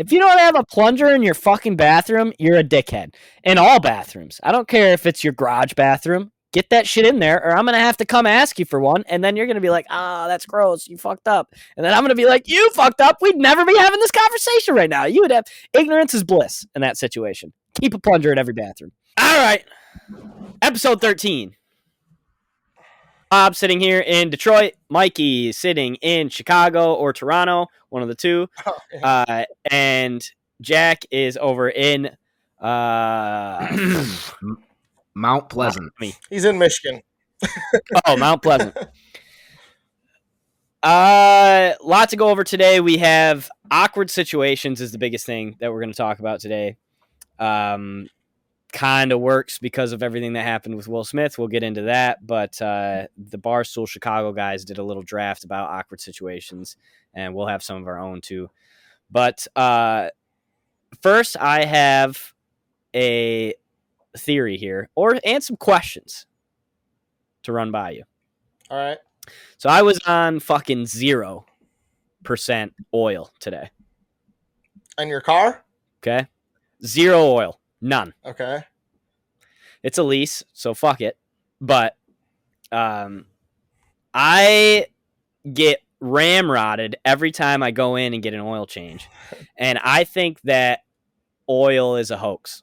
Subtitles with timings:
[0.00, 3.12] If you don't have a plunger in your fucking bathroom, you're a dickhead.
[3.44, 4.40] In all bathrooms.
[4.42, 6.32] I don't care if it's your garage bathroom.
[6.54, 9.04] Get that shit in there, or I'm gonna have to come ask you for one,
[9.08, 11.54] and then you're gonna be like, ah, that's gross, you fucked up.
[11.76, 13.18] And then I'm gonna be like, you fucked up.
[13.20, 15.04] We'd never be having this conversation right now.
[15.04, 15.44] You would have
[15.74, 17.52] ignorance is bliss in that situation.
[17.78, 18.92] Keep a plunger in every bathroom.
[19.18, 19.66] All right.
[20.62, 21.54] Episode 13.
[23.30, 24.72] Bob sitting here in Detroit.
[24.88, 28.48] Mikey sitting in Chicago or Toronto, one of the two.
[29.04, 30.28] Uh, and
[30.60, 32.10] Jack is over in
[32.60, 33.66] uh,
[35.14, 35.92] Mount Pleasant.
[36.00, 36.12] me.
[36.28, 37.02] He's in Michigan.
[38.04, 38.76] Oh, Mount Pleasant.
[40.82, 42.80] Uh, lot to go over today.
[42.80, 46.78] We have awkward situations is the biggest thing that we're going to talk about today.
[47.38, 48.08] Um,
[48.72, 51.38] kind of works because of everything that happened with Will Smith.
[51.38, 55.70] We'll get into that, but uh, the Barstool Chicago guys did a little draft about
[55.70, 56.76] awkward situations,
[57.14, 58.50] and we'll have some of our own too.
[59.10, 60.08] But uh,
[61.02, 62.32] first, I have
[62.94, 63.54] a
[64.16, 66.26] theory here, or and some questions
[67.42, 68.04] to run by you.
[68.70, 68.98] All right.
[69.58, 71.46] So I was on fucking zero
[72.24, 73.70] percent oil today.
[74.98, 75.64] And your car?
[76.02, 76.26] Okay,
[76.84, 78.14] zero oil, none.
[78.24, 78.62] Okay.
[79.82, 81.16] It's a lease, so fuck it.
[81.60, 81.96] But
[82.72, 83.26] um,
[84.12, 84.86] I
[85.52, 89.08] get ramrodded every time I go in and get an oil change,
[89.56, 90.80] and I think that
[91.48, 92.62] oil is a hoax.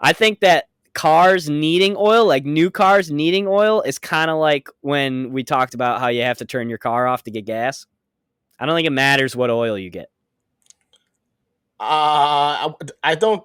[0.00, 4.68] I think that cars needing oil, like new cars needing oil, is kind of like
[4.80, 7.86] when we talked about how you have to turn your car off to get gas.
[8.58, 10.10] I don't think it matters what oil you get.
[11.80, 13.42] Uh, I, I don't.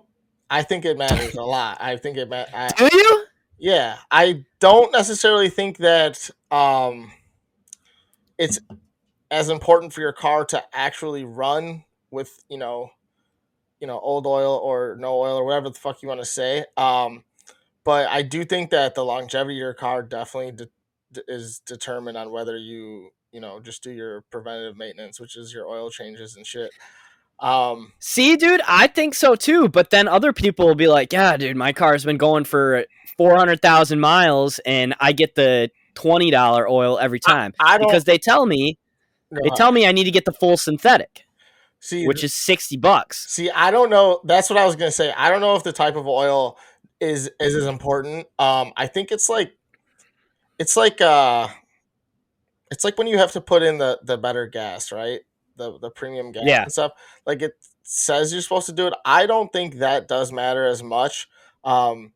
[0.49, 1.77] I think it matters a lot.
[1.79, 2.29] I think it.
[2.29, 3.25] Ma- I, Do you?
[3.57, 7.11] yeah, I don't necessarily think that um,
[8.37, 8.59] it's
[9.31, 12.89] as important for your car to actually run with you know,
[13.79, 16.65] you know, old oil or no oil or whatever the fuck you want to say.
[16.75, 17.23] Um,
[17.85, 20.69] but I do think that the longevity of your car definitely de-
[21.13, 25.53] de- is determined on whether you you know just do your preventative maintenance, which is
[25.53, 26.71] your oil changes and shit.
[27.39, 29.67] Um, See, dude, I think so too.
[29.67, 32.85] But then other people will be like, "Yeah, dude, my car's been going for
[33.17, 37.87] four hundred thousand miles, and I get the twenty dollar oil every time I don't
[37.87, 38.77] because they tell me
[39.31, 41.25] they uh, tell me I need to get the full synthetic,
[41.79, 44.21] see which is sixty bucks." See, I don't know.
[44.23, 45.11] That's what I was gonna say.
[45.11, 46.57] I don't know if the type of oil
[46.99, 48.27] is is as important.
[48.39, 49.53] Um, I think it's like,
[50.57, 51.49] it's like uh,
[52.71, 55.21] it's like when you have to put in the the better gas, right?
[55.57, 56.63] The the premium gas Yeah.
[56.63, 56.91] and stuff.
[57.25, 58.93] Like it says you're supposed to do it.
[59.05, 61.27] I don't think that does matter as much.
[61.63, 62.11] Um,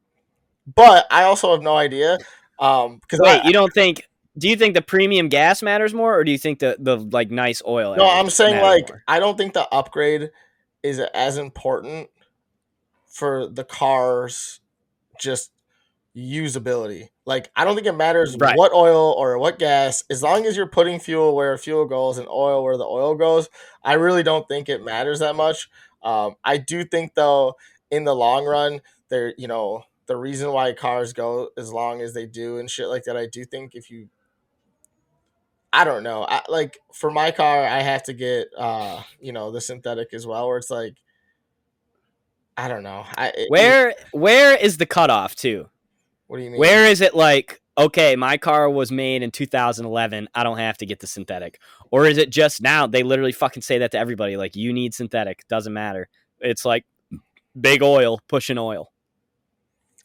[0.75, 2.17] but I also have no idea.
[2.59, 4.07] Um, because Wait, you don't think?
[4.37, 7.31] Do you think the premium gas matters more, or do you think the the like
[7.31, 7.95] nice oil?
[7.95, 9.03] No, I'm saying like more?
[9.07, 10.29] I don't think the upgrade
[10.83, 12.09] is as important
[13.07, 14.61] for the car's
[15.19, 15.51] just
[16.15, 17.09] usability.
[17.25, 18.57] Like I don't think it matters Right.
[18.57, 22.27] what oil or what gas, as long as you're putting fuel where fuel goes and
[22.27, 23.49] oil where the oil goes.
[23.83, 25.69] I really don't think it matters that much.
[26.03, 27.55] Um, I do think though,
[27.91, 32.13] in the long run, there you know the reason why cars go as long as
[32.13, 33.15] they do and shit like that.
[33.17, 34.09] I do think if you
[35.71, 36.25] I don't know.
[36.27, 40.25] I, like for my car, I have to get uh, you know, the synthetic as
[40.25, 40.95] well, where it's like,
[42.57, 43.05] I don't know.
[43.15, 45.69] I it- where where is the cutoff too?
[46.29, 46.59] What do you mean?
[46.59, 50.29] Where is it like, okay, my car was made in 2011.
[50.35, 51.59] I don't have to get the synthetic.
[51.89, 52.85] Or is it just now?
[52.85, 54.37] They literally fucking say that to everybody.
[54.37, 55.47] Like, you need synthetic.
[55.47, 56.07] Doesn't matter.
[56.39, 56.85] It's like
[57.59, 58.91] big oil pushing oil.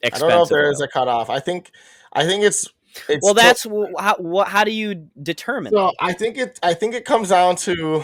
[0.02, 0.72] I don't know if there oil.
[0.72, 1.28] is a cutoff.
[1.28, 1.70] I think,
[2.10, 2.70] I think it's.
[3.06, 5.74] it's well, that's wh- how, what, how do you determine?
[5.74, 5.92] so.
[6.00, 6.58] I think it.
[6.62, 8.02] I think it comes down to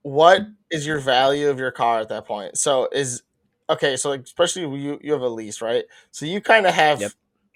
[0.00, 2.56] what is your value of your car at that point.
[2.56, 3.22] So is
[3.70, 3.96] okay.
[3.96, 5.84] So like, especially you, you have a lease, right?
[6.10, 7.00] So you kind of have.
[7.00, 7.12] Yep.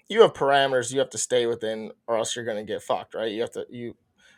[0.07, 3.31] You have parameters you have to stay within, or else you're gonna get fucked, right?
[3.31, 3.95] You have to you.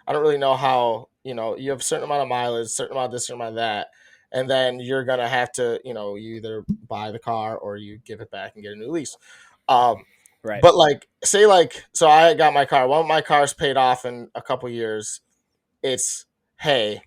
[0.07, 2.93] I don't really know how you know you have a certain amount of mileage, certain
[2.93, 3.89] amount of this, certain amount of that,
[4.31, 7.99] and then you're gonna have to you know you either buy the car or you
[8.05, 9.17] give it back and get a new lease.
[9.67, 10.05] Um,
[10.41, 10.61] right.
[10.61, 12.87] but like, say like, so I got my car.
[12.87, 15.19] One of my cars paid off in a couple years.
[15.83, 16.25] It's
[16.61, 17.01] hey,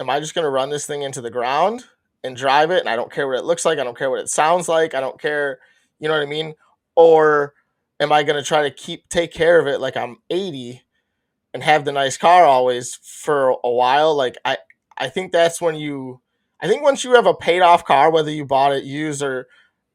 [0.00, 1.84] am I just gonna run this thing into the ground
[2.24, 2.80] and drive it?
[2.80, 3.78] And I don't care what it looks like.
[3.78, 4.94] I don't care what it sounds like.
[4.94, 5.58] I don't care.
[6.00, 6.54] You know what I mean?
[6.96, 7.54] Or
[8.00, 10.82] am I gonna try to keep take care of it like I'm 80
[11.54, 14.14] and have the nice car always for a while?
[14.14, 14.58] Like I,
[14.96, 16.20] I think that's when you.
[16.60, 19.46] I think once you have a paid off car, whether you bought it used or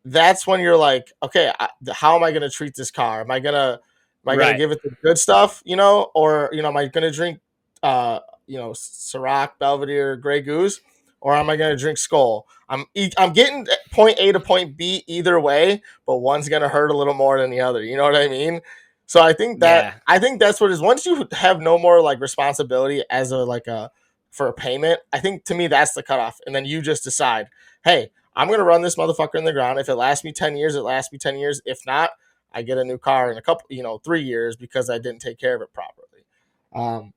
[0.06, 3.22] that's when you're like, okay, I, how am I going to treat this car?
[3.22, 3.80] Am I gonna,
[4.26, 4.38] am I Right.
[4.38, 7.40] gonna give it the good stuff, you know, or you know, am I gonna drink,
[7.82, 10.82] uh, you know, Ciroc, Belvedere, Grey Goose,
[11.24, 12.44] or am I going to drink Skol?
[12.68, 12.86] I'm
[13.18, 16.98] I'm getting point A to point B either way, but one's going to hurt a
[16.98, 17.82] little more than the other.
[17.82, 18.60] You know what I mean?
[19.06, 19.94] So I think that Yeah.
[20.08, 20.82] I think that's what it is.
[20.82, 23.90] Once you have no more like responsibility as a like a
[24.32, 27.48] for a payment, I think to me that's the cutoff, and then you just decide,
[27.86, 29.80] hey, I'm going to run this motherfucker in the ground.
[29.80, 31.62] If it lasts me ten years, it lasts me ten years.
[31.66, 32.12] If not,
[32.52, 35.20] I get a new car in a couple, you know, three years because I didn't
[35.22, 36.26] take care of it properly.
[36.74, 37.14] Um,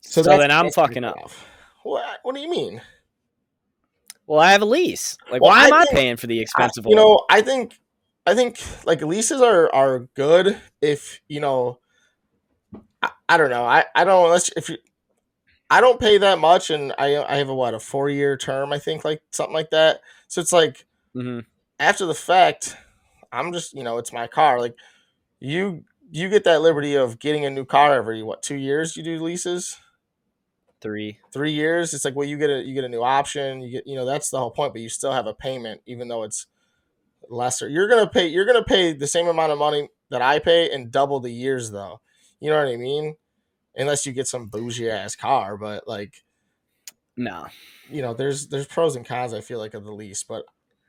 [0.00, 1.30] So, that's- then I'm fucking up.
[1.82, 2.20] What?
[2.22, 2.80] What do you mean?
[4.28, 5.16] Well, I have a lease.
[5.30, 7.78] Like, Well, why am I I, paying for the expensive you know i think
[8.26, 11.78] i think like leases are are good if you know
[13.02, 13.64] i, I don't know.
[13.64, 14.76] I i don't unless if you
[15.70, 18.72] i don't pay that much and i i have a what a four year term
[18.72, 20.00] i think like something like that.
[20.28, 20.84] So it's like
[21.16, 21.46] Mhm.
[21.80, 22.76] after the fact
[23.32, 24.60] i'm just you know it's my car.
[24.60, 24.76] Like
[25.40, 29.02] you you get that liberty of getting a new car every what two years you
[29.02, 29.78] do leases
[30.80, 31.18] Three.
[31.32, 33.86] three years it's like well you get a you get a new option you get
[33.86, 36.46] you know that's the whole point but you still have a payment even though it's
[37.28, 40.70] lesser you're gonna pay you're gonna pay the same amount of money that i pay
[40.72, 42.00] and double the years though
[42.38, 43.16] you know what i mean
[43.74, 46.22] unless you get some bougie ass car but like
[47.16, 47.48] No.
[47.90, 50.44] you know there's there's pros and cons i feel like of the lease but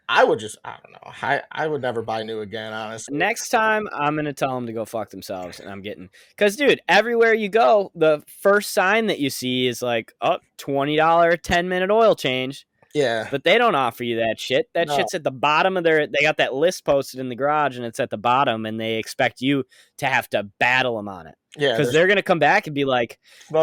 [0.10, 3.50] i would just i don't know i i would never buy new again honestly Next
[3.50, 7.34] time, I'm gonna tell them to go fuck themselves, and I'm getting because, dude, everywhere
[7.34, 11.92] you go, the first sign that you see is like, oh, twenty dollar, ten minute
[11.92, 14.68] oil change, yeah but they don't offer you that shit.
[14.74, 14.98] That No.
[14.98, 16.08] shit's at the bottom of their.
[16.08, 18.96] They got that list posted in the garage, and it's at the bottom, and they
[18.98, 19.64] expect you
[20.00, 22.86] to have to battle them on it yeah because they're gonna come back and be
[22.86, 23.20] like,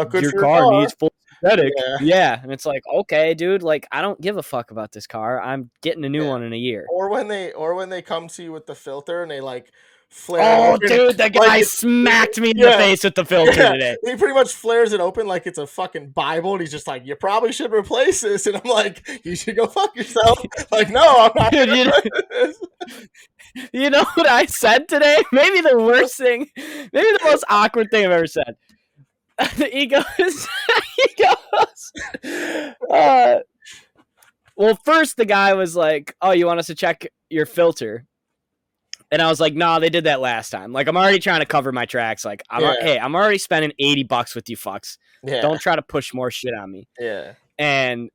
[0.09, 1.11] good your for car, needs full
[1.41, 1.73] synthetic.
[1.77, 1.97] Yeah.
[2.01, 2.39] Yeah.
[2.41, 5.41] and it's like, okay, dude, like I don't give a fuck about this car.
[5.41, 6.29] I'm getting a new Yeah.
[6.29, 6.85] one in a year.
[6.91, 9.71] or when they or when they come to you with the filter and they like
[10.09, 12.71] flare Oh, dude, the guy it's- smacked me in Yeah.
[12.71, 13.73] the face with the filter Yeah.
[13.73, 13.97] today.
[14.05, 17.05] He pretty much flares it open like it's a fucking Bible, and he's just like,
[17.05, 20.39] "You probably should replace this." And I'm like, "You should go fuck yourself."
[20.71, 21.51] like, no, I'm not.
[21.51, 21.91] Dude, you-
[22.31, 22.57] this.
[23.73, 25.17] You know what I said today?
[25.33, 28.55] Maybe the worst thing, maybe the most awkward thing I've ever said.
[29.71, 30.03] he goes,
[30.97, 33.39] he goes, uh,
[34.55, 38.05] well, first the guy was like, oh, you want us to check your filter?
[39.11, 40.73] And I was like, nah, they did that last time.
[40.73, 42.25] Like, I'm already trying to cover my tracks.
[42.25, 42.73] Like, I'm, Yeah.
[42.81, 44.97] hey, I'm already spending 80 bucks with you fucks.
[45.23, 46.87] Yeah, Don't try to push more shit on me.
[46.99, 48.09] yeah, And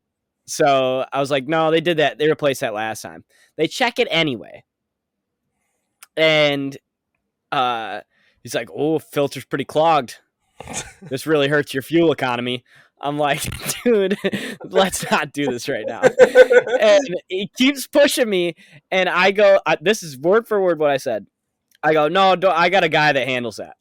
[0.46, 2.18] so I was like, no, they did that.
[2.18, 3.24] They replaced that last time.
[3.56, 4.64] They check it anyway.
[6.16, 6.76] And
[7.50, 8.00] uh,
[8.42, 10.16] he's like, oh, filter's pretty clogged.
[11.02, 12.64] This really hurts your fuel economy.
[13.00, 13.42] I'm like,
[13.84, 14.16] dude,
[14.64, 16.02] let's not do this right now.
[16.80, 18.54] And he keeps pushing me.
[18.90, 21.26] And I go, uh, this is word for word what I said.
[21.84, 23.74] I go, no, I got a guy that handles that.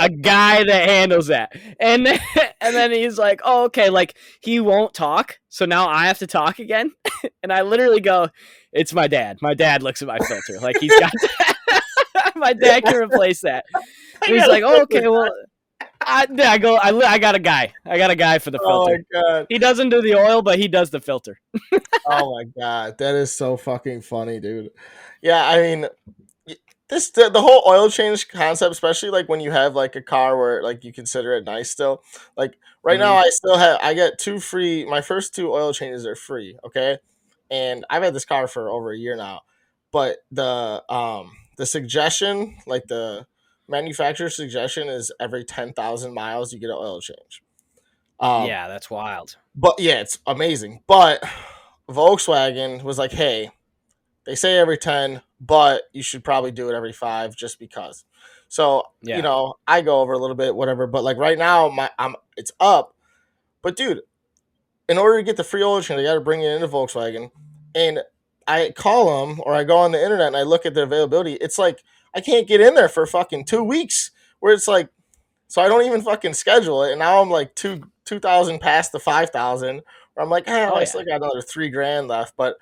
[0.00, 1.52] a guy that handles that.
[1.78, 2.18] And then,
[2.60, 6.26] and then he's like, "Oh, okay." Like he won't talk, so now I have to
[6.26, 6.92] talk again.
[7.42, 8.28] and I literally go,
[8.72, 9.38] "It's my dad.
[9.42, 10.60] My dad looks at my filter.
[10.60, 11.12] Like he's got
[12.36, 13.64] my dad can replace that."
[14.26, 15.30] He's like, oh, "Okay, well."
[16.02, 16.76] I, I go.
[16.76, 17.74] I, I got a guy.
[17.84, 19.04] I got a guy for the oh filter.
[19.12, 21.40] god, He doesn't do the oil, but he does the filter.
[22.06, 24.70] oh my god, that is so fucking funny, dude.
[25.20, 25.86] Yeah, I mean,
[26.90, 30.36] this the, the whole oil change concept, especially like when you have like a car
[30.36, 32.02] where like you consider it nice still.
[32.36, 34.84] Like right now, I still have I get two free.
[34.84, 36.58] My first two oil changes are free.
[36.64, 36.98] Okay,
[37.50, 39.42] and I've had this car for over a year now,
[39.92, 43.26] but the um the suggestion, like the
[43.68, 47.42] manufacturer's suggestion, is every ten thousand miles you get an oil change.
[48.18, 49.36] Um, yeah, that's wild.
[49.54, 50.80] but yeah, it's amazing.
[50.86, 51.22] But
[51.88, 53.50] Volkswagen was like, hey,
[54.26, 58.04] they say every 10, but you should probably do it every five just because.
[58.48, 59.16] So, Yeah.
[59.16, 60.86] you know, I go over a little bit, whatever.
[60.86, 62.94] But like right now, my I'm it's up.
[63.62, 64.00] But dude,
[64.88, 67.30] in order to get the free oil change, I got to bring it into Volkswagen.
[67.74, 68.00] And
[68.46, 71.34] I call them or I go on the internet and I look at the availability.
[71.34, 71.82] It's like
[72.14, 74.10] I can't get in there for fucking two weeks.
[74.40, 74.88] Where it's like,
[75.48, 76.90] so I don't even fucking schedule it.
[76.92, 79.82] And now I'm like two two thousand past the five thousand.
[80.14, 80.84] Where I'm like, oh, Oh, I yeah.
[80.86, 82.34] still got another three grand left.
[82.36, 82.56] But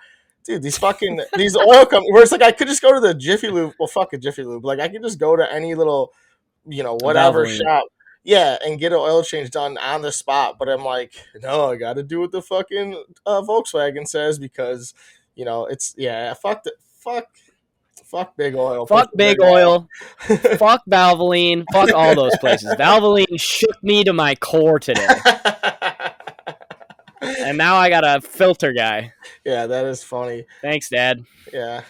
[0.44, 2.12] dude, these fucking these oil companies.
[2.12, 3.74] Where it's like I could just go to the Jiffy Lube.
[3.78, 4.64] Well, fuck a Jiffy Lube.
[4.64, 6.12] Like I could just go to any little,
[6.66, 7.84] you know, whatever shop.
[8.24, 10.56] Yeah, and get an oil change done on the spot.
[10.58, 14.92] But I'm like, no, I got to do what the fucking uh, Volkswagen says because,
[15.38, 17.28] you know, it's yeah, fuck the fuck,
[18.04, 18.86] fuck big oil.
[18.86, 19.88] Fuck big oil.
[20.18, 21.64] fuck Valvoline.
[21.72, 22.74] Fuck all those places.
[22.78, 25.06] Valvoline shook me to my core today.
[27.20, 29.12] And now I got a filter guy.
[29.44, 30.44] yeah, that is funny.
[30.60, 31.24] Thanks, Dad.
[31.52, 31.82] Yeah,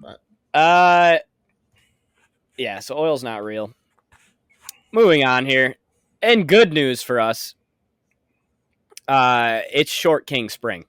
[0.00, 0.20] But.
[0.54, 1.18] Uh,
[2.56, 2.78] yeah.
[2.78, 3.72] So oil's not real.
[4.92, 5.74] Moving on here,
[6.22, 7.56] and good news for us.
[9.08, 10.84] Uh, it's Short King Spring.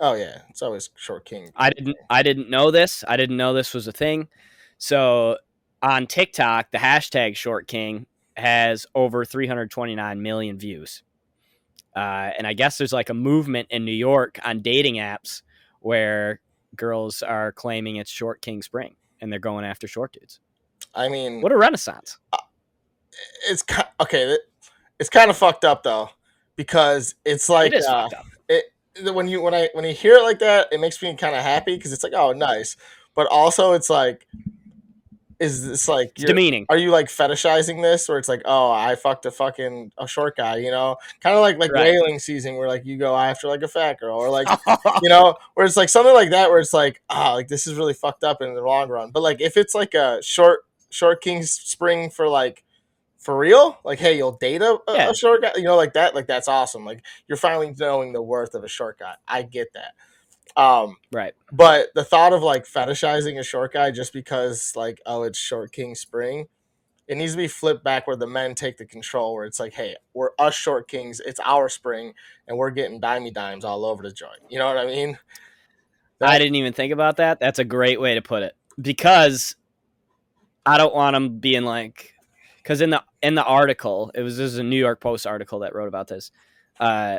[0.00, 1.50] Oh yeah, it's always short king.
[1.56, 3.04] I didn't I didn't know this.
[3.06, 4.28] I didn't know this was a thing.
[4.78, 5.36] So
[5.82, 11.02] on TikTok, the hashtag Short King has over 329 million views.
[11.94, 15.42] Uh, and I guess there's like a movement in New York on dating apps
[15.80, 16.40] where
[16.76, 20.40] girls are claiming it's Short King Spring and they're going after short dudes.
[20.94, 22.18] I mean, What a renaissance!
[23.48, 23.64] it's
[24.00, 24.36] okay.
[24.98, 26.10] It's kind of fucked up though,
[26.56, 28.08] because it's like it uh.
[29.12, 31.42] When you when I when you hear it like that, it makes me kind of
[31.42, 32.76] happy because it's like oh nice,
[33.14, 34.26] but also it's like,
[35.38, 36.66] is this like demeaning.
[36.68, 40.36] are you like fetishizing this where it's like oh I fucked a fucking a short
[40.36, 41.92] guy you know kind of like like Right.
[41.92, 44.48] whaling season where like you go after like a fat girl or like
[45.02, 47.74] you know where it's like something like that where it's like ah like this is
[47.74, 51.22] really fucked up in the long run but like if it's like a short short
[51.22, 52.62] king spring for like
[53.20, 53.78] for real?
[53.84, 55.10] Like hey you'll date a, a- Yeah.
[55.10, 55.52] a short guy?
[55.56, 56.84] You know like that like that's awesome.
[56.84, 59.14] Like you're finally knowing the worth of a short guy.
[59.28, 59.94] I get that.
[60.60, 61.32] Um right.
[61.52, 65.70] but the thought of like fetishizing a short guy just because like oh it's short
[65.70, 66.46] king spring
[67.06, 69.74] it needs to be flipped back where the men take the control where it's like
[69.74, 72.14] hey we're us short kings it's our spring
[72.48, 74.40] and we're getting dimey dimes all over the joint.
[74.48, 75.18] You know what i mean?
[76.20, 77.40] I didn't even think about that.
[77.40, 78.54] That's a great way to put it.
[78.80, 79.56] Because
[80.66, 82.09] I don't want them being like
[82.62, 85.60] because in the in the article it was this is a New York Post article
[85.60, 86.30] that wrote about this.
[86.78, 87.18] Uh,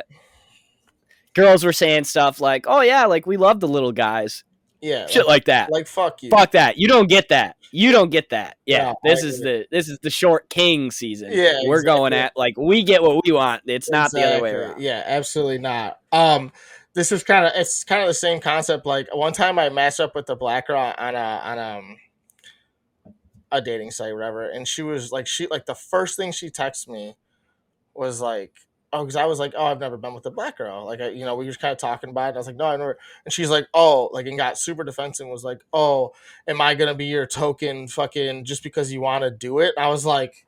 [1.34, 4.44] girls were saying stuff like, "Oh yeah, like we love the little guys,"
[4.80, 5.70] yeah shit like that.
[5.70, 6.76] like fuck you Fuck that.
[6.76, 7.56] You don't get that.
[7.70, 8.58] You don't get that.
[8.66, 11.30] Yeah, No, this is the this is the short king season.
[11.32, 13.62] Yeah, we're going at like we get what we want.
[13.66, 14.80] It's not the other way around.
[14.80, 15.98] Yeah, absolutely not.
[16.10, 16.52] Um,
[16.94, 18.84] this is kind of it's kind of the same concept.
[18.84, 21.96] Like one time I matched up with the black girl on a on um
[23.52, 26.88] a dating site, whatever, and she was like, she like the first thing she texted
[26.88, 27.14] me
[27.94, 28.52] was like.
[28.94, 30.84] Oh, because I was like, oh, I've never been with a black girl.
[30.84, 32.34] Like, I, you know, we were just kind of talking about it.
[32.34, 32.98] I was like, no, I never.
[33.24, 35.24] And she's like, oh, like, and got super defensive.
[35.24, 36.12] and Was like, oh,
[36.46, 39.72] am I gonna be your token, fucking, just because you want to do it?
[39.78, 40.46] I was like,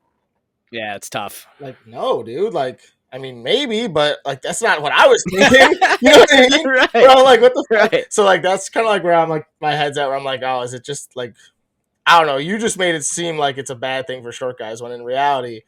[0.70, 1.46] Yeah, it's tough.
[1.58, 2.52] like, no, dude.
[2.52, 5.78] Like, I mean, maybe, but like, that's not what I was thinking.
[6.02, 6.68] you know what I mean?
[6.68, 6.92] right.
[6.92, 7.92] Bro, like, what the fuck?
[7.92, 8.12] Right.
[8.12, 10.42] So, like, that's kind of like where I'm like, my head's at, where I'm like,
[10.44, 11.34] oh, is it just like,
[12.06, 12.36] I don't know.
[12.36, 15.04] You just made it seem like it's a bad thing for short guys, when in
[15.04, 15.62] reality,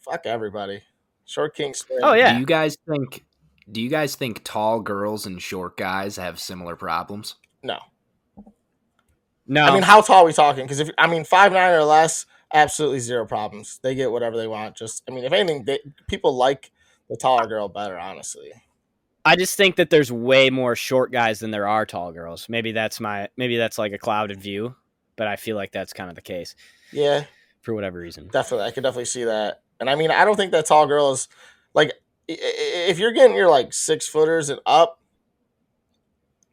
[0.00, 0.82] fuck everybody.
[1.24, 1.74] Short king.
[1.74, 2.00] Spring.
[2.02, 2.34] Oh yeah.
[2.34, 3.24] Do you guys think?
[3.70, 7.36] Do you guys think tall girls and short guys have similar problems?
[7.62, 7.78] No.
[9.46, 9.64] no.
[9.64, 10.64] I mean, how tall are we talking?
[10.64, 13.80] Because if I mean five nine or less, absolutely zero problems.
[13.82, 14.76] They get whatever they want.
[14.76, 16.70] Just, I mean, if anything, they, people like
[17.08, 18.52] the taller girl better, honestly.
[19.24, 22.48] I just think that there's way more short guys than there are tall girls.
[22.48, 24.76] Maybe that's my maybe that's like a clouded view,
[25.16, 26.54] but I feel like that's kind of the case
[26.92, 27.24] Yeah,
[27.62, 28.28] for whatever reason.
[28.28, 28.66] definitely.
[28.66, 29.62] I could definitely see that.
[29.80, 31.28] And I mean, I don't think that tall girl is
[31.74, 31.92] like
[32.28, 35.00] if you're getting your like six footers and up.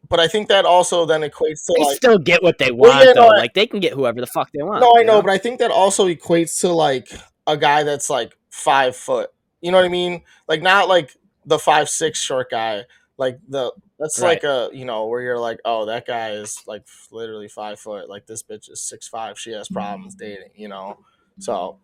[0.09, 2.91] But I think that also then equates to They like still get what they Well,
[2.91, 3.29] want yeah, though.
[3.29, 4.81] no, like they can get whoever the fuck they want.
[4.81, 7.07] no, I you know, but I think that also equates to like
[7.47, 9.29] a guy that's like five foot.
[9.61, 10.21] You know what I mean?
[10.47, 11.15] Like not like
[11.45, 12.83] the five six short guy.
[13.17, 13.71] Like the
[14.03, 14.29] that's Right.
[14.29, 18.09] like a you know where you're like, oh, that guy is like literally five foot.
[18.09, 19.39] Like this bitch is six five.
[19.39, 20.49] She has problems dating.
[20.55, 20.99] You know,
[21.39, 21.79] so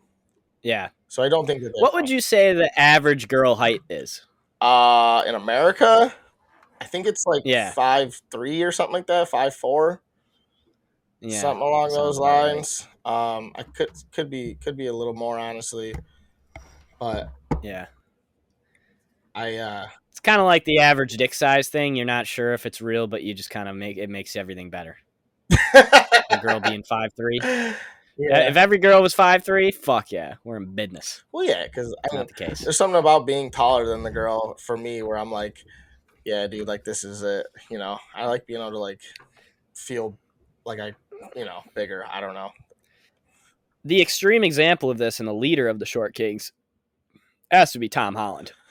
[0.62, 0.90] Yeah.
[1.08, 1.72] so I don't think that.
[1.76, 4.26] What would you say the average girl height is?
[4.60, 6.14] Uh, in America,
[6.82, 7.72] I think it's like Yeah.
[7.72, 9.30] five three or something like that.
[9.30, 10.02] Five four.
[11.22, 11.40] Yeah.
[11.42, 12.54] something along those right.
[12.54, 12.88] lines.
[13.06, 15.96] Um, I could could be could be a little more honestly,
[17.00, 17.30] but
[17.64, 17.88] Yeah.
[19.36, 19.88] I uh
[20.20, 21.96] It's kind of like the average dick size thing.
[21.96, 24.70] You're not sure if it's real, but you just kind of make it makes everything
[24.70, 24.98] better.
[25.74, 27.40] A girl being five three.
[27.42, 28.50] yeah.
[28.50, 31.24] If every girl was five three, fuck yeah, we're in business.
[31.32, 32.60] well, yeah, because I mean, not the case.
[32.60, 35.64] there's something about being taller than the girl for me where I'm like,
[36.26, 37.48] yeah, dude, like this is it.
[37.72, 39.00] You know, I like being able to like
[39.74, 40.18] feel
[40.66, 40.94] like I,
[41.34, 42.04] you know, bigger.
[42.12, 42.50] I don't know.
[43.86, 46.52] The extreme example of this and the leader of the Short Kings
[47.50, 48.52] has to be Tom Holland.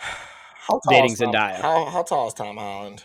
[0.70, 1.60] How tall Dating is Zendaya.
[1.60, 3.02] How how tall is Tom Holland?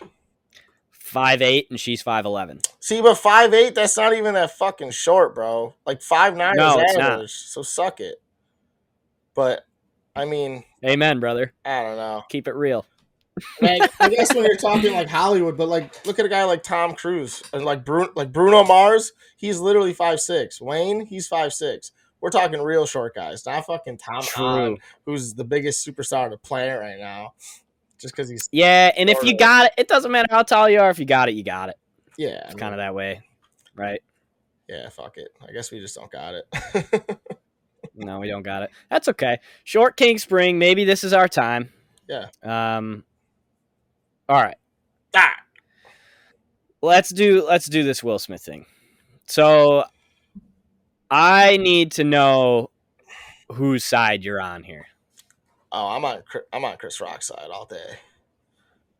[0.92, 2.60] Five eight and she's five eleven.
[2.80, 5.74] See, but five eight, that's not even that fucking short, bro.
[5.84, 8.22] Like five nine No, is average, so suck it.
[9.34, 9.66] But
[10.14, 11.54] I mean, Amen, brother.
[11.64, 12.22] I don't know.
[12.28, 12.86] Keep it real.
[13.60, 16.62] Like, I guess when you're talking like Hollywood, but like look at a guy like
[16.62, 20.60] Tom Cruise and like Bruno, like Bruno Mars, he's literally five six.
[20.60, 21.92] Wayne, he's five six.
[22.20, 26.80] We're talking real short guys, not fucking Tom Holland, who's the biggest superstar the planet
[26.80, 27.34] right now.
[27.98, 30.80] Just because he's Yeah, and if you got it, it doesn't matter how tall you
[30.80, 30.90] are.
[30.90, 31.76] If you got it, you got it.
[32.18, 33.22] yeah, It's kind of that way,
[33.74, 34.02] right?
[34.68, 34.88] yeah.
[34.88, 35.28] Fuck it.
[35.46, 37.18] I guess we just don't got it.
[37.94, 38.70] No, we don't got it.
[38.90, 39.38] That's okay.
[39.64, 40.58] Short King Spring.
[40.58, 41.72] Maybe this is our time.
[42.08, 42.26] Yeah.
[42.42, 43.04] Um.
[44.28, 44.56] All right.
[45.14, 45.32] Ah,
[46.82, 48.66] let's do let's do this Will Smith thing.
[49.26, 49.84] So
[51.10, 52.70] I need to know
[53.52, 54.86] whose side you're on here.
[55.72, 56.22] oh, I'm on
[56.52, 57.96] I'm on Chris Rock's side all day.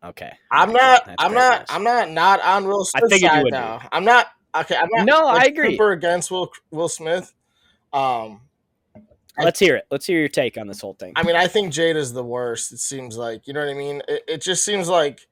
[0.04, 0.32] Okay.
[0.50, 1.06] I'm Okay, not.
[1.06, 1.58] that's I'm not.
[1.60, 1.66] guys.
[1.70, 2.10] I'm not.
[2.10, 3.56] Not on Will I Smith's side would be.
[3.56, 4.28] I'm not.
[4.56, 4.76] Okay.
[4.76, 5.04] I'm not.
[5.06, 5.70] No, I like, agree.
[5.72, 7.32] Super against Will Will Smith.
[7.92, 8.42] Um.
[9.38, 9.84] Let's hear it.
[9.90, 11.12] Let's hear your take on this whole thing.
[11.14, 12.72] I mean, I think Jada is the worst.
[12.72, 14.00] It seems like you know what I mean.
[14.08, 15.26] It, it just seems like,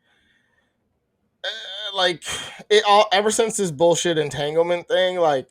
[1.43, 2.23] uh, like
[2.69, 5.19] it all ever since this bullshit entanglement thing.
[5.19, 5.49] Like,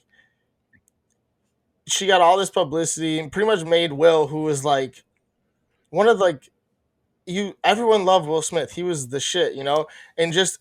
[1.88, 5.04] she got all this publicity and pretty much made Will, who was like
[5.90, 6.50] one of like
[7.25, 7.56] you.
[7.63, 8.74] Everyone loved Will Smith.
[8.74, 9.88] He was the shit, you know,
[10.18, 10.60] and just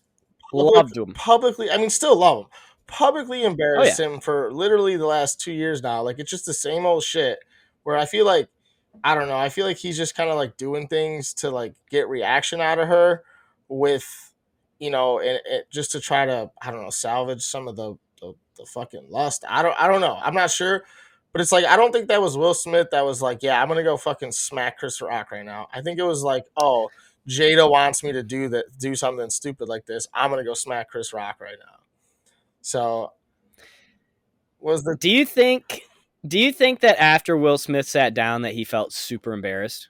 [0.53, 1.13] Loved him.
[1.13, 1.71] publicly.
[1.71, 2.47] I mean, still love him.
[2.87, 6.01] Publicly embarrassed Oh, him for literally the last two years now.
[6.03, 7.39] Like it's just the same old shit.
[7.83, 8.49] Where I feel like
[9.03, 9.37] I don't know.
[9.37, 12.79] I feel like he's just kind of like doing things to like get reaction out
[12.79, 13.23] of her
[13.67, 14.05] with,
[14.79, 17.95] you know, and it, just to try to I don't know salvage some of the,
[18.21, 19.43] the the fucking lust.
[19.49, 20.19] I don't I don't know.
[20.21, 20.83] I'm not sure.
[21.33, 23.67] But it's like I don't think that was Will Smith that was like, yeah, I'm
[23.67, 25.67] gonna go fucking smack Chris Rock right now.
[25.73, 26.89] I think it was like, oh,
[27.27, 30.07] Jada wants me to do that, do something stupid like this.
[30.13, 31.79] I'm gonna go smack Chris Rock right now.
[32.61, 33.13] So,
[34.59, 35.81] was the Do you think
[36.25, 39.89] do you think that after Will Smith sat down that he felt super embarrassed?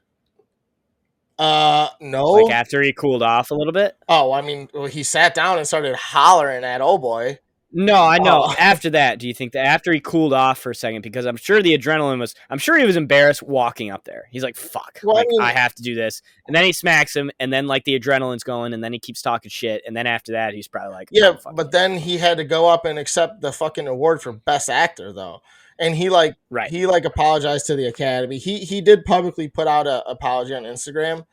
[1.40, 2.24] uh no?
[2.24, 3.98] Like after he cooled off a little bit?
[4.08, 7.40] oh, I mean, well, he sat down and started hollering at oh boy.
[7.74, 8.44] No, I know.
[8.46, 8.56] Oh.
[8.60, 11.36] After that, do you think that after he cooled off for a second, because I'm
[11.38, 14.26] sure the adrenaline was, I'm sure he was embarrassed walking up there.
[14.32, 17.16] He's like, "Fuck, Well, I mean- I have to do this," and then he smacks
[17.16, 20.06] him, and then like the adrenaline's going, and then he keeps talking shit, and then
[20.08, 22.86] after that, he's probably like, Yeah, "Oh, but it." then he had to go up
[22.86, 25.42] and accept the fucking award for best actor though.
[25.80, 28.38] And he like right, he like apologized to the academy.
[28.38, 31.26] He he did publicly put out an apology on Instagram.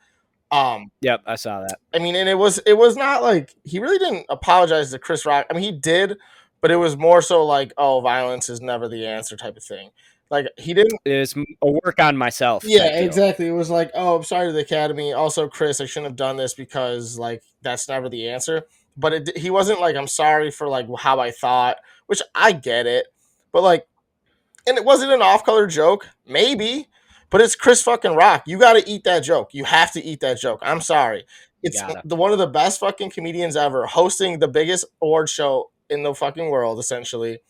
[0.52, 1.78] Um yep, I saw that.
[1.94, 5.24] I mean, and it was it was not like he really didn't apologize to Chris
[5.24, 5.46] Rock.
[5.50, 6.18] I mean, he did,
[6.60, 9.90] but it was more so like, oh, violence is never the answer type of thing.
[10.30, 11.00] Like he didn't.
[11.04, 12.64] It was a work on myself.
[12.64, 13.46] Yeah, exactly.
[13.46, 15.12] It was like, oh, I'm sorry to the academy.
[15.12, 18.64] Also, Chris, I shouldn't have done this because like that's never the answer.
[18.96, 22.86] But it, he wasn't like, I'm sorry for like how I thought, which I get
[22.86, 23.06] it.
[23.52, 23.86] But like,
[24.66, 26.88] and it wasn't an off-color joke, maybe.
[27.30, 28.42] But it's Chris fucking Rock.
[28.46, 29.54] You got to eat that joke.
[29.54, 30.58] You have to eat that joke.
[30.62, 31.24] I'm sorry.
[31.62, 36.02] It's the one of the best fucking comedians ever, hosting the biggest award show in
[36.02, 37.40] the fucking world, essentially.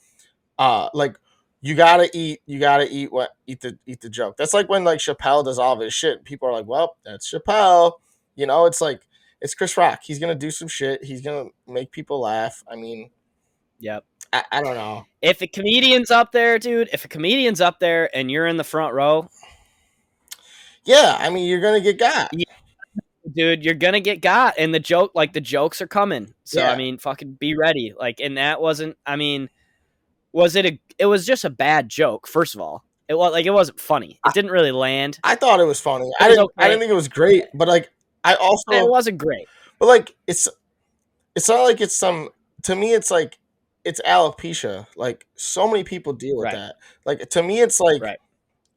[0.59, 1.17] Uh, like
[1.63, 4.37] you gotta eat, you gotta eat what eat the eat the joke.
[4.37, 6.25] That's like when like Chappelle does all of his shit.
[6.25, 7.95] People are like, well, that's Chappelle.
[8.35, 9.07] You know, it's like
[9.41, 10.01] it's Chris Rock.
[10.03, 11.05] He's gonna do some shit.
[11.05, 12.65] He's gonna make people laugh.
[12.69, 13.11] I mean,
[13.81, 14.05] Yep.
[14.33, 15.07] I, I don't know.
[15.23, 18.65] If a comedian's up there, dude, if a comedian's up there and you're in the
[18.65, 19.29] front row,
[20.85, 22.31] Yeah, I mean, you're gonna get got.
[23.33, 26.35] dude, you're gonna get got, and the joke, like the jokes are coming.
[26.45, 26.71] So Yeah.
[26.73, 27.95] I mean, fucking be ready.
[27.99, 28.97] Like, and that wasn't.
[29.07, 29.51] I mean,
[30.33, 30.79] was it a?
[30.99, 32.27] It was just a bad joke.
[32.27, 34.19] First of all, it was like it wasn't funny.
[34.27, 35.19] It didn't really land.
[35.25, 36.11] I thought it was funny.
[36.21, 36.51] I was didn't.
[36.57, 36.69] I okay.
[36.71, 37.91] didn't think it was great, but like,
[38.25, 39.47] I also It wasn't great.
[39.79, 40.49] But like it's
[41.35, 42.31] it's not like it's some
[42.65, 43.39] to me it's like
[43.85, 44.87] it's alopecia.
[44.97, 46.55] Like so many people deal with Right.
[46.55, 46.75] that.
[47.07, 48.19] Like to me it's like Right.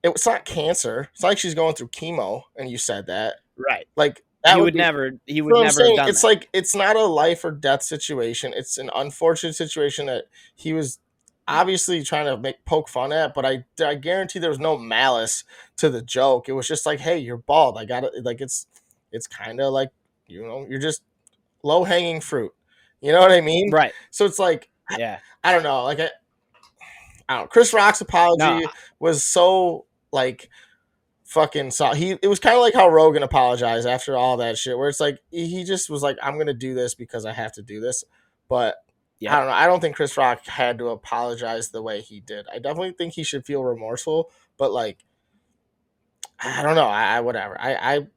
[0.04, 1.10] It's not cancer.
[1.13, 3.36] It's like she's going through chemo and you said that.
[3.58, 3.88] Right.
[3.96, 5.12] Like that he would be- never.
[5.26, 5.98] He would know what I'm never saying?
[5.98, 6.28] have done It's that.
[6.28, 8.54] like it's not a life or death situation.
[8.56, 11.00] It's an unfortunate situation that he was
[11.48, 15.44] obviously trying to make poke fun at, but I I guarantee there was no malice
[15.78, 16.48] to the joke.
[16.50, 17.78] It was just like, hey, you're bald.
[17.78, 18.12] I got it.
[18.24, 18.68] Like it's
[19.12, 19.89] it's kind of like
[20.28, 21.02] you know you're just
[21.63, 22.52] low hanging fruit.
[23.02, 23.72] You know what I mean?
[23.72, 23.92] right.
[24.12, 25.20] So it's like Yeah.
[25.44, 25.84] I don't know.
[25.84, 26.10] Like I,
[27.30, 27.44] I don't.
[27.44, 27.48] know.
[27.48, 28.70] Chris Rock's apology No.
[29.00, 30.49] was so like
[31.26, 31.71] fucking.
[31.71, 34.88] saw he it was kind of like how Rogan apologized after all that shit, where
[34.88, 37.82] it's like he just was like, I'm gonna do this because I have to do
[37.82, 38.06] this.
[38.47, 38.76] But
[39.19, 39.36] Yeah.
[39.36, 39.54] I don't know.
[39.56, 42.45] I don't think Chris Rock had to apologize the way he did.
[42.54, 44.99] I definitely think he should feel remorseful, but like.
[46.45, 46.88] I don't know.
[46.88, 47.56] I, I whatever.
[47.60, 48.08] I, I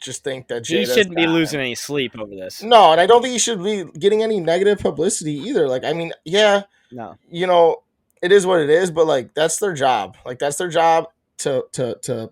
[0.00, 1.30] just think that He shouldn't be him.
[1.30, 2.62] losing any sleep over this.
[2.64, 5.68] No, and I don't think he should be getting any negative publicity either.
[5.68, 7.16] Like, I mean, yeah, No.
[7.30, 7.82] you know,
[8.22, 10.16] it is what it is, but like that's their job.
[10.24, 12.30] Like that's their job to to to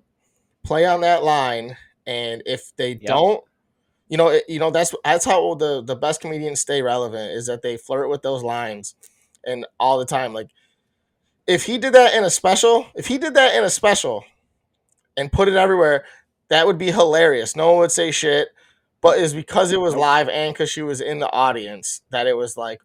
[0.65, 1.77] play on that line.
[2.07, 3.43] And if they don't,
[4.09, 7.47] you know, it, you know that's that's how the the best comedians stay relevant is
[7.47, 8.95] that they flirt with those lines
[9.45, 10.33] and all the time.
[10.33, 10.49] Like
[11.47, 14.25] if he did that in a special, if he did that in a special
[15.17, 16.05] and put it everywhere,
[16.49, 17.57] that would be hilarious.
[17.57, 18.49] No one would say shit.
[19.01, 22.37] But it's because it was live and because she was in the audience that it
[22.37, 22.81] was like,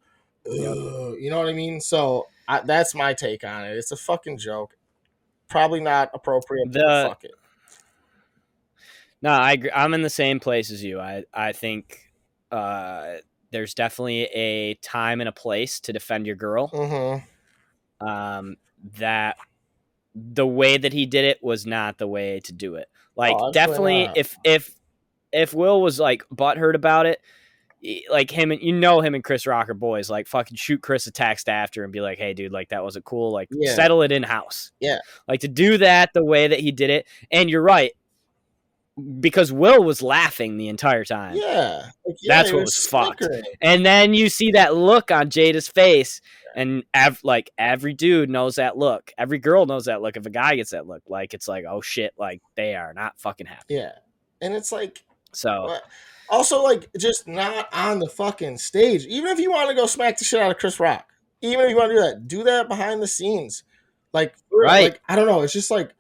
[0.46, 1.80] you know what I mean?
[1.82, 3.78] So I, that's my take on it.
[3.78, 4.76] It's a fucking joke.
[5.48, 6.72] Probably not appropriate.
[6.72, 7.32] but The- fuck it.
[9.24, 9.72] No, I agree.
[9.74, 11.00] I'm in the same place as you.
[11.00, 12.12] I I think
[12.52, 13.18] uh,
[13.52, 16.70] there's definitely a time and a place to defend your girl.
[16.70, 18.08] Mm-hmm.
[18.08, 18.58] Um,
[18.98, 19.38] that
[20.16, 22.88] the way that he did it was not the way to do it.
[23.16, 24.74] Like Oh, definitely, if if
[25.32, 27.22] if Will was like butthurt about it,
[28.10, 30.10] like him and you know him and Chris Rock are boys.
[30.10, 33.06] Like fucking shoot Chris a text after and be like, "Hey, dude, like that wasn't
[33.06, 33.32] cool.
[33.32, 33.74] Like Yeah.
[33.74, 35.00] settle it in house." Yeah.
[35.28, 37.08] like to do that the way that he did it.
[37.32, 37.92] And you're right
[39.20, 41.36] because Will was laughing the entire time.
[41.36, 43.26] Yeah, like, yeah, That's what was fucked.
[43.62, 46.22] And then you see that look on Jada's face,
[46.56, 49.12] and ev- like every dude knows that look.
[49.18, 50.18] Every girl knows that look.
[50.18, 53.18] If a guy gets that look, like it's like, oh shit, like they are not
[53.20, 53.76] fucking happy.
[53.76, 53.94] Yeah,
[54.42, 55.84] and it's like So What?
[56.32, 59.06] Also, like, just not on the fucking stage.
[59.06, 61.06] Even if you want to go smack the shit out of Chris Rock,
[61.42, 63.64] even if you want to do that, do that behind the scenes.
[64.14, 64.84] Like, Right.
[64.92, 65.42] Like, I don't know.
[65.42, 65.92] It's just like,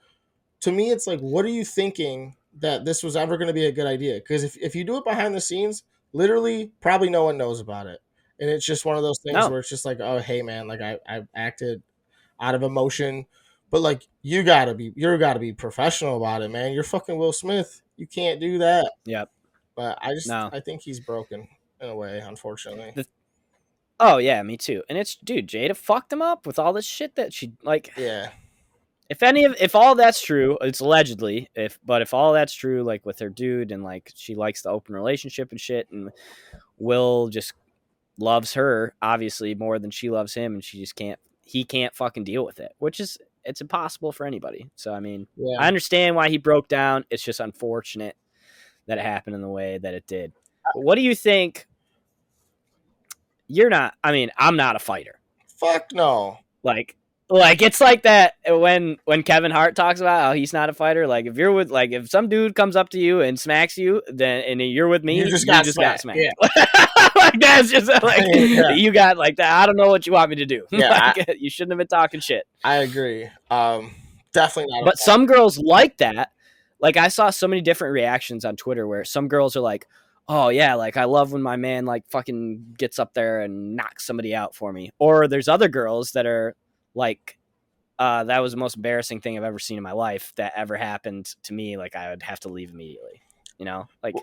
[0.61, 3.65] to me, it's like, what are you thinking that this was ever going to be
[3.65, 4.15] a good idea?
[4.15, 7.87] Because if, if you do it behind the scenes, literally, probably no one knows about
[7.87, 7.99] it.
[8.39, 9.49] And it's just one of those things No.
[9.49, 11.81] where it's just like, oh, hey, man, like, I, I acted
[12.39, 13.25] out of emotion.
[13.69, 16.73] But like, you gotta be, you gotta be professional about it, man.
[16.73, 17.81] You're fucking Will Smith.
[17.97, 18.91] You can't do that.
[19.05, 19.31] Yep.
[19.75, 20.49] But I just No.
[20.51, 21.47] I think he's broken
[21.79, 22.91] in a way, unfortunately.
[22.95, 23.07] The-
[23.99, 24.83] oh yeah, me too.
[24.89, 27.91] And it's dude, Jada fucked him up with all this shit that she like.
[27.97, 28.31] Yeah.
[29.09, 31.49] If any of if all that's true, it's allegedly.
[31.55, 34.69] If but if all that's true, like with her dude and like she likes the
[34.69, 36.11] open relationship and shit, and
[36.77, 37.53] Will just
[38.17, 41.19] loves her obviously more than she loves him, and she just can't.
[41.43, 44.69] He can't fucking deal with it, which is it's impossible for anybody.
[44.75, 45.57] So I mean, Yeah.
[45.59, 47.03] I understand why he broke down.
[47.09, 48.15] It's just unfortunate
[48.91, 50.33] that it happened in the way that it did.
[50.75, 51.65] What do you think?
[53.47, 53.93] You're not.
[54.03, 55.17] I mean, I'm not a fighter.
[55.59, 56.39] Fuck no.
[56.61, 56.97] Like,
[57.29, 61.07] like it's like that when when Kevin Hart talks about how he's not a fighter.
[61.07, 64.01] Like, if you're with like if some dude comes up to you and smacks you,
[64.09, 66.03] then and you're with me, You just got smacked,
[67.15, 68.71] like that's just like Yeah.
[68.71, 69.53] you got like that.
[69.53, 70.65] I don't know what you want me to do.
[70.71, 72.45] Yeah, Like, you shouldn't have been talking shit.
[72.65, 73.29] I agree.
[73.49, 73.91] Um
[74.33, 74.83] definitely not.
[74.85, 76.31] But some girls like that.
[76.81, 79.87] Like I saw so many different reactions on Twitter where some girls are like,
[80.27, 84.05] "Oh yeah, like I love when my man like fucking gets up there and knocks
[84.05, 86.55] somebody out for me." Or there's other girls that are
[86.95, 87.37] like,
[87.99, 90.75] uh, "That was the most embarrassing thing I've ever seen in my life that ever
[90.75, 91.77] happened to me.
[91.77, 93.21] Like I would have to leave immediately."
[93.57, 94.15] You know, like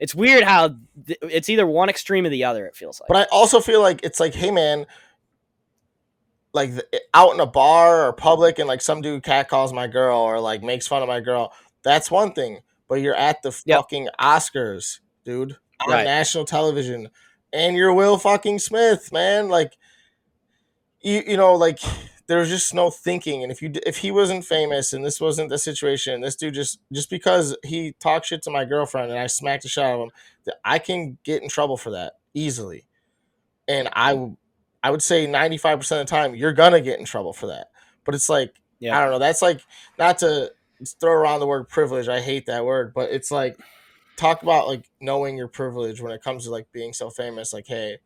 [0.00, 0.74] it's weird how
[1.06, 2.66] th- it's either one extreme or the other.
[2.66, 3.06] It feels like.
[3.06, 4.86] But I also feel like it's like, hey man,
[6.52, 9.86] like the, out in a bar or public and like some dude cat calls my
[9.86, 11.52] girl or like makes fun of my girl.
[11.82, 12.60] That's one thing.
[12.88, 13.78] But you're at the Yep.
[13.78, 16.04] fucking Oscars, dude, on Right.
[16.04, 17.08] national television,
[17.52, 19.48] and you're Will fucking Smith, man.
[19.48, 19.76] Like,
[21.00, 21.80] you you know, like
[22.28, 23.42] there's just no thinking.
[23.42, 26.78] And if you if he wasn't famous and this wasn't the situation, this dude just
[26.92, 30.00] just because he talked shit to my girlfriend and I smacked the shit out of
[30.00, 30.10] him,
[30.44, 32.86] that I can get in trouble for that easily.
[33.68, 34.30] And I
[34.84, 37.68] I would say 95% of the time you're gonna get in trouble for that.
[38.04, 38.96] But it's like Yeah.
[38.98, 39.18] I don't know.
[39.18, 39.60] That's like
[39.98, 40.52] not to
[41.00, 42.08] throw around the word privilege.
[42.08, 43.58] I hate that word, but it's like
[44.16, 47.52] talk about like knowing your privilege when it comes to like being so famous.
[47.52, 47.98] Like, hey,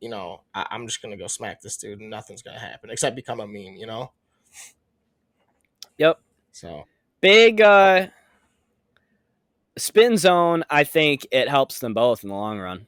[0.00, 3.16] you know, I- I'm just gonna go smack this dude and nothing's gonna happen except
[3.16, 3.76] become a meme.
[3.76, 4.12] You know.
[5.98, 6.20] Yep.
[6.52, 6.84] So
[7.20, 8.08] big uh
[9.76, 12.86] spin zone i think it helps them both in the long run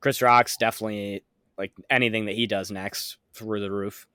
[0.00, 1.22] chris rock's definitely
[1.56, 4.06] like anything that he does next through the roof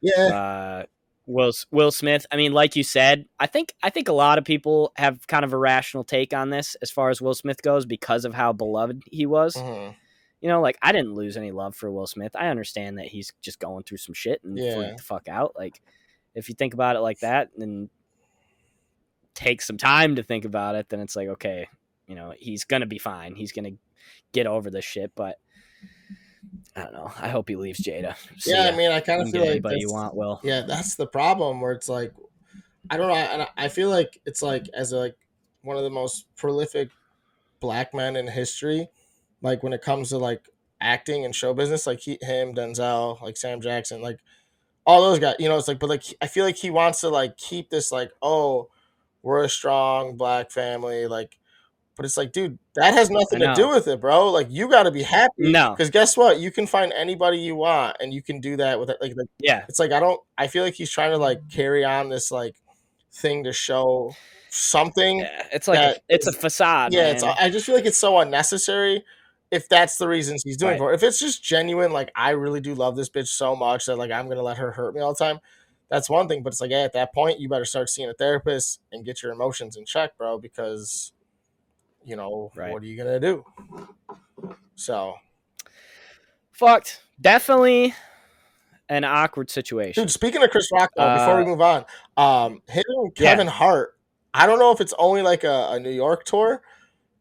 [0.00, 0.84] yeah, uh
[1.26, 2.24] will will smith.
[2.30, 5.44] I mean like you said i think i think a lot of people have kind
[5.44, 8.52] of a rational take on this as far as will smith goes because of how
[8.52, 9.56] beloved he was.
[9.56, 9.94] Mhm.
[10.40, 12.36] you know like i didn't lose any love for will smith.
[12.36, 14.74] I understand that he's just going through some shit and Yeah.
[14.76, 15.54] freaked the fuck out.
[15.56, 15.80] Like
[16.34, 17.90] if you think about it like that and
[19.34, 21.68] take some time to think about it then it's like okay
[22.06, 23.34] you know he's gonna be fine.
[23.34, 23.72] He's gonna
[24.32, 25.10] get over this shit.
[25.16, 25.38] But
[26.74, 28.66] i don't know i hope he leaves jada See yeah.
[28.66, 28.72] ya.
[28.72, 31.72] I mean, I kind of feel like you want will Yeah, that's the problem where
[31.72, 32.12] it's like
[32.90, 35.16] I don't know, and I, I feel like it's like as like
[35.62, 36.90] one of the most prolific
[37.60, 38.88] black men in history,
[39.42, 40.48] like when it comes to like
[40.80, 44.20] acting and show business, like he, him, Denzel, like Sam Jackson, like
[44.86, 47.08] all those guys, you know, it's like, but like I feel like he wants to
[47.08, 48.68] like keep this like, oh,
[49.22, 51.38] we're a strong black family, like,
[51.96, 54.30] but it's like, dude, that has nothing to do with it, bro.
[54.30, 55.70] Like, you got to be happy, No.
[55.70, 58.90] because guess what, you can find anybody you want, and you can do that with
[58.90, 61.48] it, like, like yeah it's like I don't I feel like he's trying to like
[61.50, 62.54] carry on this like
[63.12, 64.14] thing to show
[64.50, 65.18] something.
[65.18, 67.34] Yeah, yeah it's like it's a facade it's man.
[67.38, 69.04] I just feel like it's so unnecessary
[69.50, 70.76] if that's the reasons he's doing Right.
[70.76, 70.92] it for.
[70.92, 74.10] If it's just genuine, like I really do love this bitch so much that like
[74.10, 75.38] I'm gonna let her hurt me all the time,
[75.88, 76.42] that's one thing.
[76.42, 79.22] But it's like, hey, at that point, you better start seeing a therapist and get
[79.22, 81.12] your emotions in check, bro, because
[82.06, 82.72] you know Right.
[82.72, 83.44] what are you gonna do?
[84.76, 85.14] So,
[86.52, 87.02] Fucked.
[87.20, 87.94] Definitely
[88.88, 90.02] an awkward situation.
[90.02, 91.84] dude, speaking of Chris Rock, though, before we Uh, move on,
[92.16, 93.30] um, him and yeah.
[93.30, 93.94] Kevin Hart.
[94.32, 96.62] I don't know if it's only like a, a New York tour.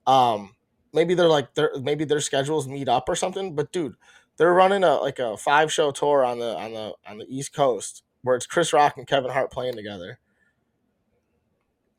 [0.06, 0.56] Um,
[0.94, 3.56] maybe they're like their maybe their schedules meet up or something.
[3.56, 3.96] But dude,
[4.38, 7.54] they're running a like a five show tour on the on the on the East
[7.54, 10.20] Coast where it's Chris Rock and Kevin Hart playing together.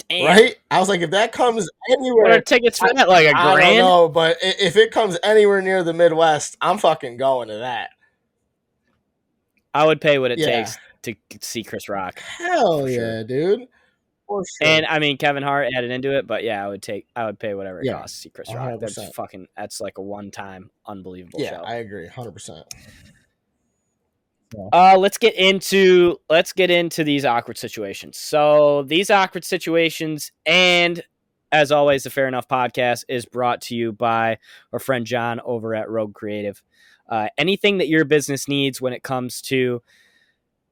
[0.08, 0.24] Damn.
[0.26, 0.56] Right?
[0.70, 3.08] I was like, if that comes What anywhere, are tickets for that?
[3.08, 3.78] Like a I don't grand?
[3.78, 7.90] know, but if it comes anywhere near the Midwest, I'm fucking going to that.
[9.74, 10.46] I would pay what it Yeah.
[10.46, 12.20] takes to see Chris Rock.
[12.20, 13.24] Hell For yeah, sure.
[13.24, 13.68] dude.
[14.26, 14.68] For sure.
[14.68, 17.38] And I mean, Kevin Hart added into it, but yeah, I would take, I would
[17.38, 18.80] pay whatever it Yeah, costs to see Chris Rock.
[18.80, 21.62] That's fucking, that's like a one-time unbelievable yeah, show.
[21.64, 22.64] I agree, hundred percent.
[24.72, 28.16] Uh, let's get into let's get into these awkward situations.
[28.16, 31.02] So these awkward situations, and
[31.52, 34.38] as always, the Fair Enough podcast is brought to you by
[34.72, 36.62] our friend John over at Rogue Creative.
[37.08, 39.82] Uh, anything that your business needs when it comes to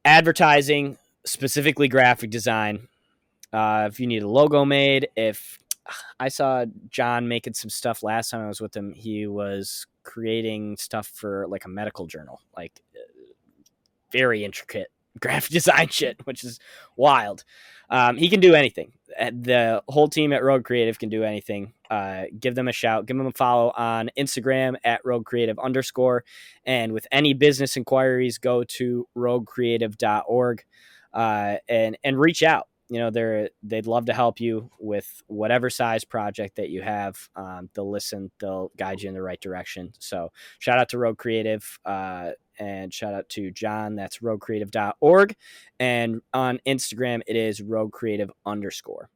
[0.05, 2.89] advertising, specifically graphic design.
[3.53, 5.61] Uh, if you need a logo made, if
[6.19, 10.77] I saw John making some stuff last time I was with him, he was creating
[10.77, 12.81] stuff for like a medical journal, like
[14.15, 14.89] very intricate
[15.21, 16.59] graphic design shit, which is
[16.97, 17.45] wild.
[17.91, 18.93] Um, he can do anything.
[19.21, 21.73] Uh, The whole team at Rogue Creative can do anything.
[21.91, 23.07] Uh, give them a shout.
[23.07, 26.25] Give them a follow on Instagram at Rogue Creative underscore.
[26.65, 30.65] And with any business inquiries, go to roguecreative.org
[31.13, 32.69] uh, and and reach out.
[32.89, 37.29] You know, they're they'd love to help you with whatever size project that you have.
[37.37, 38.31] Um, they'll listen.
[38.41, 39.93] They'll guide you in the right direction.
[39.99, 41.79] So shout out to Rogue Creative.
[41.85, 43.95] Uh, and shout out to John.
[43.95, 45.37] That's roguecreative.org.
[45.81, 49.11] And on Instagram, it is roguecreative underscore.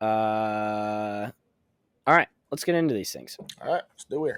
[0.00, 1.30] Uh,
[2.06, 3.36] all right, let's get into these things.
[3.60, 4.36] All right, let's do it.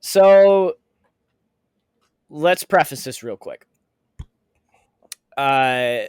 [0.00, 0.74] So
[2.30, 3.66] let's preface this real quick.
[5.36, 6.06] Uh,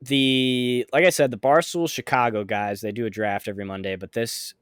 [0.00, 4.12] the like I said, the Barstool Chicago guys they do a draft every Monday, but
[4.12, 4.54] this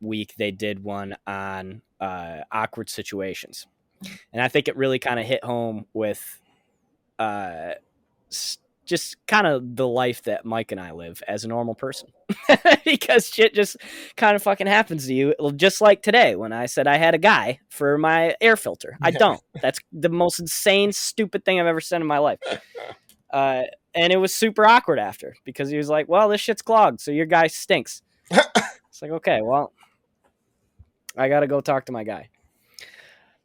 [0.00, 3.66] week they did one on uh, awkward situations,
[4.32, 6.40] and I think it really kind of hit home with
[7.18, 7.72] uh,
[8.84, 12.08] just kind of the life that Mike and I live as a normal person,
[12.84, 13.76] because shit just
[14.16, 15.34] kind of fucking happens to you.
[15.56, 19.12] Just like today when I said I had a guy for my air filter, I
[19.12, 19.40] don't.
[19.62, 22.40] That's the most insane, stupid thing I've ever said in my life.
[23.32, 23.62] Uh,
[23.94, 27.12] and it was super awkward after because he was like, "Well, this shit's clogged, so
[27.12, 29.72] your guy stinks." it's like, okay, well,
[31.16, 32.28] I gotta go talk to my guy.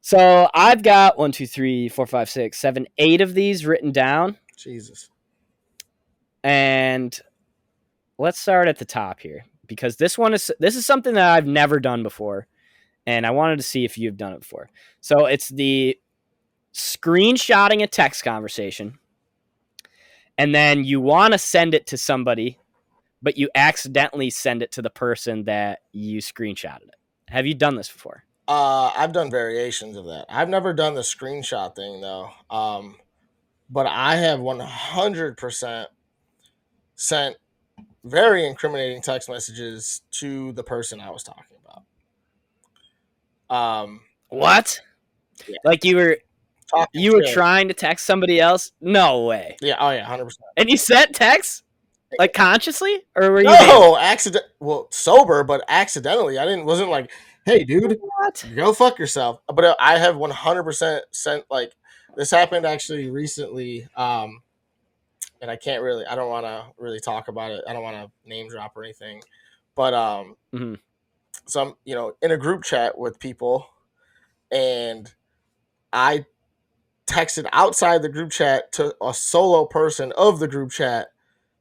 [0.01, 4.38] So I've got one, two, three, four, five, six, seven, eight of these written down,
[4.56, 5.10] Jesus.
[6.43, 7.19] and
[8.19, 11.47] let's start at the top here because this one is this is something that I've
[11.47, 12.47] never done before,
[13.08, 14.69] and I wanted to see if you've done it before.
[15.01, 15.97] So it's the
[16.73, 18.99] screenshotting a text conversation,
[20.38, 22.60] and then you want to send it to somebody,
[23.23, 26.95] but you accidentally send it to the person that you screenshotted it.
[27.30, 28.24] Have you done this before?
[28.48, 30.26] Uh, I've done variations of that.
[30.30, 32.30] I've never done the screenshot thing though.
[32.50, 32.98] Um,
[33.70, 35.90] but I have one hundred percent
[36.96, 37.36] sent
[38.04, 41.58] very incriminating text messages to the person I was talking
[43.50, 43.56] about.
[43.58, 44.80] Um, What?
[45.48, 45.58] Yeah.
[45.66, 46.18] Like you were
[46.70, 47.34] talking you were shit.
[47.34, 48.72] trying to text somebody else?
[48.80, 49.58] No way.
[49.62, 49.76] Yeah.
[49.80, 50.06] Oh yeah.
[50.06, 50.46] Hundred percent.
[50.56, 51.64] And you sent text
[52.19, 53.45] like consciously, or were you?
[53.45, 54.45] No, accident.
[54.60, 56.38] Well, sober, but accidentally.
[56.38, 56.65] I didn't.
[56.65, 57.12] Wasn't like,
[57.45, 58.45] hey, dude, What?
[58.56, 59.39] go fuck yourself.
[59.54, 61.45] But uh, I have one hundred percent sent.
[61.49, 61.73] Like
[62.15, 63.88] this happened actually recently.
[63.95, 64.41] Um,
[65.41, 66.06] and I can't really.
[66.06, 67.63] I don't want to really talk about it.
[67.67, 69.21] I don't want to name drop or anything.
[69.75, 70.80] But um, Mhm.
[71.45, 73.67] so I'm you know in a group chat with people,
[74.51, 75.13] and
[75.91, 76.25] I
[77.08, 81.10] texted outside the group chat to a solo person of the group chat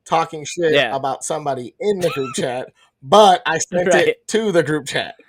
[0.05, 0.95] talking shit Yeah.
[0.95, 2.69] about somebody in the group chat,
[3.03, 4.09] but I sent Right.
[4.09, 5.17] it to the group chat.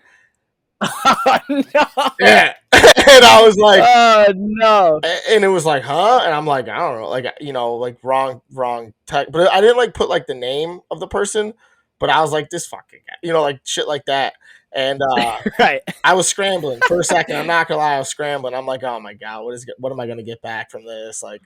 [0.81, 1.85] Oh no!
[2.19, 2.53] Yeah.
[2.73, 4.99] and I was like, Oh no!
[5.29, 6.21] and it was like, huh?
[6.23, 9.27] And I'm like, I don't know, like you know, like wrong, wrong tech.
[9.31, 11.53] But I didn't like put like the name of the person,
[11.99, 14.33] but I was like, this fucking guy, you know, like shit like that.
[14.73, 15.81] And uh, right.
[16.03, 17.37] I was scrambling for a second.
[17.37, 18.53] I'm not gonna lie, I was scrambling.
[18.53, 21.23] I'm like, oh my god, what is what am I gonna get back from this?
[21.23, 21.41] Like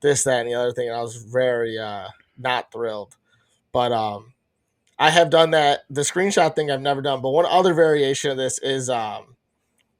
[0.00, 0.88] this, that, and the other thing.
[0.88, 2.06] And I was very uh,
[2.38, 3.16] not thrilled.
[3.72, 4.34] But um,
[4.98, 5.80] I have done that.
[5.90, 7.20] The screenshot thing I've never done.
[7.20, 9.36] But one other variation of this is um,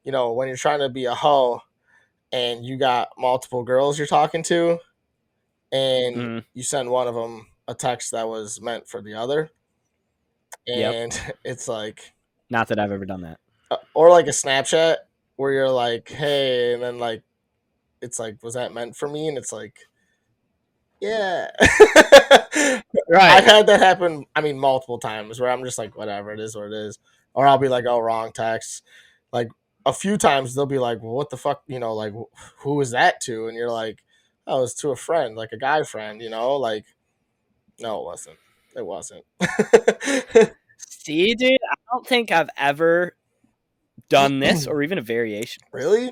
[0.03, 1.61] you know, when you're trying to be a hoe
[2.31, 4.79] and you got multiple girls you're talking to,
[5.71, 6.45] and Mhm.
[6.53, 9.49] you send one of them a text that was meant for the other,
[10.67, 10.93] Yep.
[10.93, 11.11] and
[11.45, 12.13] it's like,
[12.49, 13.39] Not that I've ever done that.
[13.71, 14.97] uh, or like a Snapchat
[15.37, 17.23] where you're like, hey, and then like,
[18.01, 19.27] it's like, was that meant for me?
[19.27, 19.79] And it's like,
[21.05, 22.81] yeah.
[23.07, 23.37] Right.
[23.37, 24.25] I've had that happen.
[24.35, 26.97] I mean, multiple times where I'm just like, whatever, it is what it is,
[27.33, 28.83] or I'll be like, oh, wrong text.
[29.31, 29.49] Like
[29.85, 32.13] a few times they'll be like, well, what the fuck, you know, like
[32.59, 33.47] who is that to?
[33.47, 34.03] And you're like,
[34.47, 36.85] oh, it's to a friend, like a guy friend, you know, like,
[37.79, 38.37] no, it wasn't.
[38.75, 39.23] It wasn't.
[40.77, 43.15] See, dude, I don't think I've ever
[44.09, 45.63] done this or even a variation.
[45.71, 46.11] really?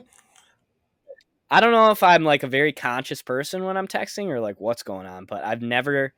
[1.53, 4.59] I don't know if I'm like a very conscious person when I'm texting or like
[4.59, 6.11] what's going on, but I've never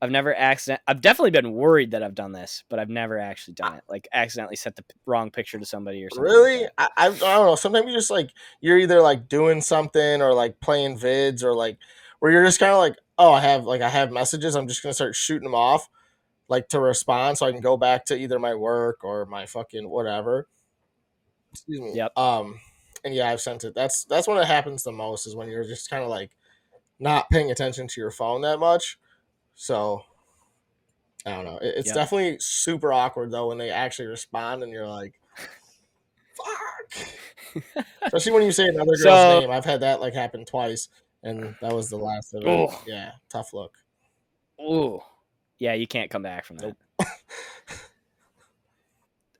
[0.00, 3.54] I've never accident I've definitely been worried that I've done this, but I've never actually
[3.54, 3.82] done it.
[3.88, 6.32] Like accidentally sent the wrong picture to somebody or something.
[6.32, 6.58] Really?
[6.60, 6.72] that.
[6.78, 7.56] I, I, I don't know.
[7.56, 11.78] Sometimes you just like you're either like doing something or like playing vids or like
[12.20, 14.54] where you're just kind of like, oh, I have like I have messages.
[14.54, 15.88] I'm just gonna start shooting them off,
[16.46, 19.88] like to respond, so I can go back to either my work or my fucking
[19.88, 20.46] whatever.
[21.50, 21.96] Excuse me.
[21.96, 22.16] Yep.
[22.16, 22.60] Um,
[23.04, 23.74] and yeah, I've sent it.
[23.74, 26.30] That's that's when it happens the most is when you're just kind of like
[26.98, 28.98] not paying attention to your phone that much.
[29.54, 30.04] So
[31.26, 31.58] I don't know.
[31.58, 31.94] It- it's Yep.
[31.94, 35.20] definitely super awkward though when they actually respond and you're like,
[36.36, 37.08] "Fuck."
[38.02, 39.50] Especially when you say another girl's So- name.
[39.50, 40.88] I've had that like happen twice,
[41.22, 42.48] and that was the last of it.
[42.48, 42.68] Ooh.
[42.86, 43.76] Yeah, tough look.
[44.60, 45.00] Ooh.
[45.58, 46.76] Yeah, you can't come back from that.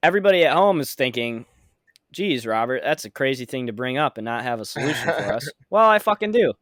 [0.03, 1.47] Everybody at home is thinking,
[2.13, 5.33] geez, Robert, that's a crazy thing to bring up and not have a solution for
[5.33, 5.49] us.
[5.71, 6.53] well, I fucking do.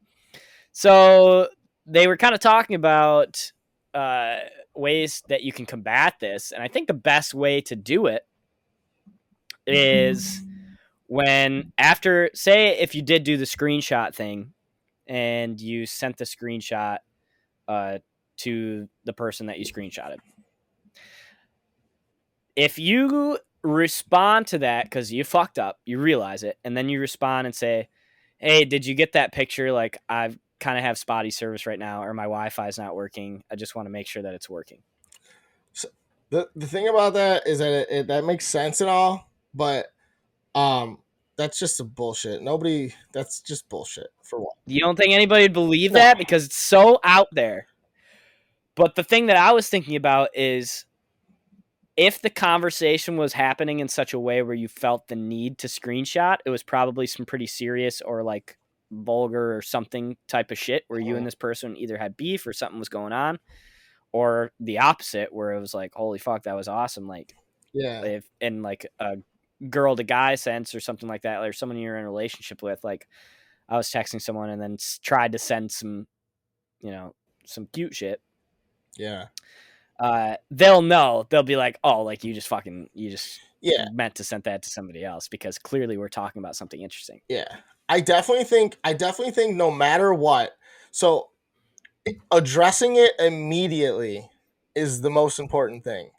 [0.73, 1.49] So
[1.87, 3.53] they were kind of talking about
[3.93, 4.37] uh,
[4.75, 6.53] ways that you can combat this.
[6.53, 8.23] And I think the best way to do it
[9.67, 10.41] is
[11.07, 14.53] when, after, say, if you did do the screenshot thing
[15.07, 16.99] and you sent the screenshot
[17.67, 17.99] uh,
[18.39, 20.19] to the person that you screenshotted.
[22.57, 27.01] If you respond to that because you fucked up, you realize it, and then you
[27.01, 27.89] respond and say,
[28.39, 29.71] Hey, did you get that picture?
[29.71, 32.95] Like, I've kind of have spotty service right now, or my Wi Fi is not
[32.95, 33.45] working.
[33.51, 34.83] I just want to make sure that it's working.
[36.31, 39.89] The the thing about that is that it, it that makes sense and all, but
[40.55, 40.99] um,
[41.37, 42.41] that's just a bullshit.
[42.41, 42.95] Nobody.
[43.13, 44.55] That's just bullshit for one.
[44.65, 45.99] You don't think anybody would believe No.
[45.99, 47.67] that because it's so out there.
[48.77, 50.85] But the thing that I was thinking about is
[52.01, 55.67] if the conversation was happening in such a way where you felt the need to
[55.67, 58.57] screenshot, it was probably some pretty serious or like
[58.91, 61.27] vulgar or something type of shit where you and mm.
[61.27, 63.39] this person either had beef or something was going on,
[64.13, 67.07] or the opposite where it was like, holy fuck, that was awesome.
[67.07, 67.35] Like,
[67.75, 68.03] Yeah.
[68.03, 69.17] if in like a
[69.69, 72.83] girl to guy sense or something like that, or someone you're in a relationship with,
[72.83, 73.09] like
[73.69, 76.07] I was texting someone and then tried to send some,
[76.81, 78.23] you know, some cute shit.
[78.97, 79.27] Yeah.
[80.01, 81.27] Uh, they'll know.
[81.29, 83.85] They'll be like, oh, like you just fucking, you just Yeah.
[83.93, 87.21] meant to send that to somebody else because clearly we're talking about something interesting.
[87.29, 87.49] Yeah.
[87.89, 90.57] I definitely think I definitely think no matter what,
[90.93, 91.31] so
[92.31, 94.31] addressing it immediately
[94.77, 96.11] is the most important thing.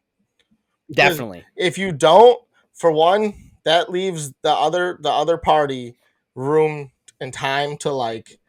[0.92, 1.46] Definitely.
[1.56, 2.40] If you don't,
[2.74, 5.98] for one, that leaves the other the other party
[6.36, 6.92] room
[7.22, 8.41] and time to like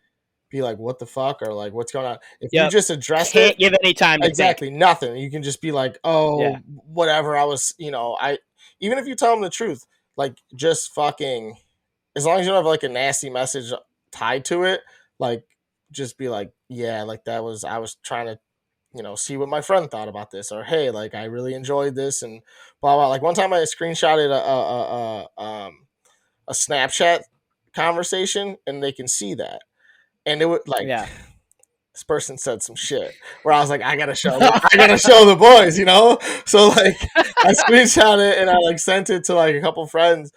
[0.53, 1.43] be like, what the fuck?
[1.43, 2.19] Or like what's going on?
[2.41, 4.39] If you just address Can't it give any time to think.
[4.39, 5.17] exactly nothing.
[5.17, 6.59] You can just be like, oh, Yeah.
[6.87, 7.37] whatever.
[7.37, 8.39] I was, you know, I
[8.81, 9.85] even if you tell them the truth,
[10.17, 11.57] like just fucking,
[12.15, 13.73] as long as you don't have like a nasty message
[14.13, 14.83] tied to it,
[15.19, 15.45] like
[15.91, 18.39] just be like, yeah, like that was I was trying to,
[18.95, 21.95] you know, see what my friend thought about this, or hey, like I really enjoyed
[21.95, 22.43] this, and
[22.83, 23.09] blah blah.
[23.09, 25.87] Like one time I screenshotted a a, a, a um
[26.49, 27.21] a Snapchat
[27.75, 29.63] conversation, and they can see that,
[30.27, 31.07] and it would like Yeah.
[31.93, 35.27] this person said some shit where I was like, I gotta show, I gotta show
[35.27, 36.19] the boys, you know.
[36.47, 40.33] So like, I screenshot it and I like sent it to like a couple friends,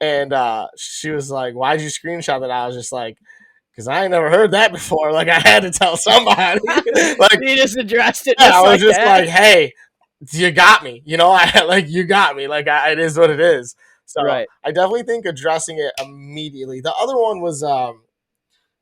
[0.00, 3.16] and uh she was like, "Why'd you screenshot that?" I was just like,
[3.74, 5.12] "Cause I ain't never heard that before.
[5.12, 6.60] Like, I had to tell somebody.
[6.66, 8.36] like, you just addressed it.
[8.38, 9.20] yeah, I was like just that.
[9.20, 9.72] like, hey,
[10.32, 11.02] you got me.
[11.04, 12.48] You know, I like you got me.
[12.48, 13.74] Like, I, it is what it is.
[14.04, 14.48] So right.
[14.64, 16.80] I definitely think addressing it immediately.
[16.80, 18.02] The other one was um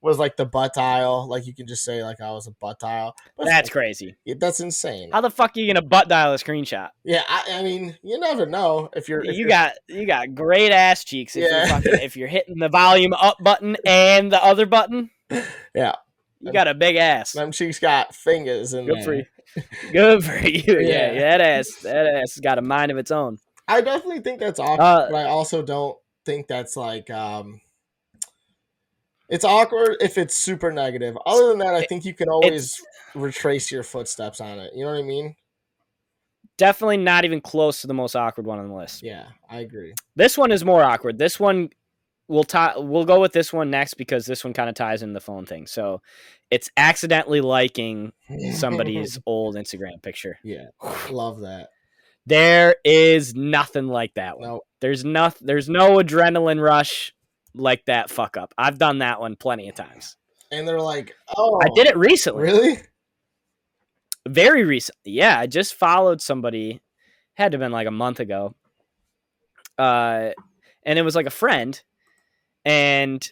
[0.02, 1.26] was like the butt dial.
[1.28, 3.14] Like you can just say like I was a butt dial.
[3.36, 4.14] But That's crazy.
[4.38, 5.10] that's insane.
[5.12, 6.90] How the fuck are you gonna butt dial a screenshot?
[7.04, 9.20] Yeah, I, I mean, you never know if you're.
[9.20, 11.58] if you you're- got you got great ass cheeks if Yeah.
[11.58, 15.10] you're fucking, if you're hitting the volume up button and the other button.
[15.74, 15.94] Yeah.
[16.40, 17.32] You got a big ass.
[17.32, 19.04] them cheeks got fingers in Good there.
[19.04, 19.24] for you.
[19.92, 20.80] Good for you.
[20.80, 21.12] Yeah.
[21.12, 21.20] Yeah.
[21.20, 23.38] that ass that ass has got a mind of its own.
[23.66, 27.60] I definitely think that's awkward, Uh, but I also don't think that's like um
[29.28, 31.16] It's awkward if it's super negative.
[31.26, 32.80] Other than that, I think you can always
[33.14, 34.72] retrace your footsteps on it.
[34.74, 35.34] You know what I mean?
[36.58, 39.02] Definitely not even close to the most awkward one on the list.
[39.02, 39.94] Yeah, I agree.
[40.14, 41.18] This one is more awkward.
[41.18, 41.70] This one
[42.28, 45.12] we'll tie we'll go with this one next because this one kind of ties in
[45.12, 45.66] the phone thing.
[45.66, 46.00] So
[46.50, 48.12] it's accidentally liking
[48.54, 50.38] somebody's old Instagram picture.
[50.42, 50.66] yeah,
[51.10, 51.68] love that.
[52.28, 54.48] There is nothing like that one.
[54.48, 57.12] No, There's nothing there's no adrenaline rush
[57.56, 58.54] like that fuck up.
[58.58, 60.16] I've done that one plenty of times.
[60.52, 62.44] and they're like, "Oh, I did it recently.
[62.44, 62.78] Really?
[64.28, 65.12] very recently.
[65.12, 66.80] Yeah, I just followed somebody.
[67.34, 68.54] Had to have been like a month ago.
[69.78, 70.30] Uh,
[70.84, 71.80] and it was like a friend,
[72.64, 73.30] and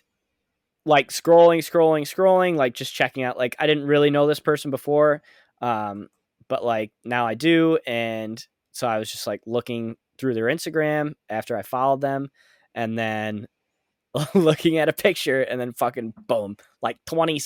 [0.85, 3.39] like scrolling, scrolling, scrolling, like just checking out.
[3.39, 5.23] Like I didn't really know this person before,
[5.63, 6.09] um,
[6.49, 11.15] but like now I do, and so I was just like looking through their Instagram
[11.31, 12.29] after I followed them,
[12.75, 13.47] and then
[14.35, 17.41] looking at a picture, and then fucking boom, like twenty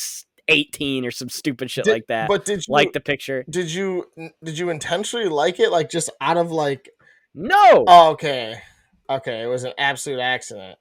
[0.48, 2.28] eighteen or some stupid shit Did- like that.
[2.28, 3.44] But did you like the picture.
[3.48, 4.06] did you
[4.42, 5.70] did you intentionally like it?
[5.70, 6.90] Like just out of like,
[7.34, 8.60] No, oh, okay,
[9.08, 10.78] okay, it was an absolute accident.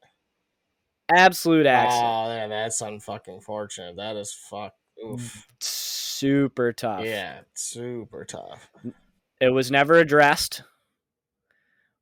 [1.13, 2.05] absolute accident.
[2.05, 3.95] Oh, man, that's unfucking fortunate.
[3.97, 4.73] That is fuck.
[5.05, 5.19] Oof.
[5.21, 7.03] Mm, super tough.
[7.05, 8.69] Yeah, super tough.
[9.39, 10.63] It was never addressed.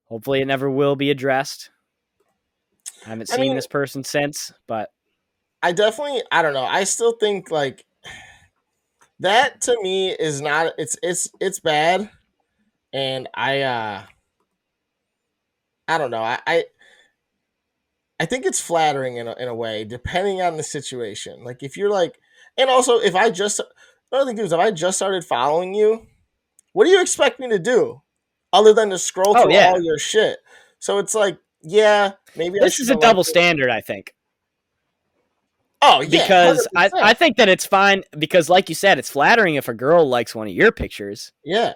[0.07, 1.71] Hopefully, it never will be addressed.
[3.05, 4.89] I haven't I seen mean- this person since, but
[5.61, 6.63] I definitely I don't know.
[6.65, 7.85] I still think like
[9.19, 12.09] that to me is not it's it's it's bad
[12.93, 14.03] and I uh
[15.87, 16.21] I don't know.
[16.21, 16.63] I I,
[18.19, 21.43] I think it's flattering in a, in a way depending on the situation.
[21.43, 22.19] Like if you're like
[22.57, 23.59] and also if I just
[24.11, 26.05] another thing is if I just started following you,
[26.73, 28.01] what do you expect me to do
[28.53, 29.69] other than to scroll Oh, through yeah.
[29.71, 30.39] all your shit?
[30.79, 33.31] So it's like yeah, maybe I this is a double liked it.
[33.31, 34.13] standard, I think.
[35.81, 36.91] Oh yeah, Because I, 100%.
[37.01, 40.33] I think that it's fine because, like you said, it's flattering if a girl likes
[40.33, 41.31] one of your pictures.
[41.43, 41.75] yeah.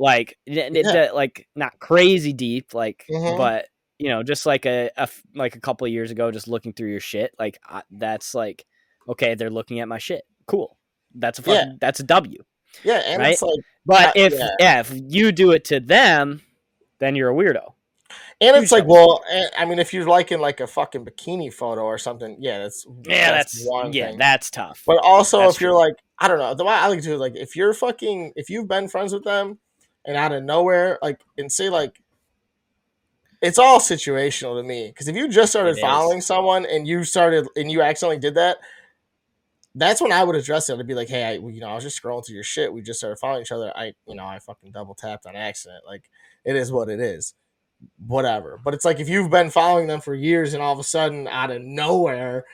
[0.00, 0.68] Like, Yeah.
[0.70, 3.36] d- like not crazy deep, like, Mhm.
[3.36, 3.66] but
[3.98, 6.90] you know, just like a, a like a couple of years ago, just looking through
[6.90, 7.34] your shit.
[7.36, 8.64] Like, I, that's like,
[9.08, 10.22] okay, they're looking at my shit.
[10.46, 10.78] Cool.
[11.16, 11.54] That's a Yeah.
[11.64, 12.44] fucking, that's a W.
[12.84, 13.32] Yeah, and Right?
[13.32, 14.48] it's like, But Uh, if yeah.
[14.60, 14.80] yeah.
[14.80, 16.42] if you do it to them,
[17.00, 17.72] then you're a weirdo.
[18.40, 21.82] And it's like, well, eh, I mean, if you're liking like a fucking bikini photo
[21.82, 24.18] or something, yeah, that's Yeah, that's, one yeah, thing.
[24.18, 24.82] that's tough.
[24.86, 25.80] But also, That's if you're true.
[25.80, 28.32] like, I don't know, the way I like to do it, like, if you're fucking,
[28.36, 29.58] if you've been friends with them,
[30.04, 32.00] and out of nowhere, like, and say like,
[33.42, 34.88] it's all situational to me.
[34.88, 35.80] Because if you just started It is.
[35.80, 38.56] following someone and you started and you accidentally did that,
[39.74, 40.78] that's when I would address it.
[40.78, 42.72] I'd be like, hey, I, you know, I was just scrolling through your shit.
[42.72, 43.70] We just started following each other.
[43.76, 45.84] I, you know, I fucking double tapped on accident.
[45.86, 46.08] Like,
[46.44, 47.34] it is what it is.
[48.06, 48.58] Whatever.
[48.62, 51.28] But it's like if you've been following them for years and all of a sudden
[51.28, 52.44] out of nowhere,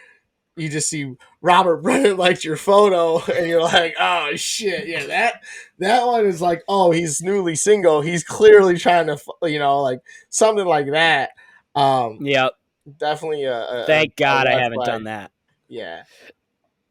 [0.56, 5.42] you just see Robert Brennan liked your photo and you're like, oh shit, yeah, that
[5.78, 8.00] that one is like, oh, he's newly single.
[8.00, 11.30] He's clearly trying to, you know, like something like that.
[11.74, 12.52] Um, Yep.
[12.98, 13.44] definitely.
[13.44, 14.86] A, a, Thank a God I haven't flag.
[14.86, 15.30] done that.
[15.68, 16.02] Yeah,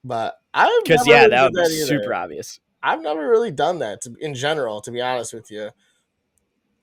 [0.03, 1.85] but I've Because yeah, really that would did be either.
[1.85, 2.59] super obvious.
[2.81, 5.69] I've never really done that to, in general, to be honest with you.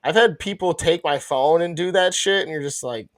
[0.03, 3.09] I've had people take my phone and do that shit, and you're just like,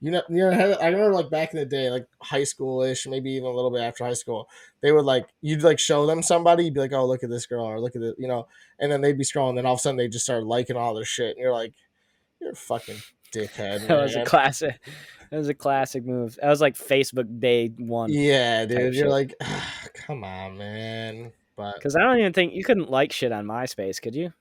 [0.00, 3.06] you know, you know, I remember like back in the day, like high school ish,
[3.06, 4.48] maybe even a little bit after high school,
[4.82, 7.46] they would like, you'd like show them somebody, you'd be like, oh, look at this
[7.46, 8.46] girl, or look at it, you know,
[8.78, 10.94] and then they'd be scrolling, then all of a sudden they just start liking all
[10.94, 11.72] their shit, and you're like,
[12.40, 12.98] you're a fucking
[13.32, 13.86] dickhead.
[13.88, 14.78] That was a classic.
[15.30, 16.38] That was a classic move.
[16.40, 18.12] That was like Facebook day one.
[18.12, 19.08] yeah, dude, you're shit.
[19.08, 19.34] like,
[19.94, 21.32] come on, man.
[21.56, 24.32] But Because I don't even think you couldn't like shit on MySpace, could you?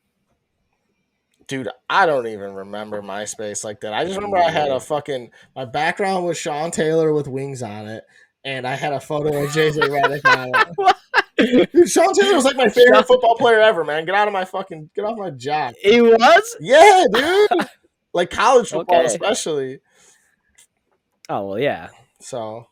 [1.54, 3.93] Dude, I don't even remember MySpace like that.
[3.93, 7.88] I just remember I had a fucking my background was Sean Taylor with wings on
[7.88, 8.04] it,
[8.43, 11.70] and I had a photo of JJ Redick on it.
[11.74, 14.06] Dude, Sean Taylor was like my favorite Sean- football player ever, man.
[14.06, 15.76] Get out of my fucking get off my job.
[15.82, 16.58] He was.
[16.60, 17.68] Yeah, dude.
[18.14, 19.06] like college football, Okay.
[19.08, 19.80] especially.
[21.30, 21.89] Oh well, yeah,
[22.20, 22.66] So,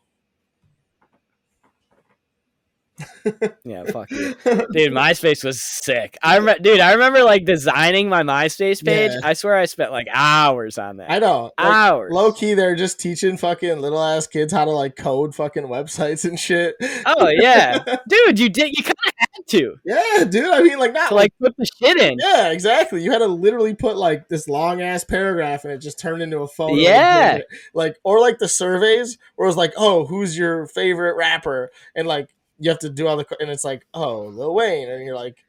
[3.63, 3.83] yeah.
[3.85, 4.91] Fuck you, dude.
[4.91, 6.17] MySpace was sick.
[6.21, 6.79] I remember, dude.
[6.79, 9.11] I remember like designing my MySpace page.
[9.13, 9.27] Yeah.
[9.27, 11.09] I swear I spent like hours on that.
[11.11, 11.51] I know.
[11.57, 12.11] Like, hours.
[12.13, 16.23] low key, they're just teaching fucking little ass kids how to like code fucking websites
[16.23, 16.75] and shit.
[17.05, 18.39] Oh yeah, dude.
[18.39, 18.77] You did.
[18.77, 20.45] You kind of had to yeah, dude.
[20.45, 22.17] I mean, like not to like like put the shit in.
[22.19, 23.03] Yeah, exactly.
[23.03, 26.39] You had to literally put like this long ass paragraph and it just turned into
[26.39, 26.75] a photo.
[26.75, 27.39] Yeah.
[27.73, 31.71] Like or like the surveys where it was like, oh, who's your favorite rapper?
[31.95, 35.03] And like you have to do all the and it's like, oh, Lil Wayne, and
[35.05, 35.43] you're like,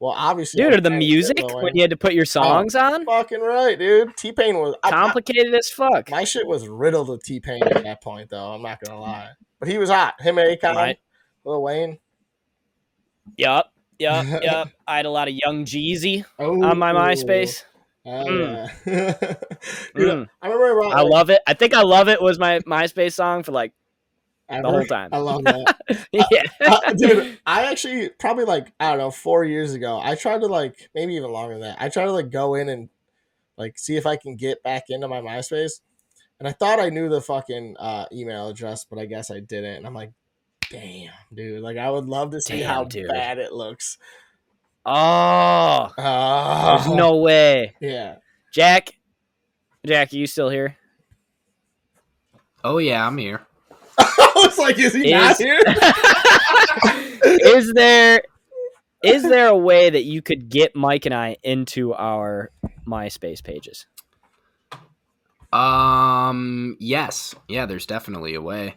[0.00, 3.04] Well, obviously, Dude, or the music when you had to put your songs on?
[3.06, 4.16] Fucking right, dude.
[4.16, 6.10] T Pain was I- I- Complicated as fuck.
[6.10, 8.52] my shit was riddled with T Pain at that point, though.
[8.52, 9.30] I'm not gonna lie,
[9.60, 10.20] but he was hot.
[10.20, 10.98] Him and Akon, Right.
[11.44, 11.98] Lil Wayne.
[13.36, 13.72] Yup.
[13.98, 14.26] Yup.
[14.42, 14.68] Yup.
[14.86, 17.64] I had a lot of young Jeezy Oh, on my MySpace.
[18.04, 18.70] hell Mm.
[18.86, 19.12] yeah.
[19.96, 20.28] Dude, Mm.
[20.42, 21.42] I remember I like, love it.
[21.46, 23.72] I think I love it was my MySpace song for like
[24.48, 24.62] ever.
[24.62, 25.08] the whole time.
[25.12, 25.76] I love that.
[26.12, 26.42] yeah.
[26.60, 30.00] Uh, dude, I actually probably like I don't know four years ago.
[30.02, 31.76] I tried to like maybe even longer than that.
[31.80, 32.88] I tried to like go in and
[33.56, 35.80] like see if I can get back into my MySpace,
[36.38, 39.76] and I thought I knew the fucking uh, email address, but I guess I didn't.
[39.76, 40.12] And I'm like,
[40.70, 43.08] damn, dude, like I would love to see Damn, how dude.
[43.08, 43.98] bad it looks.
[44.84, 47.74] Oh, Oh, there's no way.
[47.80, 48.16] yeah.
[48.54, 48.90] Jack,
[49.84, 50.76] Jack, are you still here?
[52.62, 53.46] Oh yeah, I'm here.
[54.58, 55.60] I like, is he not Is- here?
[57.24, 58.22] is there
[59.02, 62.50] is there a way that you could get Mike and I into our
[62.86, 63.86] MySpace pages?
[65.52, 67.66] Um, yes, yeah.
[67.66, 68.74] There's definitely a way.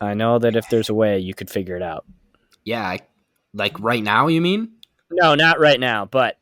[0.00, 2.04] I know that if there's a way, you could figure it out.
[2.64, 3.00] Yeah, I,
[3.52, 4.26] like right now.
[4.26, 4.72] You mean?
[5.10, 6.38] No, not right now, but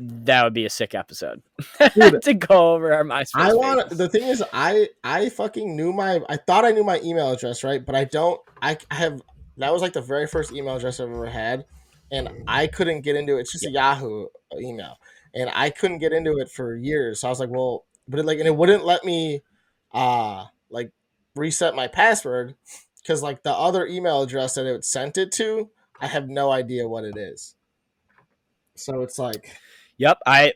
[0.00, 1.42] that would be a sick episode
[1.94, 3.30] Dude, to go over our MySpace.
[3.34, 7.00] I want the thing is I I fucking knew my I thought I knew my
[7.04, 8.40] email address right, but I don't.
[8.62, 9.20] I I have
[9.58, 11.66] that was like the very first email address I've ever had,
[12.10, 13.40] and I couldn't get into it.
[13.40, 14.26] It's just a Yahoo
[14.58, 14.96] email,
[15.34, 17.20] and I couldn't get into it for years.
[17.20, 19.42] So I was like, well, but it like and it wouldn't let me,
[19.92, 20.92] uh, like
[21.36, 22.54] reset my password
[23.02, 25.70] because like the other email address that it sent it to,
[26.00, 27.54] I have no idea what it is.
[28.76, 29.50] So it's like.
[30.00, 30.54] Yep, I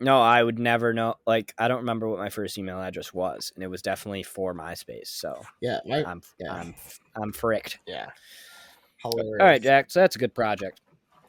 [0.00, 1.16] no, I would never know.
[1.26, 4.54] Like, I don't remember what my first email address was, and it was definitely for
[4.54, 5.08] MySpace.
[5.08, 6.52] So Yeah, my, I'm Yeah.
[6.52, 6.74] I'm
[7.14, 7.78] I'm fricked.
[7.86, 8.08] yeah.
[9.02, 9.36] Hilarious.
[9.40, 9.90] All right, Jack.
[9.90, 10.80] So that's a good project.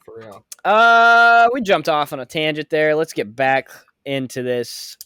[0.06, 0.46] For real.
[0.64, 2.96] Uh, we jumped off on a tangent there.
[2.96, 3.70] Let's get back
[4.06, 4.98] into this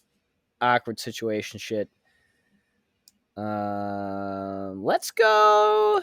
[0.61, 1.89] awkward situation shit.
[3.37, 6.01] Um, let's go.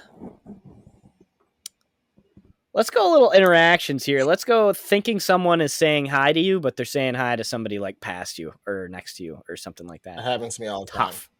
[2.74, 4.24] Let's go a little interactions here.
[4.24, 7.78] Let's go thinking someone is saying hi to you, but they're saying hi to somebody
[7.78, 10.24] like past you or next to you or something like That that.
[10.24, 11.06] happens to me all the time.
[11.06, 11.30] Tough.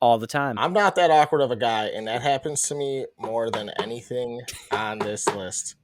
[0.00, 0.58] All the time.
[0.58, 4.40] I'm not that awkward of a guy, and that happens to me more than anything
[4.70, 5.74] on this list.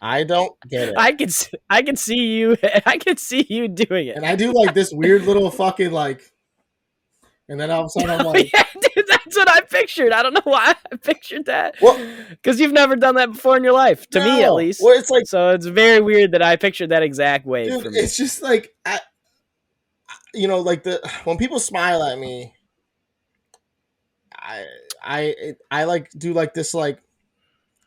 [0.00, 0.94] I don't get it.
[0.98, 1.28] I can
[1.70, 2.56] I can see you
[2.86, 4.16] I can see you doing it.
[4.16, 6.32] and I do like this weird little fucking like,
[7.48, 10.12] and then all of a sudden I'm like, yeah, dude, that's what I pictured.
[10.12, 11.76] I don't know why I pictured that.
[11.80, 11.98] Well-
[12.30, 14.80] because you've never done that before in your life, to me at least.
[14.82, 17.68] Well, it's like, so it's very weird that I pictured that exact way.
[17.68, 19.00] dude, it's just like, I,
[20.34, 22.54] you know, like the when people smile at me,
[24.34, 24.64] I,
[25.02, 25.34] I,
[25.70, 27.00] I like do like this like,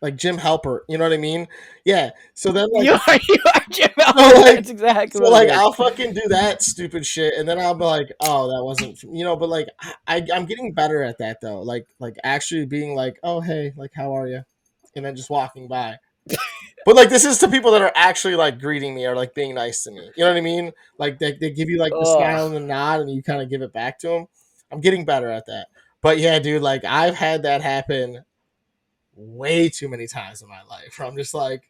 [0.01, 0.81] like Jim Halpert.
[0.87, 1.47] You know what I mean?
[1.85, 2.11] Yeah.
[2.33, 2.85] So then like.
[2.85, 5.49] you are you are Jim So, like- That's exactly So like.
[5.49, 9.23] I'll fucking do that stupid shit, and then I'll be like, "Oh, that wasn't," you
[9.23, 9.35] know.
[9.35, 11.61] But like, I, I I'm getting better at that though.
[11.61, 14.43] Like like actually being like, "Oh hey, like how are you?"
[14.95, 15.97] and then just walking by.
[16.85, 19.55] but like this is to people that are actually like greeting me or like being
[19.55, 20.09] nice to me.
[20.15, 20.71] You know what I mean?
[20.97, 22.17] Like they, they give you like the Ugh.
[22.17, 24.25] smile and the nod, and you kind of give it back to them.
[24.71, 25.67] I'm getting better at that.
[26.01, 28.23] But yeah, dude, like I've had that happen
[29.19, 30.97] way too many times in my life.
[30.97, 31.69] Where I'm just like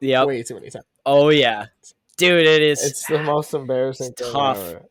[0.00, 0.26] Yep.
[0.26, 0.84] way too many times.
[1.06, 1.66] Oh yeah,
[2.16, 2.84] dude, it is.
[2.84, 4.58] It's the most embarrassing It's tough.
[4.58, 4.82] ever.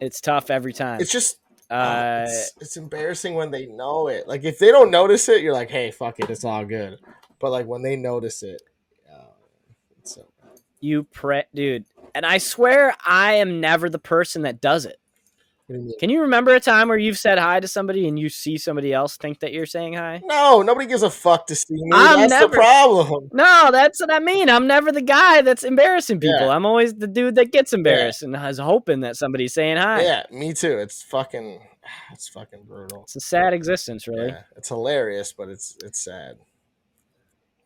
[0.00, 1.00] it's tough every time.
[1.00, 1.38] It's just
[1.70, 4.26] oh, uh, it's, it's embarrassing when they know it.
[4.26, 6.98] Like if they don't notice it, you're like, hey, fuck it, it's all good.
[7.38, 8.60] But like when they notice it,
[9.12, 9.34] uh,
[9.98, 10.50] it's so bad.
[10.80, 11.84] you pre, dude,
[12.14, 14.98] and I swear I am never the person that does it.
[15.72, 15.94] What do you?
[15.98, 18.92] Can you remember a time where you've said hi to somebody and you see somebody
[18.92, 20.20] else think that you're saying hi?
[20.24, 21.90] No, nobody gives a fuck to see me.
[21.94, 23.30] I'm That's never- the problem.
[23.32, 24.50] No, that's what I mean.
[24.50, 26.40] I'm never the guy that's embarrassing people.
[26.40, 26.48] Yeah.
[26.54, 30.02] I'm always the dude that gets embarrassed and is hoping that somebody's saying hi.
[30.02, 30.78] Yeah, me too.
[30.78, 31.60] It's fucking,
[32.12, 33.04] it's fucking brutal.
[33.04, 34.28] It's a sad existence, really.
[34.28, 36.36] Yeah, it's hilarious, but it's it's sad.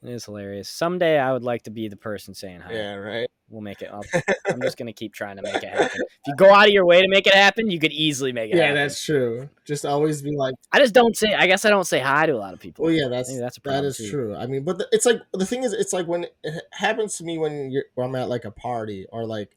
[0.03, 0.69] It is hilarious.
[0.69, 2.73] Someday I would like to be the person saying hi.
[2.73, 3.31] Yeah, right.
[3.49, 4.05] We'll make it up.
[4.51, 5.87] I'm just gonna keep trying to make it happen.
[5.95, 8.51] If you go out of your way to make it happen, you could easily make
[8.51, 8.75] it Yeah, happen.
[8.77, 9.49] that's true.
[9.65, 11.33] Just always be like, I just don't say.
[11.33, 12.85] I guess I don't say hi to a lot of people.
[12.85, 14.11] well, yeah, that's that's a problem is too.
[14.11, 14.35] true.
[14.37, 17.25] I mean, but the, it's like the thing is, it's like when it happens to
[17.25, 19.51] me when you're when I'm at like a party or like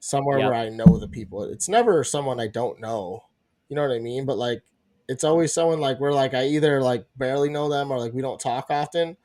[0.00, 0.50] somewhere Yep.
[0.50, 1.44] where I know the people.
[1.44, 3.24] It's never someone I don't know.
[3.68, 4.24] You know what I mean?
[4.26, 4.62] But like,
[5.08, 8.22] it's always someone like where like I either like barely know them or like we
[8.22, 9.18] don't talk often,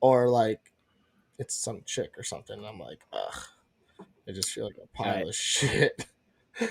[0.00, 0.69] or like
[1.40, 2.56] it's some chick or something.
[2.56, 3.42] and I'm like, ugh,
[4.28, 5.26] I just feel like a pile Right.
[5.28, 6.06] of shit.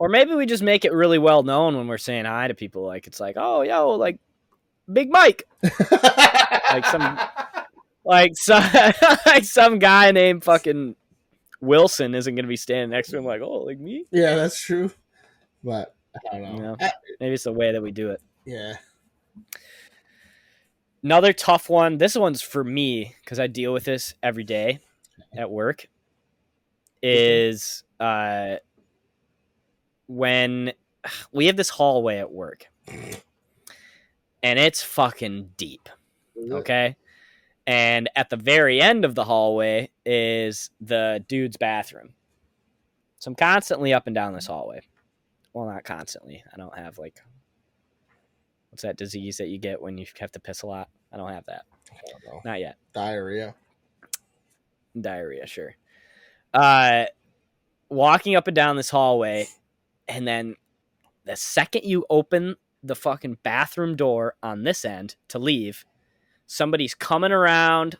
[0.00, 2.84] Or maybe we just make it really well known when we're saying hi to people.
[2.84, 4.18] Like it's like, oh, yo, like
[4.92, 5.44] Big Mike.
[6.72, 7.18] Like some-
[8.04, 8.62] Like some
[9.26, 10.94] like some guy named fucking
[11.62, 14.04] Wilson isn't gonna be standing next to him like, oh, like me.
[14.10, 14.90] yeah, that's true.
[15.62, 15.94] But
[16.30, 16.54] I don't know.
[16.56, 16.76] You know?
[17.20, 18.20] Maybe it's the way that we do it.
[18.44, 18.74] yeah.
[21.04, 21.98] Another tough one.
[21.98, 24.80] This one's for me because I deal with this every day
[25.36, 25.86] at work.
[27.02, 28.56] Is uh,
[30.06, 30.72] when
[31.30, 32.64] we have this hallway at work,
[34.42, 35.90] and it's fucking deep.
[36.50, 36.96] Okay.
[37.66, 42.14] And at the very end of the hallway is the dude's bathroom.
[43.18, 44.80] So I'm constantly up and down this hallway.
[45.52, 46.42] Well, not constantly.
[46.52, 47.20] I don't have like
[48.74, 50.88] what's that disease that you get when you have to piss a lot?
[51.12, 51.62] I don't have that.
[52.28, 52.44] Don't.
[52.44, 52.74] Not yet.
[52.92, 53.54] Diarrhea.
[55.00, 55.76] Diarrhea, sure.
[56.52, 57.04] Uh
[57.88, 59.46] walking up and down this hallway
[60.08, 60.56] and then
[61.24, 65.84] the second you open the fucking bathroom door on this end to leave,
[66.48, 67.96] somebody's coming around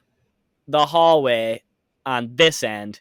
[0.67, 1.63] the hallway
[2.05, 3.01] on this end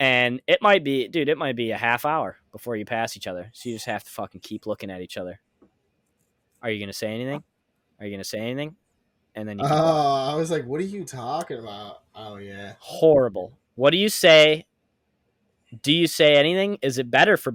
[0.00, 3.28] and it might be dude, it might be a half hour before you pass each
[3.28, 3.50] other.
[3.52, 5.38] So you just have to fucking keep looking at each other.
[6.62, 7.42] Are you going to say anything?
[7.98, 8.76] Are you going to say anything?
[9.34, 12.02] And then you Oh, I was like, what are you talking about?
[12.14, 12.74] Oh yeah.
[12.80, 13.52] horrible.
[13.76, 14.66] What do you say?
[15.82, 16.78] Do you say anything?
[16.82, 17.54] Is it better for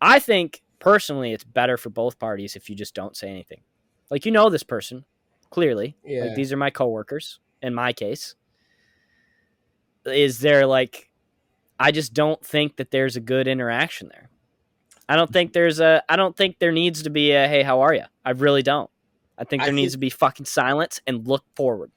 [0.00, 3.62] I think personally it's better for both parties if you just don't say anything.
[4.10, 5.04] Like you know this person
[5.50, 5.96] clearly.
[6.04, 6.24] Yeah.
[6.24, 8.34] Like these are my coworkers in my case.
[10.04, 11.10] Is there like
[11.78, 14.28] I just don't think that there's a good interaction there.
[15.12, 17.82] I don't think there's a I don't think there needs to be a hey how
[17.82, 18.04] are you?
[18.24, 18.88] I really don't.
[19.36, 21.90] I think I there needs think- to be fucking silence and look forward.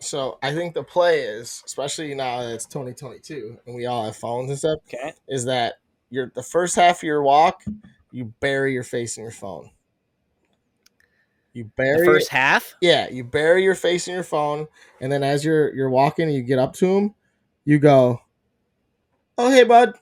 [0.00, 4.16] So I think the play is, especially now that it's 2022 and we all have
[4.16, 5.12] phones and stuff, Okay.
[5.28, 5.74] is that
[6.10, 7.62] you're the first half of your walk,
[8.10, 9.70] you bury your face in your phone.
[11.52, 12.74] You bury The bury first half?
[12.82, 14.66] yeah, you bury your face in your phone,
[15.00, 17.14] and then as you're you're walking and you get up to him,
[17.64, 18.20] you go,
[19.38, 19.94] "Oh hey bud,"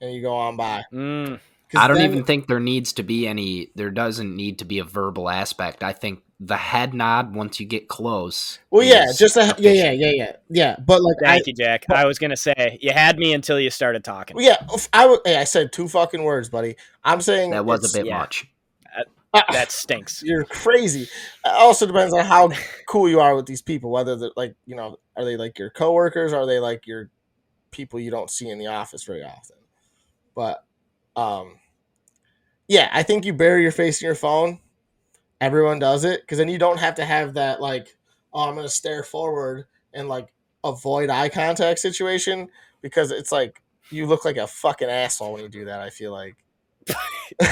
[0.00, 0.84] and you go on by.
[0.92, 1.40] Mm.
[1.70, 3.70] 'Cause I don't then- even think there needs to be any.
[3.74, 5.82] There doesn't need to be a verbal aspect.
[5.82, 8.58] I think the head nod once you get close.
[8.70, 10.76] Well, yeah, just a, yeah, yeah, yeah, yeah, yeah.
[10.78, 11.84] But like, I, Thank you, Jack.
[11.90, 14.36] I was gonna say you had me until you started talking.
[14.36, 15.14] well, yeah, if I.
[15.26, 16.76] Hey, I said two fucking words, buddy.
[17.04, 18.18] I'm saying That was a bit yeah.
[18.18, 18.46] much.
[19.34, 20.22] Ah, That stinks.
[20.24, 21.02] you're crazy.
[21.02, 21.10] It
[21.44, 22.50] also depends on how
[22.88, 23.90] cool you are with these people.
[23.90, 26.32] Whether they're like, you know, are they like your coworkers?
[26.32, 27.10] Or are they like your
[27.72, 29.56] people you don't see in the office very often?
[30.38, 30.64] But,
[31.16, 31.58] um,
[32.68, 34.60] yeah, I think you bury your face in your phone.
[35.40, 37.96] Everyone does it because then you don't have to have that like,
[38.32, 40.28] oh, I'm gonna stare forward and like
[40.64, 42.48] avoid eye contact situation
[42.82, 45.80] because it's like you look like a fucking asshole when you do that.
[45.80, 46.36] I feel like.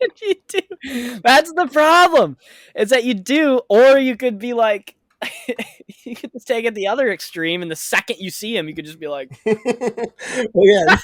[0.00, 1.20] Yeah, you do.
[1.24, 2.36] That's the problem.
[2.74, 4.94] Is that you do, or you could be like,
[6.06, 8.74] you could just take it the other extreme, and the second you see him, you
[8.74, 10.84] could just be like, well, yeah,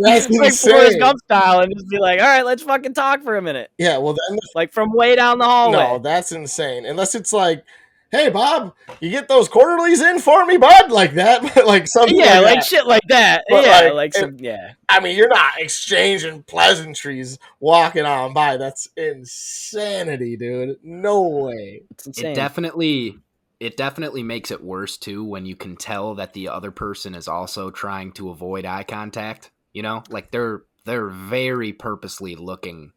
[0.00, 0.98] That's like Forrest.
[0.98, 3.98] Gump style, and just be like, all right, let's fucking talk for a minute, yeah.
[3.98, 5.78] Well, then like from way down the hallway.
[5.78, 6.86] No, that's insane.
[6.86, 7.64] Unless it's like,
[8.12, 12.16] hey Bob, you get those quarterlies in for me, bud, like that, like something.
[12.16, 12.64] yeah, like, like that.
[12.64, 13.44] shit like that.
[13.48, 14.72] But, yeah, like, like, it- some, yeah.
[14.88, 18.58] I mean, you're not exchanging pleasantries walking on by.
[18.58, 20.78] That's insanity, dude.
[20.82, 21.82] No way.
[21.90, 22.18] It's.
[22.18, 23.18] It definitely
[23.62, 27.28] it definitely makes it worse too when you can tell that the other person is
[27.28, 29.52] also trying to avoid eye contact.
[29.72, 32.92] You know, like they're they're very purposely looking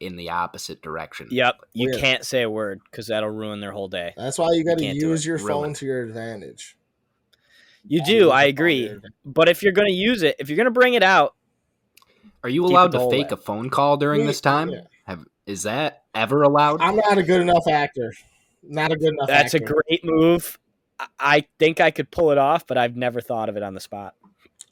[0.00, 1.28] in the opposite direction.
[1.30, 2.00] Yep, you Weird.
[2.00, 4.12] can't say a word because that'll ruin their whole day.
[4.16, 5.28] That's why you got to can't use it.
[5.28, 6.76] your phone to your advantage.
[7.86, 9.00] You Gotta do, I your phone to agree.
[9.24, 11.36] But if you're gonna use it, if you're gonna bring it out,
[12.42, 13.34] Are you allowed to fake way.
[13.34, 14.70] a phone call during Yeah, this time?
[14.70, 14.80] yeah.
[15.06, 16.80] Have is that ever allowed?
[16.80, 18.12] I'm not a good enough actor.
[18.68, 19.28] Not a good enough.
[19.28, 20.58] that's a great move.
[20.98, 23.74] I- I think I could pull it off, but I've never thought of it on
[23.74, 24.14] the spot.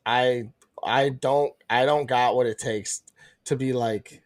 [0.07, 0.49] I
[0.85, 3.03] I don't I don't got what it takes
[3.47, 4.23] to be like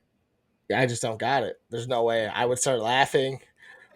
[0.75, 1.61] I just don't got it.
[1.71, 3.41] There's no way I would start laughing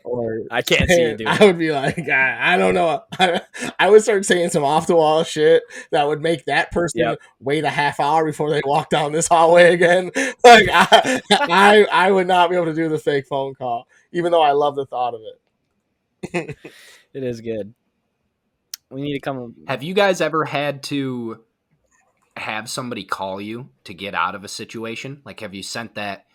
[0.03, 3.03] or I can't see you do I would be like I, I don't know.
[3.18, 3.41] I,
[3.79, 7.18] I would start saying some off the wall shit that would make that person Yep.
[7.41, 10.11] wait a half hour before they walk down this hallway again.
[10.45, 14.33] Like I, I I would not be able to do the fake phone call even
[14.33, 15.39] though I love the thought of it.
[16.23, 16.57] It
[17.12, 17.75] is good.
[18.91, 19.55] We need to come.
[19.66, 21.45] Have you guys ever had to
[22.37, 25.23] have somebody call you to get out of a situation?
[25.25, 26.27] Like, have you sent that,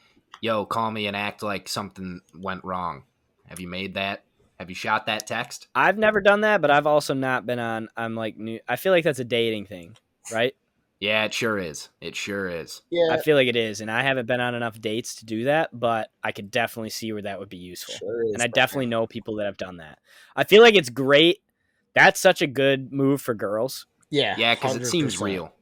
[0.42, 3.04] yo, call me and act like something went wrong?
[3.48, 4.24] Have you made that?
[4.60, 5.68] Have you shot that text?
[5.76, 7.90] I've never done that, but I've also not been on.
[7.98, 8.60] I'm like new.
[8.68, 9.98] I feel like that's a dating thing,
[10.32, 10.56] right?
[11.06, 11.90] Yeah, it sure is.
[12.02, 12.82] It sure is.
[12.90, 15.44] Yeah, I feel like it is, and I haven't been on enough dates to do
[15.44, 17.94] that, but I could definitely see where that would be useful.
[17.96, 18.52] sure is, and I man.
[18.56, 20.00] definitely know people that have done that.
[20.36, 21.44] I feel like it's great.
[21.94, 23.86] That's such a good move for girls.
[24.10, 25.54] yeah, Yeah, because it seems real.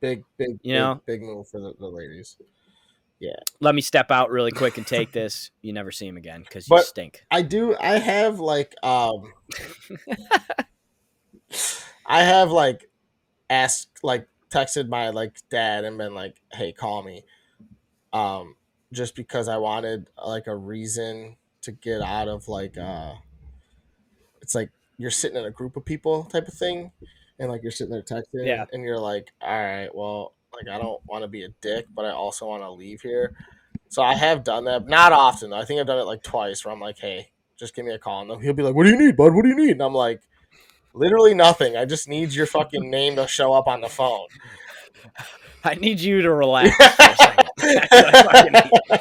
[0.00, 1.00] Big, big, You big, know?
[1.06, 2.36] big move for the, the ladies.
[3.18, 3.36] Yeah.
[3.60, 5.50] Let me step out really quick and take this.
[5.62, 7.24] You never see him again because you But- stink.
[7.30, 7.74] I do.
[7.80, 9.32] I have like um,
[12.06, 12.90] I have like
[13.48, 17.24] asked like texted my like dad and been like, "Hey, call me,"
[18.12, 18.56] um,
[18.92, 23.14] just because I wanted like a reason to get out of like uh,
[24.40, 26.92] it's like you're sitting in a group of people type of thing,
[27.38, 28.66] and like you're sitting there texting, Yeah.
[28.72, 32.04] and you're like, "All right, well, like I don't want to be a dick, but
[32.04, 33.34] I also want to leave here."
[33.88, 35.52] So I have done that, not often.
[35.52, 37.98] I think I've done it like twice, where I'm like, "Hey, just give me a
[37.98, 39.34] call," and then he'll be like, "What do you need, bud?
[39.34, 40.20] What do you need?" And I'm like,
[40.94, 41.76] "Literally nothing.
[41.76, 44.26] I just need your fucking name to show up on the phone."
[45.64, 47.48] I need you to relax for a second.
[47.56, 48.52] That's what I fucking
[48.88, 49.00] need.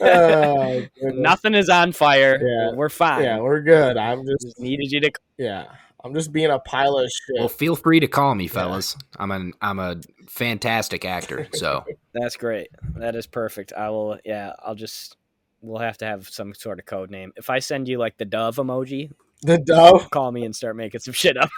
[0.00, 0.86] Oh.
[1.02, 2.38] Nothing is on fire.
[2.42, 2.72] Yeah.
[2.74, 3.24] We're fine.
[3.24, 3.96] yeah, we're good.
[3.96, 5.10] I'm just Just needed you to.
[5.38, 5.66] yeah,
[6.04, 7.36] I'm just being a pile of shit.
[7.38, 8.96] Well, feel free to call me, fellas.
[9.16, 9.96] I'm an I'm a
[10.28, 11.48] fantastic actor.
[11.54, 11.84] So
[12.14, 12.68] That's great.
[12.96, 13.72] That is perfect.
[13.72, 14.18] I will.
[14.24, 15.16] Yeah, I'll just.
[15.60, 17.32] We'll have to have some sort of code name.
[17.36, 19.10] If I send you like the dove emoji,
[19.42, 20.10] the dove.
[20.10, 21.50] call me and start making some shit up.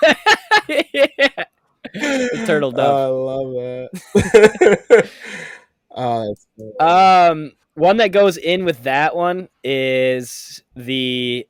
[0.68, 1.07] yeah.
[1.93, 2.95] The turtle dove.
[2.95, 5.11] I love that.
[5.97, 6.35] oh.
[6.78, 11.49] Um, one that goes in with that one is the,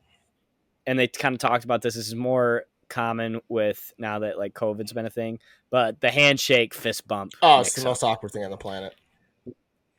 [0.87, 1.95] and they kind of talked about this.
[1.95, 6.74] This is more common with now that like COVID's been a thing, but the handshake
[6.74, 7.33] fist bump.
[7.43, 8.95] oh, it's the most awkward thing on the planet.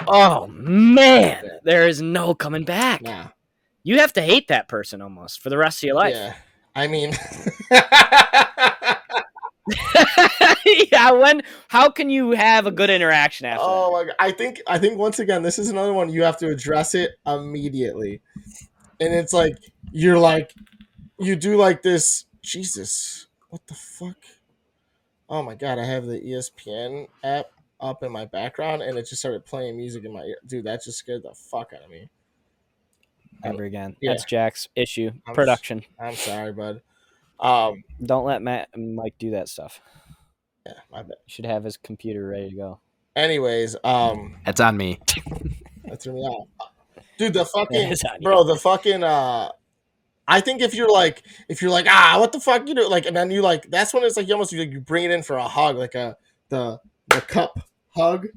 [0.07, 3.01] Oh man, there is no coming back.
[3.01, 3.27] Nah.
[3.83, 6.15] You have to hate that person almost for the rest of your life.
[6.15, 6.35] Yeah.
[6.75, 7.13] I mean,
[10.91, 11.11] Yeah.
[11.11, 11.43] When?
[11.67, 13.63] How can you have a good interaction after?
[13.63, 14.15] oh my god!
[14.19, 17.11] I think I think once again, this is another one you have to address it
[17.25, 18.21] immediately,
[18.99, 19.57] and it's like
[19.91, 20.53] you're like
[21.19, 22.25] you do like this.
[22.41, 24.17] Jesus, what the fuck?
[25.29, 25.79] Oh my god!
[25.79, 27.47] I have the ESPN app
[27.79, 30.37] up in my background, and it just started playing music in my ear.
[30.45, 32.09] Dude, that just scared the fuck out of me.
[33.43, 33.51] That?
[33.51, 33.95] Never again.
[34.01, 34.11] Yeah.
[34.11, 35.11] That's Jack's issue.
[35.27, 35.83] I'm Production.
[35.99, 36.81] I'm sorry, bud.
[37.39, 39.81] Um, Don't let Matt and Mike do that stuff.
[40.65, 41.15] yeah, my bad.
[41.27, 42.79] Should have his computer ready to go.
[43.15, 44.99] Anyways, um, that's on me.
[45.85, 46.47] that threw me off.
[47.17, 48.23] Dude, the fucking That is on you.
[48.25, 49.49] bro, the fucking uh
[50.27, 53.05] I think if you're like if you're like, ah, what the fuck you do like
[53.05, 55.23] and then you like that's when it's like you almost like you bring it in
[55.23, 56.15] for a hug, like a
[56.49, 56.79] the
[57.09, 58.27] the cup hug.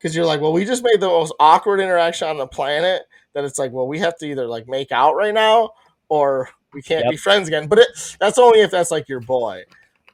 [0.00, 3.02] Cause you're like, well, we just made the most awkward interaction on the planet
[3.34, 5.70] that it's like, well, we have to either like make out right now
[6.08, 7.10] or we can't Yep.
[7.10, 7.66] be friends again.
[7.68, 9.62] But it that's only if that's like your boy.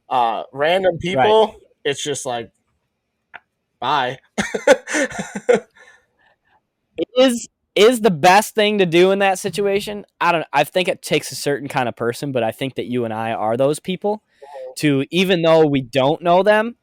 [0.09, 2.51] Uh random people, it's just like
[3.81, 4.19] bye.
[7.17, 10.05] Is is the best thing to do in that situation?
[10.21, 10.45] I don't.
[10.53, 13.15] I think it takes a certain kind of person, but I think that you and
[13.15, 14.23] I are those people.
[14.79, 16.77] To even though we don't know them,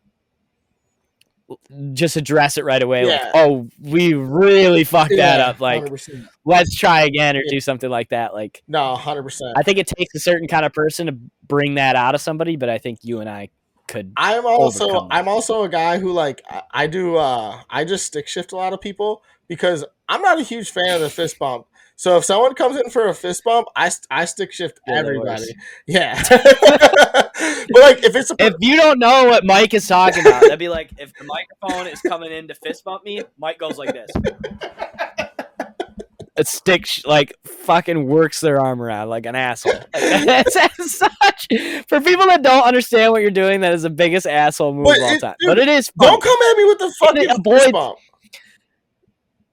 [1.94, 3.06] just address it right away.
[3.06, 5.60] Like, oh, we really fucked that up.
[5.60, 6.28] Like, 100%.
[6.46, 7.52] let's try again or Yeah.
[7.52, 8.34] do something like that.
[8.34, 9.54] Like, No, hundred percent.
[9.56, 11.18] I think it takes a certain kind of person to
[11.48, 13.50] bring that out of somebody, but I think you and I
[13.88, 14.14] could.
[14.18, 15.08] I'm also.
[15.12, 16.42] I'm also a guy who like
[16.72, 20.44] I, do uh I just stick shift a lot of people because I'm not a
[20.44, 21.68] huge fan of the fist bump.
[21.96, 25.46] So if someone comes in for a fist bump, I, I stick shift everybody.
[25.88, 26.22] Yeah.
[27.40, 30.60] but like if it's a If you don't know what Mike is talking about, that'd
[30.60, 33.94] be like if the microphone is coming in to fist bump me, Mike goes like
[33.94, 34.10] this.
[36.38, 39.72] It sticks like fucking works their arm around like an asshole.
[39.74, 41.48] Like, that's, that's such
[41.88, 43.62] for people that don't understand what you're doing.
[43.62, 45.36] That is the biggest asshole move But of all it- time.
[45.40, 45.90] dude, but it is.
[45.98, 46.10] Fun.
[46.10, 47.98] don't come at me with the fucking avoids- fist bump.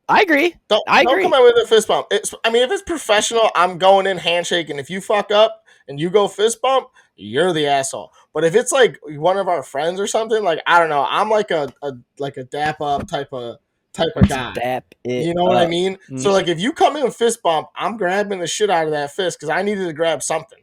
[0.08, 0.56] I agree.
[0.68, 2.08] Don't, I don't come at me with a fist bump.
[2.10, 5.64] It's, I mean, if it's professional, I'm going in handshake, and if you fuck up
[5.86, 8.12] and you go fist bump, you're the asshole.
[8.32, 11.30] But if it's like one of our friends or something, like I don't know, I'm
[11.30, 13.58] like a, a like a dap up type of
[13.92, 14.52] type of guy.
[14.52, 15.98] Dap it You know what I mean?
[16.10, 16.20] Mm.
[16.20, 18.92] So like if you come in with fist bump, I'm grabbing the shit out of
[18.92, 20.58] that fist because I needed to grab something.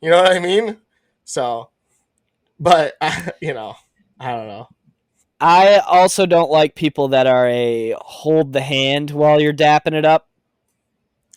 [0.00, 0.78] You know what I mean?
[1.24, 1.70] So,
[2.60, 2.94] but
[3.40, 3.74] you know,
[4.20, 4.68] I don't know.
[5.40, 10.04] I also don't like people that are a hold the hand while you're dapping it
[10.04, 10.28] up.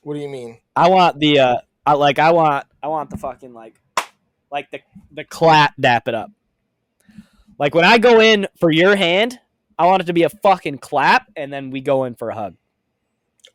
[0.03, 0.59] What do you mean?
[0.75, 3.79] I want the uh I like I want I want the fucking like
[4.51, 4.81] like the
[5.11, 6.31] the clap dap it up.
[7.59, 9.39] Like when I go in for your hand,
[9.79, 12.35] I want it to be a fucking clap and then we go in for a
[12.35, 12.55] hug.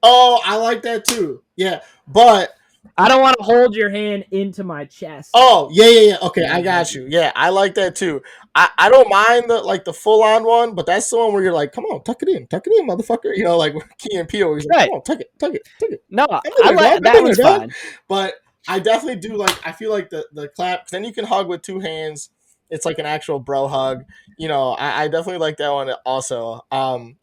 [0.03, 1.43] Oh, I like that too.
[1.57, 2.51] Yeah, but
[2.99, 5.31] I don't want to hold your hand into my chest.
[5.35, 6.17] Oh yeah, yeah, yeah.
[6.23, 7.07] Okay, I got you.
[7.09, 8.23] Yeah, I like that too.
[8.55, 11.43] I, I don't mind the like the full on one, but that's the one where
[11.43, 13.37] you're like, come on, tuck it in, tuck it in, motherfucker.
[13.37, 14.89] You know, like Key and he's like, Right.
[14.89, 16.05] come on, tuck it, tuck it, tuck it.
[16.11, 17.03] no, I like.
[17.03, 17.73] That was fine.
[18.09, 18.35] But
[18.69, 19.67] I definitely do like.
[19.67, 20.89] I feel like the the clap.
[20.89, 22.31] Then you can hug with two hands.
[22.71, 24.05] It's like an actual bro hug.
[24.39, 26.65] You know, I, I definitely like that one also.
[26.71, 27.17] Um,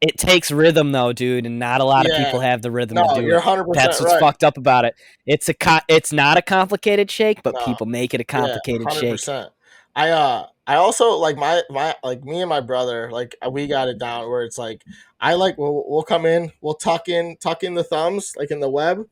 [0.00, 2.16] It takes rhythm though, dude, and not a lot Yeah.
[2.18, 3.46] of people have the rhythm no, to do you're it.
[3.46, 4.20] 100 That's what's right.
[4.20, 4.96] fucked up about it.
[5.24, 7.64] It's a co- it's not a complicated shake, but No.
[7.64, 9.14] people make it a complicated yeah, shake.
[9.14, 9.48] 100%.
[9.96, 13.88] I uh I also like my my like me and my brother like we got
[13.88, 14.82] it down where it's like
[15.20, 18.60] I like we'll we'll come in we'll tuck in tuck in the thumbs like in
[18.60, 19.06] the web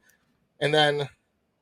[0.62, 1.06] and then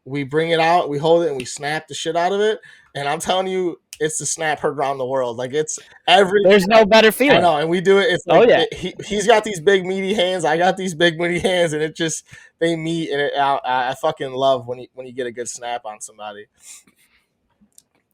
[0.04, 2.60] we bring it out we hold it and we snap the shit out of it
[2.94, 5.78] and I'm telling you it's the snap heard around the world like it's
[6.08, 7.42] every There's no better I feeling.
[7.42, 8.04] know, and we do it.
[8.10, 8.60] It's Oh, yeah.
[8.62, 10.46] it- he he's got these big meaty hands.
[10.46, 12.24] I got these big meaty hands, and it just
[12.60, 15.50] they meet, and it, I, I fucking love when you when you get a good
[15.50, 16.46] snap on somebody.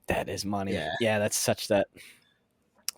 [0.09, 0.73] That is money.
[0.73, 0.93] Yeah.
[1.01, 1.19] Yeah.
[1.21, 1.87] that's such that.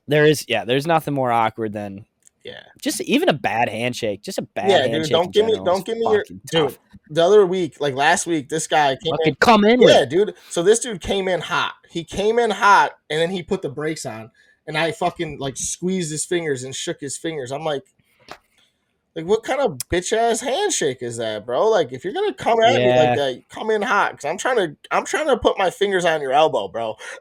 [0.07, 2.07] There is yeah, there's nothing more awkward than
[2.49, 4.23] Yeah, just even a bad handshake.
[4.23, 6.79] Just a bad Yeah, dude, don't give me- don't give me your- dude, tough.
[7.11, 9.19] the other week, like last week, this guy came in.
[9.19, 10.11] Fucking come in Yeah, it.
[10.11, 10.35] dude.
[10.51, 11.75] So this dude came in hot.
[11.91, 14.31] He came in hot, and then he put the brakes on,
[14.67, 17.51] and I fucking like squeezed his fingers and shook his fingers.
[17.53, 17.83] I'm like.
[19.19, 21.69] Like what kind of bitch ass handshake is that, bro?
[21.69, 24.57] Like if you're gonna come at me like that, come in hot because I'm trying
[24.59, 26.95] to I'm trying to put my fingers on your elbow, bro.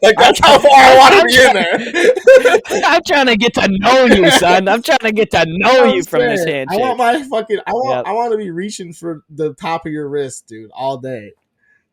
[0.00, 2.60] like that's how far I want to be in there.
[2.86, 4.68] I'm trying to get to know you, son.
[4.68, 6.78] I'm trying to get to know you from this handshake.
[6.78, 8.06] I want my fucking I want Yep.
[8.06, 11.32] I want to be reaching for the top of your wrist, dude, all day.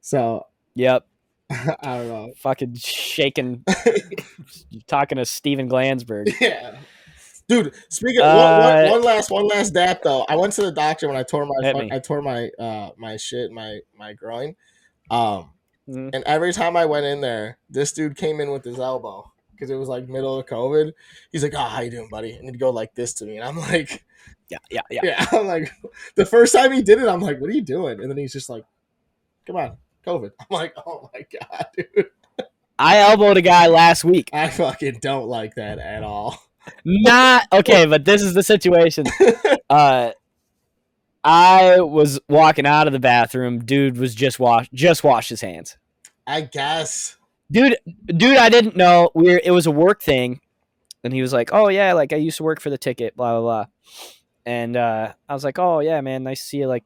[0.02, 0.46] So
[0.76, 1.08] yep.
[1.50, 2.34] I don't know.
[2.38, 3.66] Fucking shaking.
[4.86, 6.32] talking to Steven Glansberg.
[6.40, 6.78] Yeah.
[7.48, 10.26] Dude, speaking of, Uh, one, one, one last one last dap though.
[10.28, 13.18] I went to the doctor when I tore my fuck- I tore my uh my
[13.18, 14.56] shit my my groin.
[15.12, 15.52] Um
[15.88, 16.10] Mhm.
[16.16, 19.70] and every time I went in there, this dude came in with his elbow because
[19.70, 20.92] it was like middle of COVID.
[21.32, 23.48] He's like, "Oh, how you doing, buddy?" And he'd go like this to me, and
[23.48, 24.04] I'm like,
[24.50, 25.02] Yeah, yeah, yeah.
[25.04, 25.72] "Yeah." I'm like,
[26.16, 28.34] the first time he did it, I'm like, "What are you doing?" And then he's
[28.34, 28.64] just like,
[29.46, 29.78] "Come on,
[30.08, 32.10] COVID." I'm like, "Oh my god, dude."
[32.80, 34.30] I elbowed a guy last week.
[34.34, 36.42] I fucking don't like that at all.
[36.84, 39.06] Not okay, but this is the situation.
[39.68, 40.12] Uh,
[41.24, 43.66] I was walking out of the bathroom.
[43.66, 45.76] Dude was just wash just washed his hands.
[46.28, 47.18] I guess.
[47.52, 49.10] Dude, dude, I didn't know.
[49.16, 50.40] We were, it was a work thing,
[51.04, 53.40] and he was like, "Oh yeah, like I used to work for the ticket." Blah
[53.40, 53.66] blah blah.
[54.46, 56.68] And uh, I was like, "Oh yeah, man, nice to see you.
[56.68, 56.84] Like,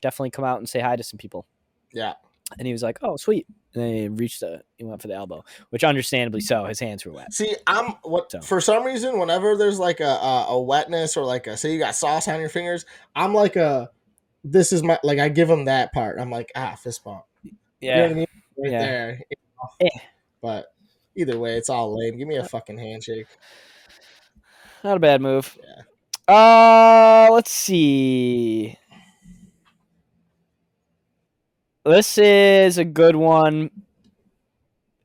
[0.00, 1.46] definitely come out and say hi to some people."
[1.92, 2.14] Yeah.
[2.58, 5.14] And he was like, "Oh sweet." And then he reached the, he went for the
[5.14, 6.64] elbow, which understandably so.
[6.64, 7.32] His hands were wet.
[7.32, 8.40] See, I'm what So.
[8.42, 11.78] for some reason whenever there's like a, a a wetness or like a say you
[11.78, 12.84] got sauce on your fingers,
[13.16, 13.90] I'm like a
[14.44, 16.18] this is my like I give him that part.
[16.20, 17.24] I'm like ah fist bump.
[17.42, 18.26] You know what I mean?
[18.58, 18.78] Right Yeah.
[18.84, 19.20] there.
[19.80, 19.88] Eh.
[20.42, 20.66] But
[21.16, 22.18] either way, it's all lame.
[22.18, 23.26] Give me a fucking handshake.
[24.84, 25.56] Not a bad move.
[25.62, 25.82] Yeah.
[26.28, 28.76] Uh, let's see.
[31.84, 33.70] This is a good one,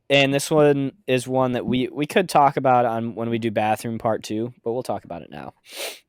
[0.09, 3.49] and this one is one that we we could talk about on when we do
[3.49, 5.53] bathroom part two, but we'll talk about it now,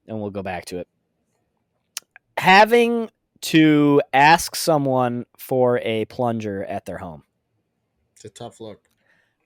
[0.06, 0.88] and we'll go back to it.
[2.36, 3.10] Having
[3.40, 7.22] to ask someone for a plunger at their home.
[8.16, 8.82] It's a tough look.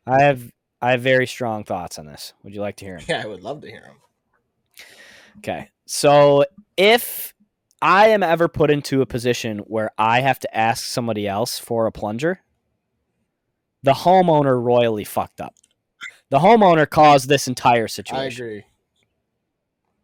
[0.07, 0.51] I have
[0.81, 2.33] I have very strong thoughts on this.
[2.43, 3.07] Would you like to hear them?
[3.09, 3.97] Yeah, I would love to hear them.
[5.39, 5.71] Okay.
[5.87, 6.45] So
[6.77, 7.33] if
[7.83, 11.87] I am ever put into a position where I have to ask somebody else for
[11.87, 12.41] a plunger,
[13.83, 15.55] the homeowner royally fucked up.
[16.31, 18.45] The homeowner caused this entire situation.
[18.45, 18.65] I agree.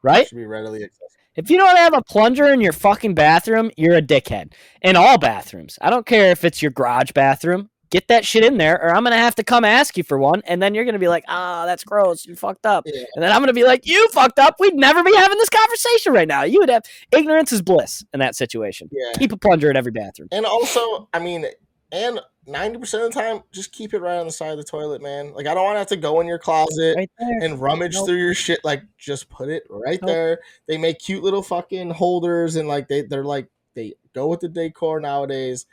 [0.03, 0.27] right?
[0.29, 1.05] Should be readily accessible.
[1.37, 4.53] If you don't have a plunger in your fucking bathroom, you're a dickhead.
[4.83, 5.79] In all bathrooms.
[5.81, 7.71] I don't care if it's your garage bathroom.
[7.91, 10.43] Get that shit in there, or I'm gonna have to come ask you for one,
[10.47, 12.27] and then you're gonna be like, "Ah, that's gross.
[12.27, 13.05] You fucked up." Yeah.
[13.15, 14.57] And then I'm gonna be like, "You fucked up.
[14.61, 16.43] We'd never be having this conversation right now.
[16.43, 16.83] You would have
[17.13, 18.89] ignorance is bliss in that situation.
[18.93, 19.13] Yeah.
[19.19, 20.29] Keep a plunger in every bathroom.
[20.33, 21.47] And also, I mean,
[21.91, 24.65] and ninety percent of the time, just keep it right on the side of the
[24.65, 25.33] toilet, man.
[25.33, 28.07] Like I don't want to have to go in your closet Right and rummage Nope.
[28.07, 28.61] through your shit.
[28.65, 30.09] Like just put it right Nope.
[30.09, 30.41] there.
[30.67, 34.49] They make cute little fucking holders and like they they're like they go with the
[34.49, 35.65] decor nowadays.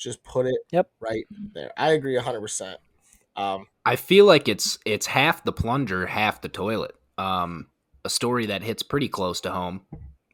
[0.00, 0.90] Just put it Yep.
[1.00, 1.70] right there.
[1.76, 2.78] I agree hundred percent.
[3.36, 6.94] Um, I feel like it's it's half the plunger, half the toilet.
[7.18, 7.66] Um,
[8.04, 9.82] a story that hits pretty close to home.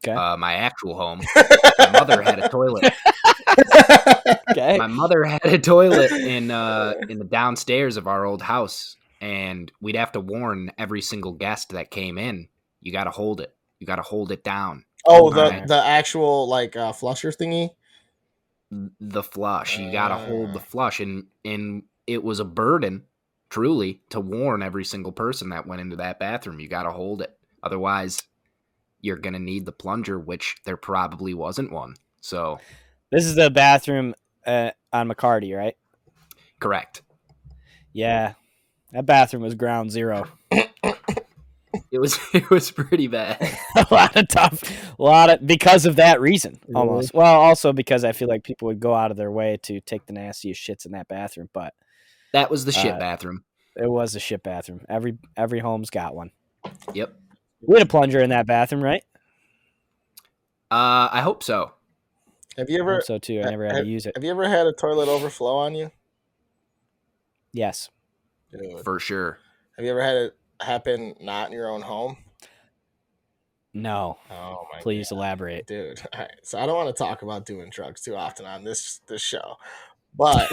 [0.03, 0.15] Okay.
[0.15, 1.21] Uh, my actual home.
[1.79, 2.93] my mother had a toilet.
[4.51, 4.77] Okay.
[4.77, 9.71] My mother had a toilet in uh, in the downstairs of our old house, and
[9.81, 12.47] we'd have to warn every single guest that came in.
[12.81, 13.53] You got to hold it.
[13.79, 14.85] You got to hold it down.
[15.05, 15.67] oh, the Alright.
[15.67, 17.71] the actual like uh, flusher thingy.
[18.71, 19.77] The flush.
[19.77, 20.63] You got to hold the Ah.
[20.67, 23.05] flush, and and it was a burden,
[23.49, 26.59] truly, to warn every single person that went into that bathroom.
[26.59, 28.21] You got to hold it, otherwise,
[29.01, 31.95] you're gonna need the plunger, which there probably wasn't one.
[32.21, 32.59] So
[33.11, 34.15] This is the bathroom
[34.45, 35.77] uh, on McCarty, right?
[36.59, 37.01] correct.
[37.93, 38.33] Yeah,
[38.91, 40.27] that bathroom was ground zero.
[41.91, 43.37] It was it was pretty bad.
[43.75, 44.63] a lot of tough,
[44.97, 46.75] a lot of because of that reason, Really?
[46.75, 47.13] almost.
[47.13, 50.05] Well, also because I feel like people would go out of their way to take
[50.05, 51.73] the nastiest shits in that bathroom, but
[52.33, 53.43] That was the shit Uh, bathroom.
[53.75, 54.85] it was a shit bathroom.
[54.89, 56.31] Every every home's got one.
[56.93, 57.13] Yep.
[57.61, 59.03] We had a plunger in that bathroom, right?
[60.71, 61.73] Uh, I hope so.
[62.57, 63.41] Have you I ever hope so too.
[63.45, 64.13] I never had to use it.
[64.15, 65.91] have you ever had a toilet overflow on you?
[67.53, 67.89] Yes.
[68.51, 68.83] Dude.
[68.83, 69.39] For sure.
[69.77, 72.17] Have you ever had it happen not in your own home?
[73.73, 74.17] No.
[74.31, 75.17] Oh my Please God.
[75.17, 75.67] elaborate.
[75.67, 76.01] dude.
[76.13, 76.31] All right.
[76.43, 79.55] So I don't want to talk about doing drugs too often on this this show,
[80.15, 80.49] but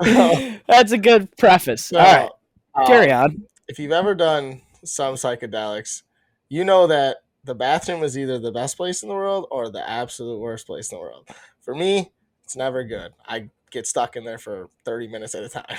[0.66, 1.84] That's a good preface.
[1.86, 2.30] so, All right,
[2.74, 3.44] uh, carry on.
[3.68, 6.02] If you've ever done some psychedelics,
[6.48, 9.88] you know that the bathroom is either the best place in the world or the
[9.88, 11.28] absolute worst place in the world.
[11.60, 12.10] For me,
[12.44, 13.12] it's never good.
[13.26, 15.78] I get stuck in there for 30 minutes at a time.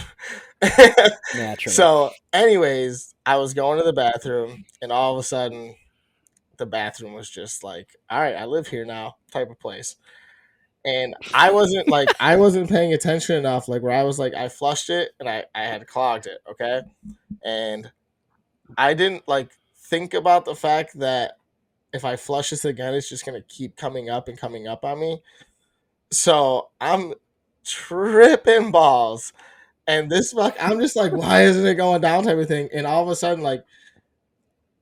[1.35, 1.73] Naturally.
[1.73, 5.75] So, anyways, I was going to the bathroom, and all of a sudden,
[6.57, 9.95] the bathroom was just like, "All right, I live here now," type of place.
[10.85, 14.49] And I wasn't like I wasn't paying attention enough, like where I was like I
[14.49, 16.81] flushed it and I I had clogged it, okay,
[17.43, 17.91] and
[18.77, 21.37] I didn't like think about the fact that
[21.93, 24.99] if I flush this again, it's just gonna keep coming up and coming up on
[24.99, 25.21] me.
[26.11, 27.13] So I'm
[27.63, 29.33] tripping balls.
[29.85, 32.23] And this fuck i'm just like why isn't it going down?
[32.23, 32.69] type of thing.
[32.73, 33.65] And all of a sudden like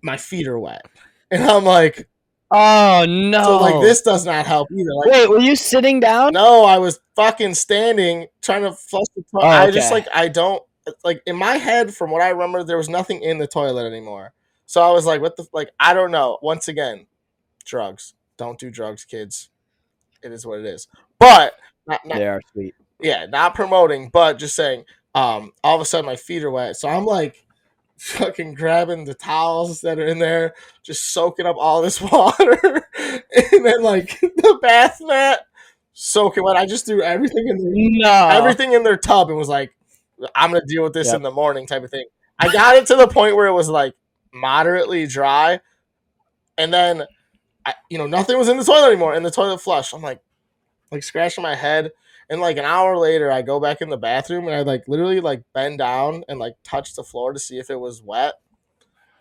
[0.02, 0.86] my feet are wet.
[1.32, 2.08] And i'm like
[2.52, 3.44] oh no!
[3.44, 4.94] so like this does not help either.
[4.94, 6.34] Like Wait, were you sitting down?
[6.34, 10.28] no i was fucking standing trying to flush the toilet Oh, i just like i
[10.28, 10.62] don't
[11.04, 14.34] like in my head from what i remember there was nothing in the toilet anymore.
[14.66, 16.38] So i was like what the like i don't know.
[16.42, 17.08] Once again
[17.64, 18.14] drugs.
[18.38, 19.50] Don't do drugs kids.
[20.24, 20.88] It is what it is.
[21.20, 21.54] But
[21.88, 22.76] not, not They are sweet.
[23.02, 26.76] yeah, not promoting, but just saying, um, all of a sudden my feet are wet.
[26.78, 27.46] So I'm like
[27.98, 30.54] fucking grabbing the towels that are in there,
[30.84, 32.60] just soaking up all this water.
[32.98, 35.42] and then like the bath mat
[35.94, 36.58] soaking wet.
[36.58, 38.30] I just threw everything in the, No.
[38.30, 39.72] everything in their tub and was like,
[40.36, 41.16] I'm gonna deal with this Yep.
[41.18, 42.06] in the morning type of thing.
[42.40, 43.94] I got it to the point where it was like
[44.34, 45.60] moderately dry,
[46.58, 47.04] and then
[47.66, 49.94] I, you know, nothing was in the toilet anymore, and the toilet flushed.
[49.94, 50.20] I'm like,
[50.92, 51.92] like scratching my head,
[52.30, 55.20] and like an hour later, I go back in the bathroom and I like literally
[55.20, 58.34] like bend down and like touch the floor to see if it was wet,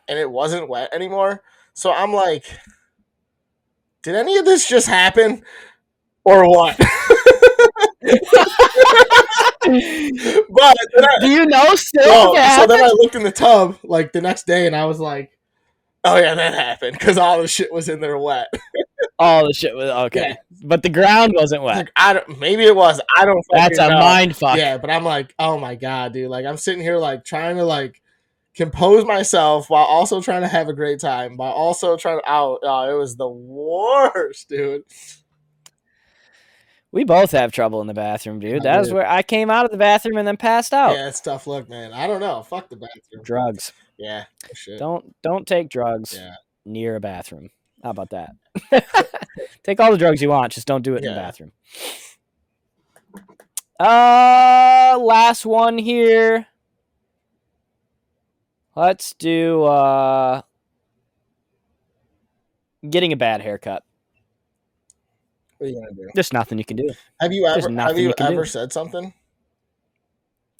[0.08, 1.42] and it wasn't wet anymore.
[1.74, 2.44] So I'm like,
[4.02, 5.42] did any of this just happen,
[6.24, 6.78] or what?
[9.62, 10.76] but
[11.20, 12.06] Do you know still?
[12.06, 14.74] no, if it so then I looked in the tub like the next day, and
[14.74, 15.30] I was like,
[16.04, 18.48] "Oh yeah, that happened," because all the shit was in there wet.
[19.18, 20.49] all the shit was okay, Yeah.
[20.62, 21.76] But the ground wasn't wet.
[21.76, 23.00] Like I don't, maybe it was.
[23.16, 23.36] I don't.
[23.36, 23.42] Know.
[23.52, 23.98] That's a know.
[23.98, 24.56] mind fuck.
[24.56, 26.30] Yeah, but I'm like, oh my god, dude.
[26.30, 28.00] Like I'm sitting here like trying to like
[28.54, 32.60] compose myself while also trying to have a great time, while also trying to out.
[32.62, 34.82] Oh, it was the worst, dude.
[36.92, 38.66] We both have trouble in the bathroom, dude.
[38.66, 40.96] I That was where I came out of the bathroom and then passed out.
[40.96, 41.92] Yeah, it's tough look, man.
[41.92, 42.42] I don't know.
[42.42, 43.22] Fuck the bathroom.
[43.22, 43.72] Drugs.
[43.96, 44.78] Yeah, shit.
[44.78, 46.34] Don't don't take drugs Yeah.
[46.64, 47.50] near a bathroom.
[47.82, 48.34] How about that?
[49.64, 51.52] take all the drugs you want, just don't do it in the bathroom.
[53.78, 56.46] Uh last one here.
[58.76, 60.42] Let's do uh
[62.88, 63.82] getting a bad haircut.
[65.58, 66.10] What are you gonna do?
[66.14, 66.90] There's nothing you can do.
[67.20, 67.70] Have you ever?
[67.70, 68.48] Have you you ever do.
[68.48, 69.14] said something?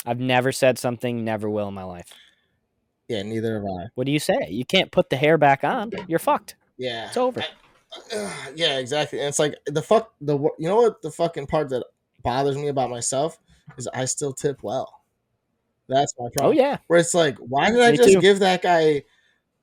[0.06, 2.10] I've never said something, never will in my life.
[3.08, 3.86] Yeah, neither have I.
[3.94, 4.48] What do you say?
[4.48, 5.90] You can't put the hair back on.
[6.06, 6.54] You're fucked.
[6.80, 7.44] Yeah, It's over.
[8.14, 9.18] Uh, yeah, exactly.
[9.20, 11.84] And it's like the fuck the you know what the fucking part that
[12.22, 13.38] bothers me about myself
[13.76, 15.02] is I still tip well.
[15.88, 16.56] That's my problem.
[16.56, 16.78] Oh yeah.
[16.86, 18.20] Where it's like, why did I Me just too.
[18.20, 19.04] give that guy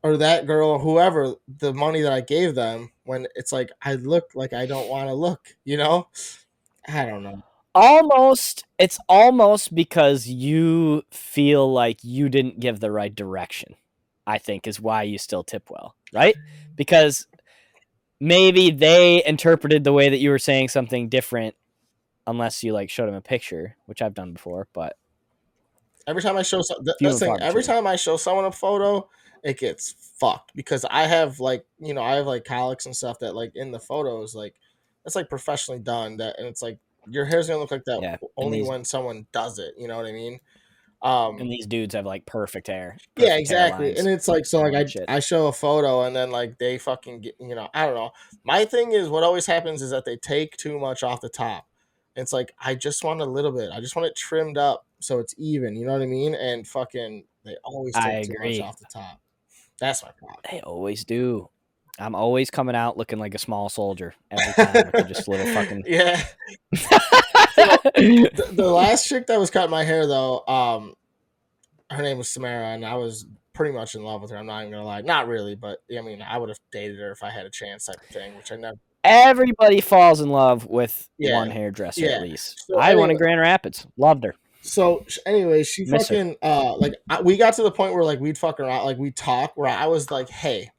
[0.03, 3.95] or that girl or whoever the money that I gave them when it's like I
[3.95, 6.09] look like I don't want to look, you know?
[6.87, 7.43] I don't know.
[7.75, 13.75] almost it's almost because you feel like you didn't give the right direction
[14.25, 16.35] i think is why you still tip well right
[16.75, 17.27] because
[18.19, 21.55] maybe they interpreted the way that you were saying something different
[22.25, 24.95] unless you like showed them a picture which i've done before but
[26.07, 27.47] Every time I show some, th- Few that's the and thing.
[27.47, 29.09] Every time I show someone a photo,
[29.43, 33.19] it gets fucked because I have like you know I have like cowlicks and stuff
[33.19, 34.55] that like in the photos like
[35.03, 36.15] that's like professionally done.
[36.15, 36.79] That and it's like
[37.09, 39.73] your hair's gonna look like that Yeah, only these- when someone does it.
[39.77, 40.39] You know what I mean?
[41.01, 42.97] Um, And these dudes have like perfect hair.
[43.17, 43.93] yeah, exactly.
[43.93, 43.99] hairlines.
[43.99, 45.05] And it's like so like I Shit.
[45.07, 48.11] I show a photo and then like they fucking get you know I don't know.
[48.43, 51.67] My thing is what always happens is that they take too much off the top.
[52.15, 53.69] It's like I just want a little bit.
[53.71, 55.75] I just want it trimmed up so it's even.
[55.75, 56.33] You know what I mean?
[56.33, 59.21] And fucking they always take too much off the top.
[59.79, 60.39] That's my problem.
[60.51, 61.49] They always do.
[61.99, 65.83] I'm always coming out looking like a small soldier every time with just little fucking.
[65.87, 66.23] Yeah.
[66.71, 70.93] the, the last chick that was cutting my hair though, um,
[71.89, 74.37] her name was Samara, and I was pretty much in love with her.
[74.37, 77.11] I'm not even gonna lie, not really, but I mean, I would have dated her
[77.11, 78.35] if I had a chance, type of thing.
[78.37, 78.77] Which I never.
[79.03, 81.35] Everybody falls in love with Yeah.
[81.37, 82.11] one hairdresser Yeah.
[82.17, 82.65] at least.
[82.67, 83.87] So I had one in anyway- Grand Rapids.
[83.97, 84.35] Loved her.
[84.61, 86.15] So anyway, she Miss her.
[86.15, 88.97] fucking uh like I, we got to the point where like we'd fuck around, like
[88.97, 90.69] we'd talk, where I was like, hey.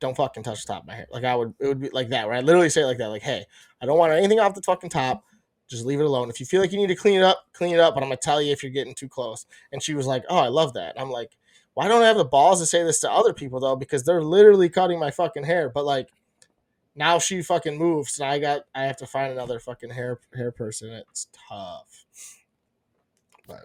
[0.00, 1.06] Don't fucking touch the top of my hair.
[1.10, 2.26] Like I would, it would be like that.
[2.26, 3.44] Where I literally say it like that, like, "Hey,
[3.80, 5.24] I don't want anything off the fucking top.
[5.68, 6.30] Just leave it alone.
[6.30, 7.94] If you feel like you need to clean it up, clean it up.
[7.94, 10.38] But I'm gonna tell you if you're getting too close." And she was like, "Oh,
[10.38, 11.36] I love that." I'm like,
[11.74, 13.76] "Why don't I have the balls to say this to other people though?
[13.76, 16.08] Because they're literally cutting my fucking hair." But like,
[16.94, 20.50] now she fucking moves, and I got I have to find another fucking hair hair
[20.52, 20.90] person.
[20.90, 22.06] It's tough.
[23.46, 23.64] But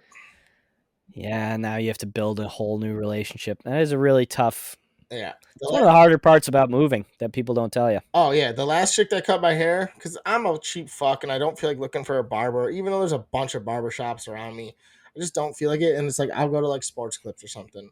[1.13, 3.63] Yeah, now you have to build a whole new relationship.
[3.63, 4.75] That is a really tough.
[5.11, 7.99] Yeah, The It's one of the harder parts about moving that people don't tell you.
[8.13, 11.31] Oh yeah, the last chick that cut my hair because I'm a cheap fuck and
[11.31, 13.91] I don't feel like looking for a barber, even though there's a bunch of barber
[13.91, 14.75] shops around me.
[15.15, 17.43] I just don't feel like it, and it's like I'll go to like Sports Clips
[17.43, 17.89] or something.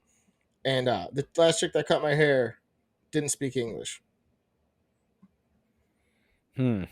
[0.65, 2.57] And uh, the last chick that cut my hair
[3.11, 4.01] didn't speak English.
[6.55, 6.83] Hmm.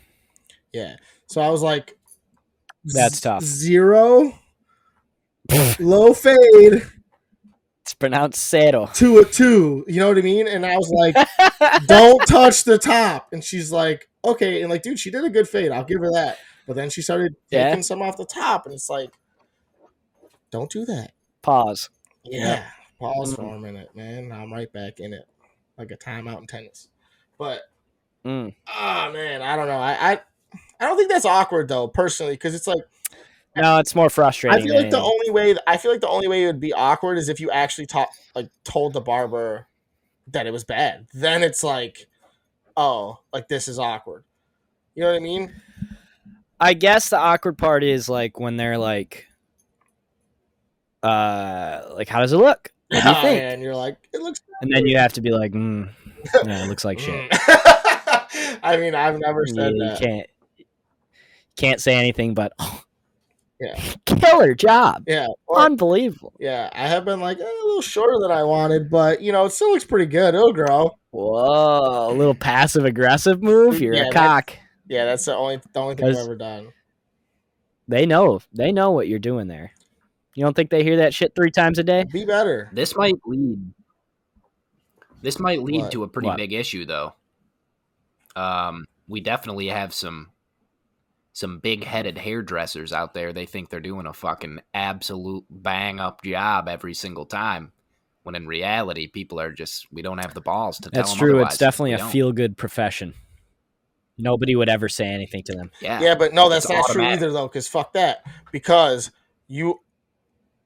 [0.72, 0.96] Yeah,
[1.26, 1.96] so I was like,
[2.84, 3.42] That's tough.
[3.42, 4.38] Zero,
[5.78, 6.82] low fade
[7.82, 8.86] It's pronounced cero.
[8.94, 9.84] to a two.
[9.88, 10.46] You know what I mean?
[10.46, 11.16] And I was like,
[11.86, 13.28] don't touch the top.
[13.32, 14.62] And she's like, okay.
[14.62, 15.72] And like, dude, she did a good fade.
[15.72, 16.38] I'll give her that.
[16.66, 17.70] But then she started Yeah.
[17.70, 19.10] taking some off the top, and it's like,
[20.52, 21.12] don't do that.
[21.42, 21.90] Pause.
[22.24, 22.64] Yeah.
[23.00, 23.56] Pause for Mm.
[23.56, 24.30] a minute, man.
[24.30, 25.26] I'm right back in it.
[25.76, 26.88] Like a timeout in tennis.
[27.36, 27.62] But
[28.24, 28.54] Mm.
[28.68, 29.78] ah man, I don't know.
[29.80, 30.20] I I,
[30.78, 32.84] I don't think that's awkward though, personally, because it's like
[33.56, 34.62] No, it's more frustrating.
[34.62, 36.72] I feel like the only way I feel like the only way it would be
[36.72, 39.66] awkward is if you actually taught like told the barber
[40.28, 41.06] that it was bad.
[41.12, 42.06] Then it's like,
[42.76, 44.24] oh, like this is awkward.
[44.94, 45.54] You know what I mean?
[46.60, 49.26] I guess the awkward part is like when they're like,
[51.02, 52.72] uh, like how does it look?
[52.88, 53.42] What do you Oh, think?
[53.42, 55.90] And you're like, it looks And then you have to be like, mm,
[56.44, 57.28] yeah, it looks like shit.
[58.62, 60.00] I mean, I've never Yeah, said you that.
[60.00, 60.26] can't
[61.56, 62.82] can't say anything but oh,
[63.62, 63.94] Yeah.
[64.06, 65.28] killer job, Yeah.
[65.46, 66.32] Or, unbelievable.
[66.40, 66.68] yeah.
[66.72, 69.50] I have been like eh, a little shorter than I wanted, but you know, it
[69.50, 70.34] still looks pretty good.
[70.34, 70.90] It'll grow.
[71.12, 73.80] Whoa, a little passive aggressive move.
[73.80, 74.52] You're Yeah, a cock.
[74.88, 76.72] Yeah, that's the only the only thing I've ever done.
[77.88, 78.40] They know.
[78.52, 79.72] They know what you're doing there.
[80.34, 82.04] You don't think they hear that shit three times a day?
[82.10, 82.70] Be better.
[82.72, 83.58] This might lead.
[85.20, 85.92] This might lead What?
[85.92, 86.36] to a pretty What?
[86.38, 87.12] big issue, though.
[88.34, 90.30] Um, we definitely have some
[91.32, 93.32] some big-headed hairdressers out there.
[93.32, 97.72] They think they're doing a fucking absolute bang-up job every single time,
[98.22, 101.18] when in reality, people are just we don't have the balls to tell That's them
[101.18, 101.30] true.
[101.36, 101.52] otherwise.
[101.52, 103.14] It's definitely We a feel good profession.
[104.18, 105.70] Nobody would ever say anything to them.
[105.80, 108.24] Yeah, Yeah, but no, that's It's not true either though, because fuck that.
[108.52, 109.10] Because
[109.48, 109.80] you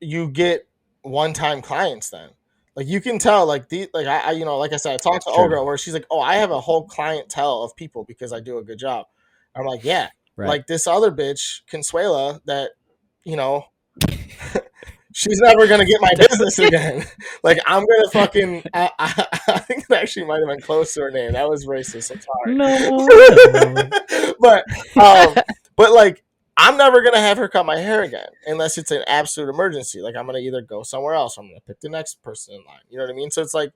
[0.01, 0.67] you get
[1.03, 2.31] one time clients then.
[2.75, 4.97] Like you can tell, like the like I, I you know, like I said, I
[4.99, 5.45] talked to True.
[5.45, 8.59] Olga where she's like, Oh, I have a whole clientele of people because I do
[8.59, 9.07] a good job.
[9.55, 10.09] I'm like, Yeah.
[10.37, 10.49] Right.
[10.49, 12.73] Like this other bitch, Consuela, that,
[13.25, 13.65] you know,
[15.17, 17.05] she's never gonna get my business again.
[17.43, 21.01] like I'm gonna fucking I, I, I think it actually might have been close to
[21.03, 21.33] her name.
[21.33, 22.13] That was racist.
[22.13, 24.35] I'm sorry no.
[24.39, 24.65] but
[25.03, 25.35] um,
[25.77, 26.23] but like
[26.59, 30.01] I'm never gonna have her cut my hair again unless it's an absolute emergency.
[30.01, 32.65] Like I'm gonna either go somewhere else or I'm gonna pick the next person in
[32.65, 32.81] line.
[32.91, 33.31] You know what I mean?
[33.31, 33.73] So it's like,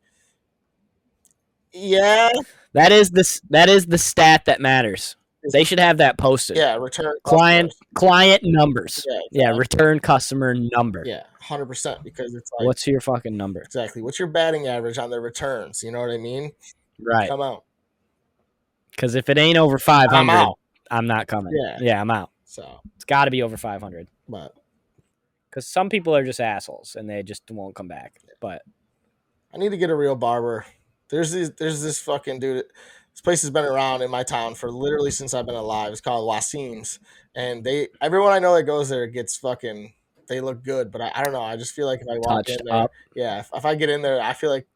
[1.72, 2.30] yeah,
[2.74, 3.40] that is this.
[3.48, 5.16] That is the stat that matters.
[5.52, 6.56] They should have that posted.
[6.58, 7.88] yeah, return Client customers.
[7.94, 9.06] client numbers.
[9.08, 11.02] Yeah, Yeah, return customer number.
[11.06, 12.02] yeah, hundred percent.
[12.04, 13.60] Because it's like What's your fucking number?
[13.62, 15.82] exactly what's your batting average on their returns?
[15.82, 16.52] You know what I mean?
[17.00, 17.28] Right.
[17.28, 17.64] Come out.
[18.90, 20.58] Because if it ain't over 500, I'm out.
[20.90, 21.54] I'm not coming.
[21.56, 21.78] Yeah.
[21.80, 22.30] Yeah, I'm out.
[22.44, 24.08] So, It's got to be over 500.
[24.28, 24.52] but
[25.48, 28.20] Because some people are just assholes and they just won't come back.
[28.40, 28.62] But
[29.54, 30.66] I need to get a real barber.
[31.08, 32.64] There's this there's this fucking dude.
[33.20, 35.92] This place has been around in my town for literally since I've been alive.
[35.92, 37.00] It's called Wasim's,
[37.34, 39.92] and they everyone I know that goes there gets fucking.
[40.26, 41.42] They look good, but I, I don't know.
[41.42, 42.92] I just feel like if I walk touched in there, up.
[43.14, 44.66] yeah, if, if I get in there, I feel like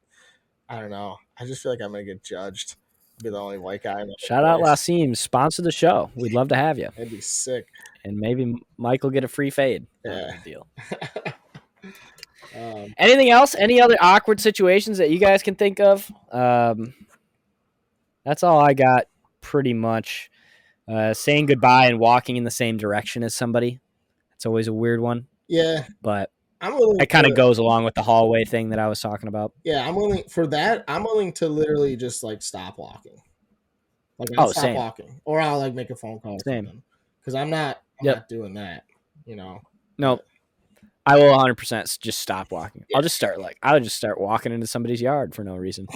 [0.69, 1.17] I don't know.
[1.41, 2.77] I just feel like I'm gonna get judged.
[3.23, 3.99] Be the only white guy.
[4.03, 4.61] in the Shout out.
[4.61, 6.11] Lasim, sponsor the show.
[6.15, 7.67] We'd love to have you, That'd be sick.
[8.05, 9.87] and maybe Mike will get a free fade.
[10.05, 10.33] Yeah.
[10.45, 10.67] deal.
[12.55, 13.55] um, Anything else?
[13.55, 16.13] Any other awkward situations that you guys can think of?
[16.31, 16.93] Um,
[18.25, 19.07] that's all I got,
[19.41, 20.31] pretty much.
[20.87, 23.81] Uh, saying goodbye and walking in the same direction as somebody.
[24.37, 26.31] It's always a weird one, yeah, but
[26.61, 27.01] I'm willing.
[27.01, 29.53] it kind of goes along with the hallway thing that I was talking about.
[29.65, 30.85] Yeah, I'm willing for that.
[30.87, 33.17] I'm willing to literally just like stop walking.
[34.19, 34.75] Like I'll Oh, stop same.
[34.77, 36.39] walking, or I'll like make a phone call.
[36.47, 36.83] Same.
[37.21, 37.81] Because I'm not.
[38.01, 38.17] I'm Yep.
[38.17, 38.85] not doing that.
[39.25, 39.61] You know.
[39.97, 40.21] No,
[41.07, 42.85] I will 100% just stop walking.
[42.95, 45.87] I'll just start like I'll just start walking into somebody's yard for no reason.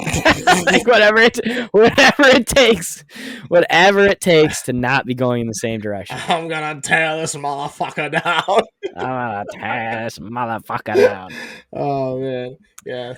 [0.66, 1.38] like whatever it
[1.72, 3.04] whatever it takes,
[3.48, 6.18] whatever it takes to not be going in the same direction.
[6.28, 8.60] I'm gonna tear this motherfucker down.
[8.96, 11.30] I'm gonna tear this motherfucker down.
[11.72, 13.14] oh man, yeah.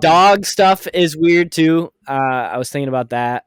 [0.00, 1.92] Dog stuff is weird too.
[2.08, 3.44] Uh, I was thinking about that.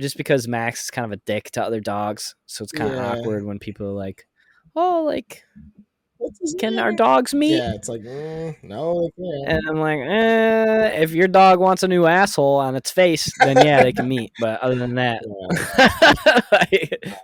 [0.00, 2.96] Just because Max is kind of a dick to other dogs, so it's kind of
[2.96, 3.12] Yeah.
[3.12, 4.28] awkward when people are like,
[4.76, 5.42] "Oh, like,
[6.58, 9.52] can our dogs meet?" Yeah, it's like mm, no, they.
[9.52, 13.64] And I'm like, eh, if your dog wants a new asshole on its face, then
[13.64, 14.32] yeah, they can meet.
[14.40, 15.22] But other than that,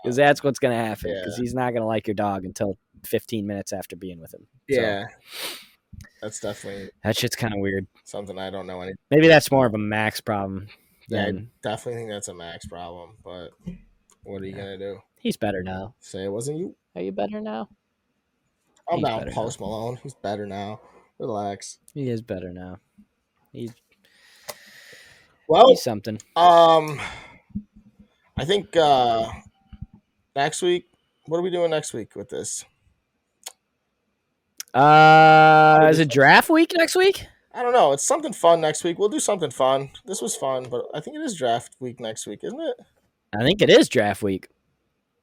[0.02, 1.10] because that's what's gonna happen.
[1.12, 1.42] Because Yeah.
[1.42, 4.46] he's not gonna like your dog until 15 minutes after being with him.
[4.70, 5.04] So, yeah,
[6.22, 7.86] that's definitely that shit's kind of weird.
[8.04, 8.92] something I don't know any.
[9.10, 10.68] Maybe that's more of a Max problem.
[11.08, 13.16] Yeah, I definitely think that's a Max problem.
[13.22, 13.50] But
[14.22, 14.98] what are you gonna do?
[15.18, 15.94] he's better now.
[16.00, 16.76] Say it wasn't you.
[16.94, 17.68] Are you better now?
[18.90, 19.98] I'm He's down Post Malone.
[20.02, 20.80] He's better now.
[21.18, 21.78] Relax.
[21.94, 22.78] He is better now.
[23.52, 23.72] He's,
[25.48, 26.18] Well, he's something.
[26.36, 27.00] um,
[28.36, 29.28] I think uh
[30.34, 30.86] next week.
[31.26, 32.64] What are we doing next week with this?
[34.74, 37.26] Uh, is it draft week next week?
[37.54, 37.92] I don't know.
[37.92, 38.98] It's something fun next week.
[38.98, 39.90] We'll do something fun.
[40.04, 42.76] This was fun, but I think it is draft week next week, isn't it?
[43.32, 44.48] I think it is draft week.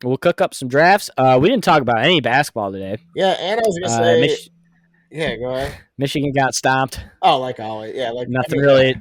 [0.03, 1.09] We'll cook up some drafts.
[1.17, 2.97] Uh, we didn't talk about any basketball today.
[3.15, 4.49] Yeah, and I was gonna Uh, say, Mich-
[5.11, 5.77] yeah, go ahead.
[5.97, 6.99] Michigan got stomped.
[7.21, 8.95] Oh, like always, yeah, like I Nothing mean, really.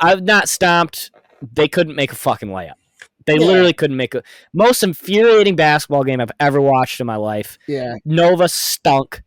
[0.00, 1.10] I've not stomped.
[1.52, 2.72] They couldn't make a fucking layup.
[3.26, 3.46] They Yeah.
[3.46, 4.22] literally couldn't make a
[4.54, 7.58] most infuriating basketball game I've ever watched in my life.
[7.68, 9.22] Yeah, Nova stunk.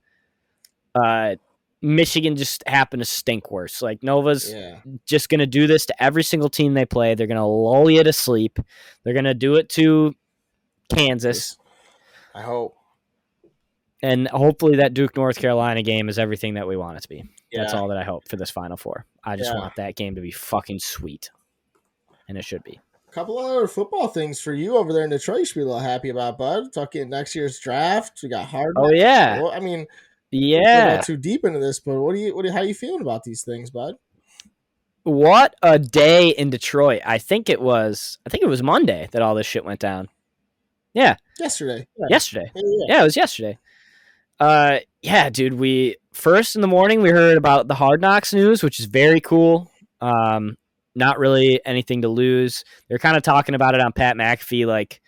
[0.96, 1.36] Uh,
[1.84, 3.82] Michigan just happened to stink worse.
[3.82, 7.16] Like Nova's yeah, just gonna do this to every single team they play.
[7.16, 8.60] They're gonna lull you to sleep.
[9.04, 10.16] They're gonna do it to
[10.96, 11.58] Kansas,
[12.36, 12.76] I hope.
[14.04, 17.30] and hopefully that Duke North Carolina game is everything that we want it to be.
[17.52, 19.06] Yeah, That's all that I hope for this Final Four.
[19.24, 19.60] I just Yeah.
[19.60, 21.30] want that game to be fucking sweet,
[22.30, 22.80] and it should be.
[23.08, 25.40] A couple other football things for you over there in Detroit.
[25.40, 26.72] You should be a little happy about, bud.
[26.72, 28.20] Talking next year's draft.
[28.24, 28.74] We got hard.
[28.78, 29.86] Oh yeah, Well, I mean,
[30.32, 30.96] yeah.
[30.96, 33.44] not too deep into this, but what do you, what how you feeling about these
[33.44, 33.96] things, bud?
[35.04, 37.02] What a day in Detroit!
[37.06, 38.18] I think it was.
[38.26, 40.08] I think it was Monday that all this shit went down.
[40.94, 41.88] Yesterday.
[41.98, 42.06] Yeah.
[42.10, 42.52] Yesterday.
[42.56, 42.86] Yeah, yeah.
[42.96, 43.58] Yeah, it was yesterday.
[44.40, 45.54] Uh, yeah, dude.
[45.54, 49.22] We first in the morning we heard about the Hard Knocks news, which is very
[49.22, 49.72] cool.
[50.02, 50.58] Um,
[50.96, 52.64] not really anything to lose.
[52.90, 55.02] They're kind of talking about it on Pat McAfee, like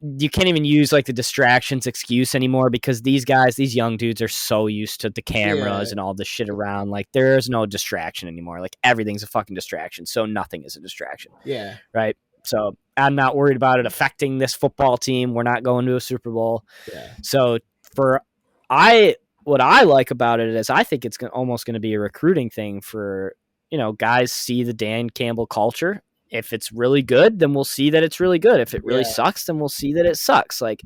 [0.00, 4.20] you can't even use like the distractions excuse anymore because these guys, these young dudes,
[4.20, 5.92] are so used to the cameras Yeah.
[5.92, 6.90] and all the shit around.
[6.90, 8.60] Like there's no distraction anymore.
[8.60, 11.76] Like everything's a fucking distraction, so nothing is a distraction Yeah.
[11.94, 12.16] right?
[12.44, 15.34] So I'm not worried about it affecting this football team.
[15.34, 16.64] We're not going to a Super Bowl.
[16.92, 17.12] Yeah.
[17.22, 17.58] So
[17.94, 18.22] for
[18.70, 22.00] I, what I like about it is I think it's almost going to be a
[22.00, 23.34] recruiting thing for
[23.70, 26.02] you know guys see the Dan Campbell culture.
[26.30, 28.60] If it's really good, then we'll see that it's really good.
[28.60, 29.08] If it really Yeah.
[29.08, 30.60] sucks, then we'll see that it sucks.
[30.60, 30.82] Like,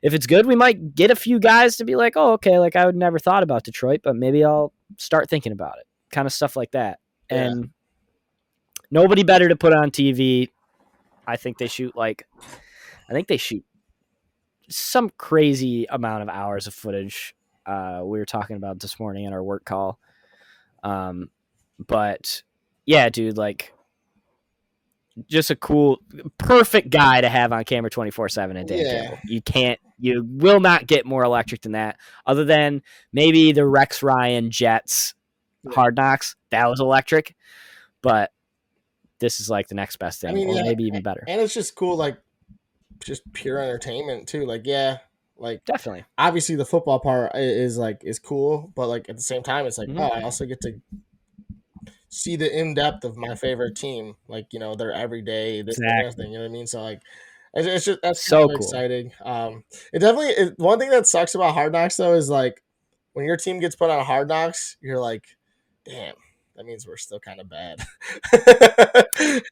[0.00, 2.76] if it's good, we might get a few guys to be like, "Oh, okay." Like,
[2.76, 5.86] I would never thought about Detroit, but maybe I'll start thinking about it.
[6.12, 7.00] Kind of stuff like that.
[7.32, 7.44] Yeah.
[7.46, 7.70] And
[8.92, 10.50] nobody better to put on TV
[11.26, 12.26] I think they shoot like,
[13.08, 13.64] I think they shoot
[14.68, 17.34] some crazy amount of hours of footage.
[17.64, 19.98] Uh, we were talking about this morning in our work call.
[20.82, 21.30] Um,
[21.84, 22.42] but
[22.84, 23.72] yeah, dude, like,
[25.28, 25.98] just a cool,
[26.36, 29.00] perfect guy to have on camera twenty four seven at Dan Yeah.
[29.00, 29.18] Campbell.
[29.24, 31.96] You can't, you will not get more electric than that.
[32.26, 32.82] Other than
[33.12, 35.14] maybe the Rex Ryan Jets
[35.64, 35.72] Yeah.
[35.74, 37.34] Hard Knocks, that was electric.
[38.02, 38.30] But
[39.18, 41.24] this is like the next best thing, I mean, or yeah, maybe even better.
[41.26, 42.18] And it's just cool, like
[43.04, 44.46] just pure entertainment too.
[44.46, 44.98] Like, yeah,
[45.36, 46.04] like Definitely.
[46.18, 49.78] obviously the football part is like is cool, but like at the same time, it's
[49.78, 50.00] like Mhm.
[50.00, 50.80] oh, I also get to
[52.08, 56.24] see the in depth of my favorite team, like you know their everyday this Exactly.
[56.24, 56.32] thing.
[56.32, 56.66] You know what I mean?
[56.66, 57.00] So like.
[57.58, 58.66] It's, it's just that's So so cool.
[58.66, 59.12] exciting.
[59.24, 62.62] Um, it definitely it, one thing that sucks about Hard Knocks though is like
[63.14, 65.24] when your team gets put on Hard Knocks, you're like,
[65.86, 66.16] damn,
[66.56, 67.80] that means we're still kind of bad.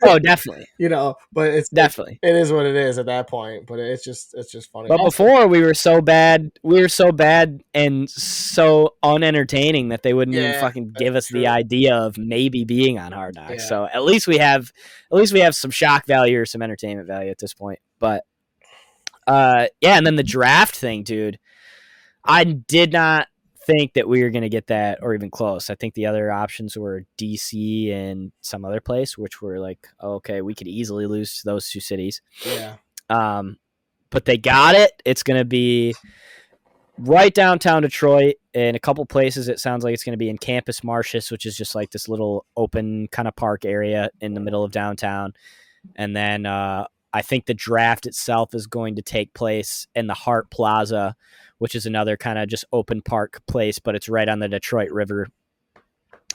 [0.02, 2.18] Oh, definitely, you know, but it's definitely.
[2.22, 3.66] it is what it is at that point.
[3.66, 4.89] But it's just it's just funny.
[4.89, 10.14] But before we were so bad, we were so bad and so unentertaining that they
[10.14, 11.40] wouldn't even fucking give us true.
[11.40, 13.62] the idea of maybe being on Hard Knocks.
[13.64, 13.68] Yeah.
[13.68, 14.72] So at least we have,
[15.12, 17.81] at least we have some shock value or some entertainment value at this point.
[17.98, 18.24] But
[19.26, 21.39] uh, yeah, and then the draft thing, dude.
[22.26, 23.28] I did not
[23.66, 25.70] think that we were going to get that or even close.
[25.70, 30.43] I think the other options were DC and some other place, which were like, okay,
[30.43, 32.23] we could easily lose to those two cities.
[32.45, 32.77] yeah,
[33.09, 33.59] Um,
[34.11, 34.93] but they got it.
[35.05, 35.95] It's going to be
[36.99, 39.49] right downtown Detroit in a couple places.
[39.49, 42.09] It sounds like it's going to be in Campus Martius, which is just like this
[42.09, 45.32] little open kind of park area in the middle of downtown.
[45.97, 50.15] And then uh, I think the draft itself is going to take place in the
[50.15, 51.15] Hart Plaza,
[51.59, 54.91] which is another kind of just open park place, but it's right on the Detroit
[54.91, 55.28] River.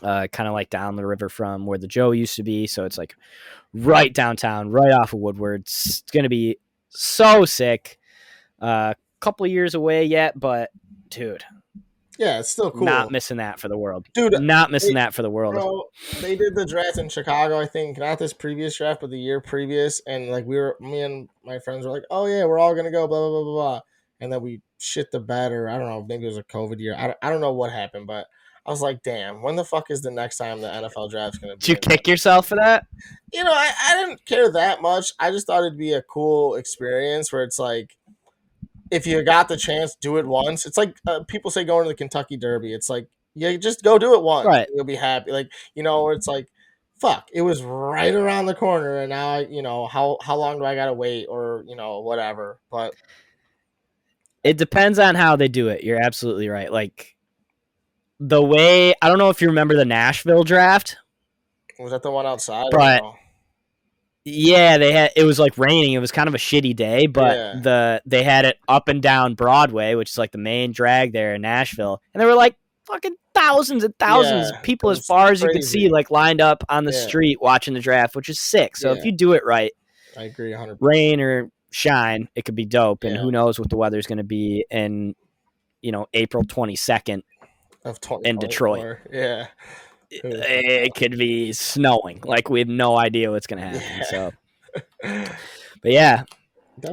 [0.02, 2.66] Uh, kind of like down the river from where the Joe used to be.
[2.66, 3.18] So it's like
[3.74, 5.64] right downtown, right off of Woodward.
[5.64, 6.58] It's going to be
[6.88, 8.00] so sick.
[8.62, 10.70] A uh, couple years away yet, but
[11.10, 11.44] dude,
[12.20, 14.06] yeah, it's still cool, not missing that for the world.
[14.14, 14.42] dude.
[14.42, 15.54] Not missing that for the world.
[15.54, 15.86] Bro,
[16.20, 19.40] they did the draft in Chicago, I think, not this previous draft, but the year
[19.40, 20.02] previous.
[20.06, 22.92] And like we were, me and my friends were like, "Oh yeah, we're all gonna
[22.92, 23.82] go," blah blah blah blah blah.
[24.20, 26.80] And then we shit the bed, or I don't know, maybe it was a COVID
[26.80, 26.94] year.
[26.98, 28.28] I don't, I don't know what happened, but
[28.66, 31.56] I was like, "Damn, when the fuck is the next time the NFL draft's gonna
[31.56, 32.86] be?" Did you kick yourself for that?
[33.32, 35.14] you know, I, I didn't care that much.
[35.20, 37.96] I just thought it'd be a cool experience where it's like,
[38.92, 40.66] if you got the chance, do it once.
[40.66, 42.74] It's like uh, people say going to the Kentucky Derby.
[42.74, 44.48] It's like, yeah, just go do it once.
[44.48, 44.68] Right.
[44.74, 45.32] You'll be happy.
[45.32, 46.48] Like, you know, it's like,
[47.00, 48.98] fuck, it was right around the corner.
[48.98, 51.76] And now, I, you know, how, how long do I got to wait or, you
[51.76, 52.60] know, whatever.
[52.72, 52.94] But
[54.44, 55.84] It depends on how they do it.
[55.84, 56.72] You're absolutely right.
[56.72, 57.16] Like
[58.20, 60.98] the way I don't know if you remember the Nashville draft.
[61.78, 62.58] was that the one outside?
[62.58, 63.16] I don't But- know.
[64.26, 65.94] Yeah, they had it was like raining.
[65.94, 67.60] It was kind of a shitty day, but Yeah.
[67.62, 71.34] the they had it up and down Broadway, which is like the main drag there
[71.36, 72.02] in Nashville.
[72.14, 72.56] And there were like
[72.86, 76.42] fucking thousands and thousands Yeah, of people as far as you could see like lined
[76.42, 77.08] up on the Yeah.
[77.08, 78.76] street watching the draft, which is sick.
[78.76, 79.72] So if you do it right,
[80.18, 80.78] I agree 100%.
[80.82, 83.04] rain or shine, it could be dope.
[83.04, 85.16] And who knows what the weather's going to be in,
[85.82, 87.22] you know, April 22nd.
[87.86, 88.98] Of 20, in Detroit.
[89.12, 89.48] Yeah.
[90.12, 92.22] It, could be snowing.
[92.24, 94.06] Like we have no idea what's going to happen.
[94.10, 94.32] So,
[95.82, 96.24] but yeah,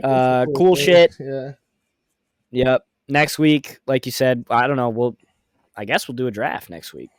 [0.03, 1.15] Uh, some cool shit.
[1.19, 1.53] Yeah.
[2.51, 2.87] yep.
[3.09, 4.89] Next week, like you said, I don't know.
[4.89, 5.17] We'll,
[5.77, 7.11] I guess we'll do a draft next week.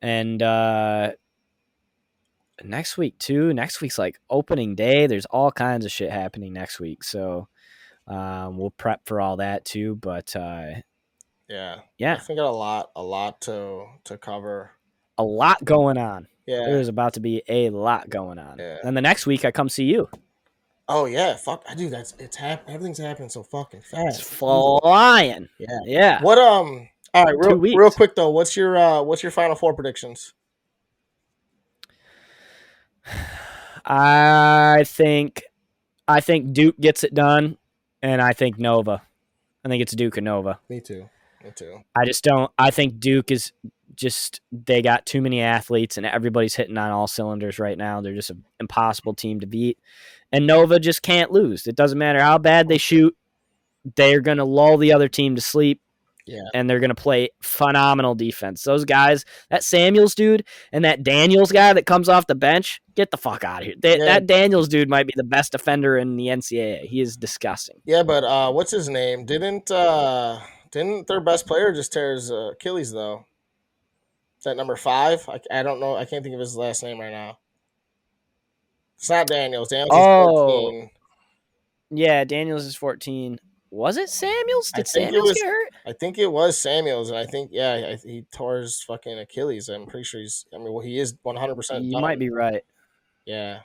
[0.00, 1.12] And uh
[2.64, 3.52] next week too.
[3.52, 5.06] Next week's like opening day.
[5.06, 7.04] There's all kinds of shit happening next week.
[7.04, 7.48] So
[8.06, 9.96] um, we'll prep for all that too.
[9.96, 10.80] But uh,
[11.48, 11.80] Yeah.
[11.96, 14.72] yeah, I think got a lot, a lot to to cover.
[15.16, 16.28] a lot going on.
[16.46, 16.64] Yeah.
[16.66, 18.58] There's about to be a lot going on.
[18.58, 18.78] Yeah.
[18.84, 20.08] And the next week I come see you.
[20.88, 21.64] Oh yeah, fuck.
[21.68, 21.90] I do.
[21.90, 22.74] That's it's happening.
[22.74, 24.24] Everything's happening so fucking It's fast.
[24.24, 25.48] flying.
[25.58, 25.78] Yeah.
[25.84, 26.22] Yeah.
[26.22, 26.88] What um?
[27.14, 28.30] All right, real, real quick though.
[28.30, 29.02] What's your uh?
[29.02, 30.34] What's your final four predictions?
[33.84, 35.44] I think
[36.06, 37.56] I think Duke gets it done,
[38.02, 39.02] and I think Nova.
[39.64, 40.58] I think it's Duke and Nova.
[40.68, 41.08] Me too.
[41.44, 41.80] Me too.
[41.96, 42.50] I just don't.
[42.58, 43.52] I think Duke is
[43.94, 48.00] just they got too many athletes, and everybody's hitting on all cylinders right now.
[48.00, 49.78] They're just an impossible team to beat,
[50.32, 51.66] and Nova just can't lose.
[51.66, 53.16] It doesn't matter how bad they shoot;
[53.96, 55.80] they're going to lull the other team to sleep.
[56.30, 56.42] Yeah.
[56.52, 58.62] and they're going to play phenomenal defense.
[58.62, 63.10] Those guys, that Samuels dude and that Daniels guy that comes off the bench, get
[63.10, 63.74] the fuck out of here.
[63.80, 64.04] They, Yeah.
[64.04, 66.82] That Daniels dude might be the best defender in the NCAA.
[66.84, 67.76] He is disgusting.
[67.86, 69.24] Yeah, but uh, what's his name?
[69.24, 70.38] Didn't uh,
[70.70, 73.24] didn't their best player just tear his uh, Achilles though?
[74.38, 75.28] Is that number five?
[75.28, 75.96] I, I don't know.
[75.96, 77.38] I can't think of his last name right now.
[78.96, 79.68] It's not Daniels.
[79.68, 80.30] Daniels Oh.
[80.30, 80.90] is 14.
[81.90, 83.38] Yeah, Daniels is 14.
[83.70, 84.70] Was it Samuels?
[84.74, 85.68] Did Samuels was- get hurt?
[85.86, 89.68] I think it was Samuels, and I think yeah, I, he tore his fucking Achilles.
[89.68, 90.46] I'm pretty sure he's.
[90.54, 91.54] I mean, well, he is 100.
[91.54, 92.64] percent You might be right.
[93.26, 93.60] Yeah.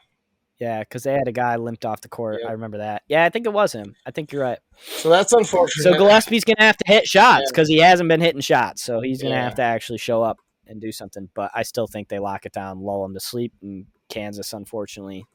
[0.63, 2.37] Yeah, because they had a guy limped off the court.
[2.41, 2.49] Yep.
[2.49, 3.01] I remember that.
[3.09, 3.95] Yeah, I think it was him.
[4.05, 4.59] I think you're right.
[4.77, 5.83] So that's unfortunate.
[5.83, 7.49] So Gillespie's going to have to hit shots Yeah.
[7.51, 8.81] because he hasn't been hitting shots.
[8.81, 9.43] So he's going to Yeah.
[9.43, 10.37] have to actually show up
[10.67, 11.27] and do something.
[11.33, 13.51] But I still think they lock it down, lull him to sleep.
[13.61, 15.25] And Kansas, unfortunately,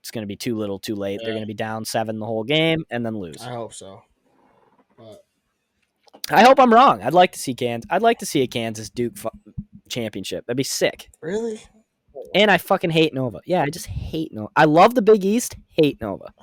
[0.00, 1.20] it's going to be too little, too late.
[1.22, 3.40] They're going to be down seven the whole game and then lose.
[3.40, 4.02] I hope so.
[4.98, 5.22] But
[6.30, 7.00] I hope I'm wrong.
[7.02, 7.88] I'd like to see Kansas.
[7.90, 9.30] I'd like to see a Kansas Duke fu-
[9.88, 10.44] championship.
[10.46, 11.08] That'd be sick.
[11.22, 11.60] really,
[12.34, 13.40] And I fucking hate Nova.
[13.44, 14.50] Yeah, I just hate Nova.
[14.56, 15.56] I love the Big East.
[15.68, 16.32] Hate Nova.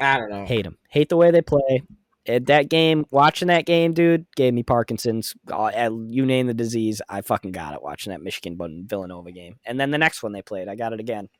[0.00, 0.44] I don't know.
[0.44, 0.76] Hate them.
[0.88, 1.82] Hate the way they play.
[2.28, 5.34] At that game, watching that game, dude, gave me Parkinson's.
[5.50, 9.60] Uh, you name the disease, I fucking got it watching that Michigan Villanova game.
[9.64, 11.28] And then the next one they played, I got it again.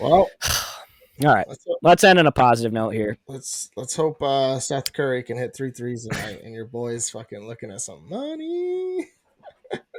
[0.00, 0.28] Well,
[1.24, 1.46] all right.
[1.48, 3.16] Let's, let's, end on a positive note here.
[3.28, 7.46] Let's let's hope uh, Seth Curry can hit three threes tonight, and your boys fucking
[7.46, 9.06] looking at some money.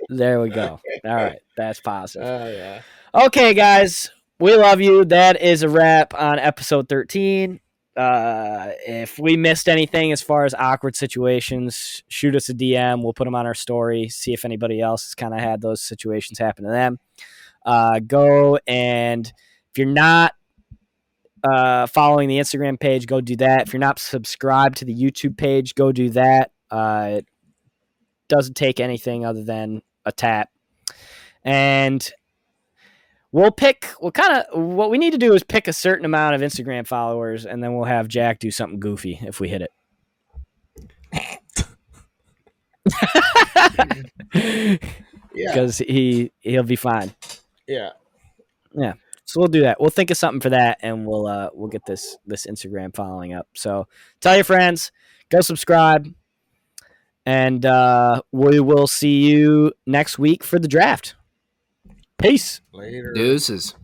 [0.09, 0.79] there we go.
[1.05, 2.27] All right, that's positive.
[2.27, 2.81] Oh yeah.
[3.13, 5.05] Okay, guys, we love you.
[5.05, 7.59] That is a wrap on episode thirteen.
[7.95, 13.01] Uh, if we missed anything as far as awkward situations, shoot us a DM.
[13.01, 14.09] We'll put them on our story.
[14.09, 16.99] See if anybody else has kind of had those situations happen to them.
[17.65, 19.31] Uh, go and
[19.71, 20.33] if you're not
[21.43, 23.67] uh, following the Instagram page, go do that.
[23.67, 26.51] If you're not subscribed to the YouTube page, go do that.
[26.71, 27.21] Uh,
[28.27, 30.49] doesn't take anything other than a tap.
[31.43, 32.07] And
[33.31, 36.35] we'll pick, we'll kind of, what we need to do is pick a certain amount
[36.35, 39.71] of Instagram followers, and then we'll have Jack do something goofy if we hit it.
[44.33, 44.77] yeah.
[45.35, 47.13] Because he, he'll be fine.
[47.67, 47.89] Yeah.
[48.73, 48.93] Yeah.
[49.25, 49.81] So we'll do that.
[49.81, 53.33] We'll think of something for that, and we'll uh, we'll get this this Instagram following
[53.33, 53.47] up.
[53.53, 53.87] So
[54.21, 54.91] tell your friends,
[55.29, 56.07] go subscribe,
[57.25, 61.15] and uh, we will see you next week for the draft.
[62.17, 62.61] Peace.
[62.71, 63.13] Later.
[63.13, 63.75] Deuces.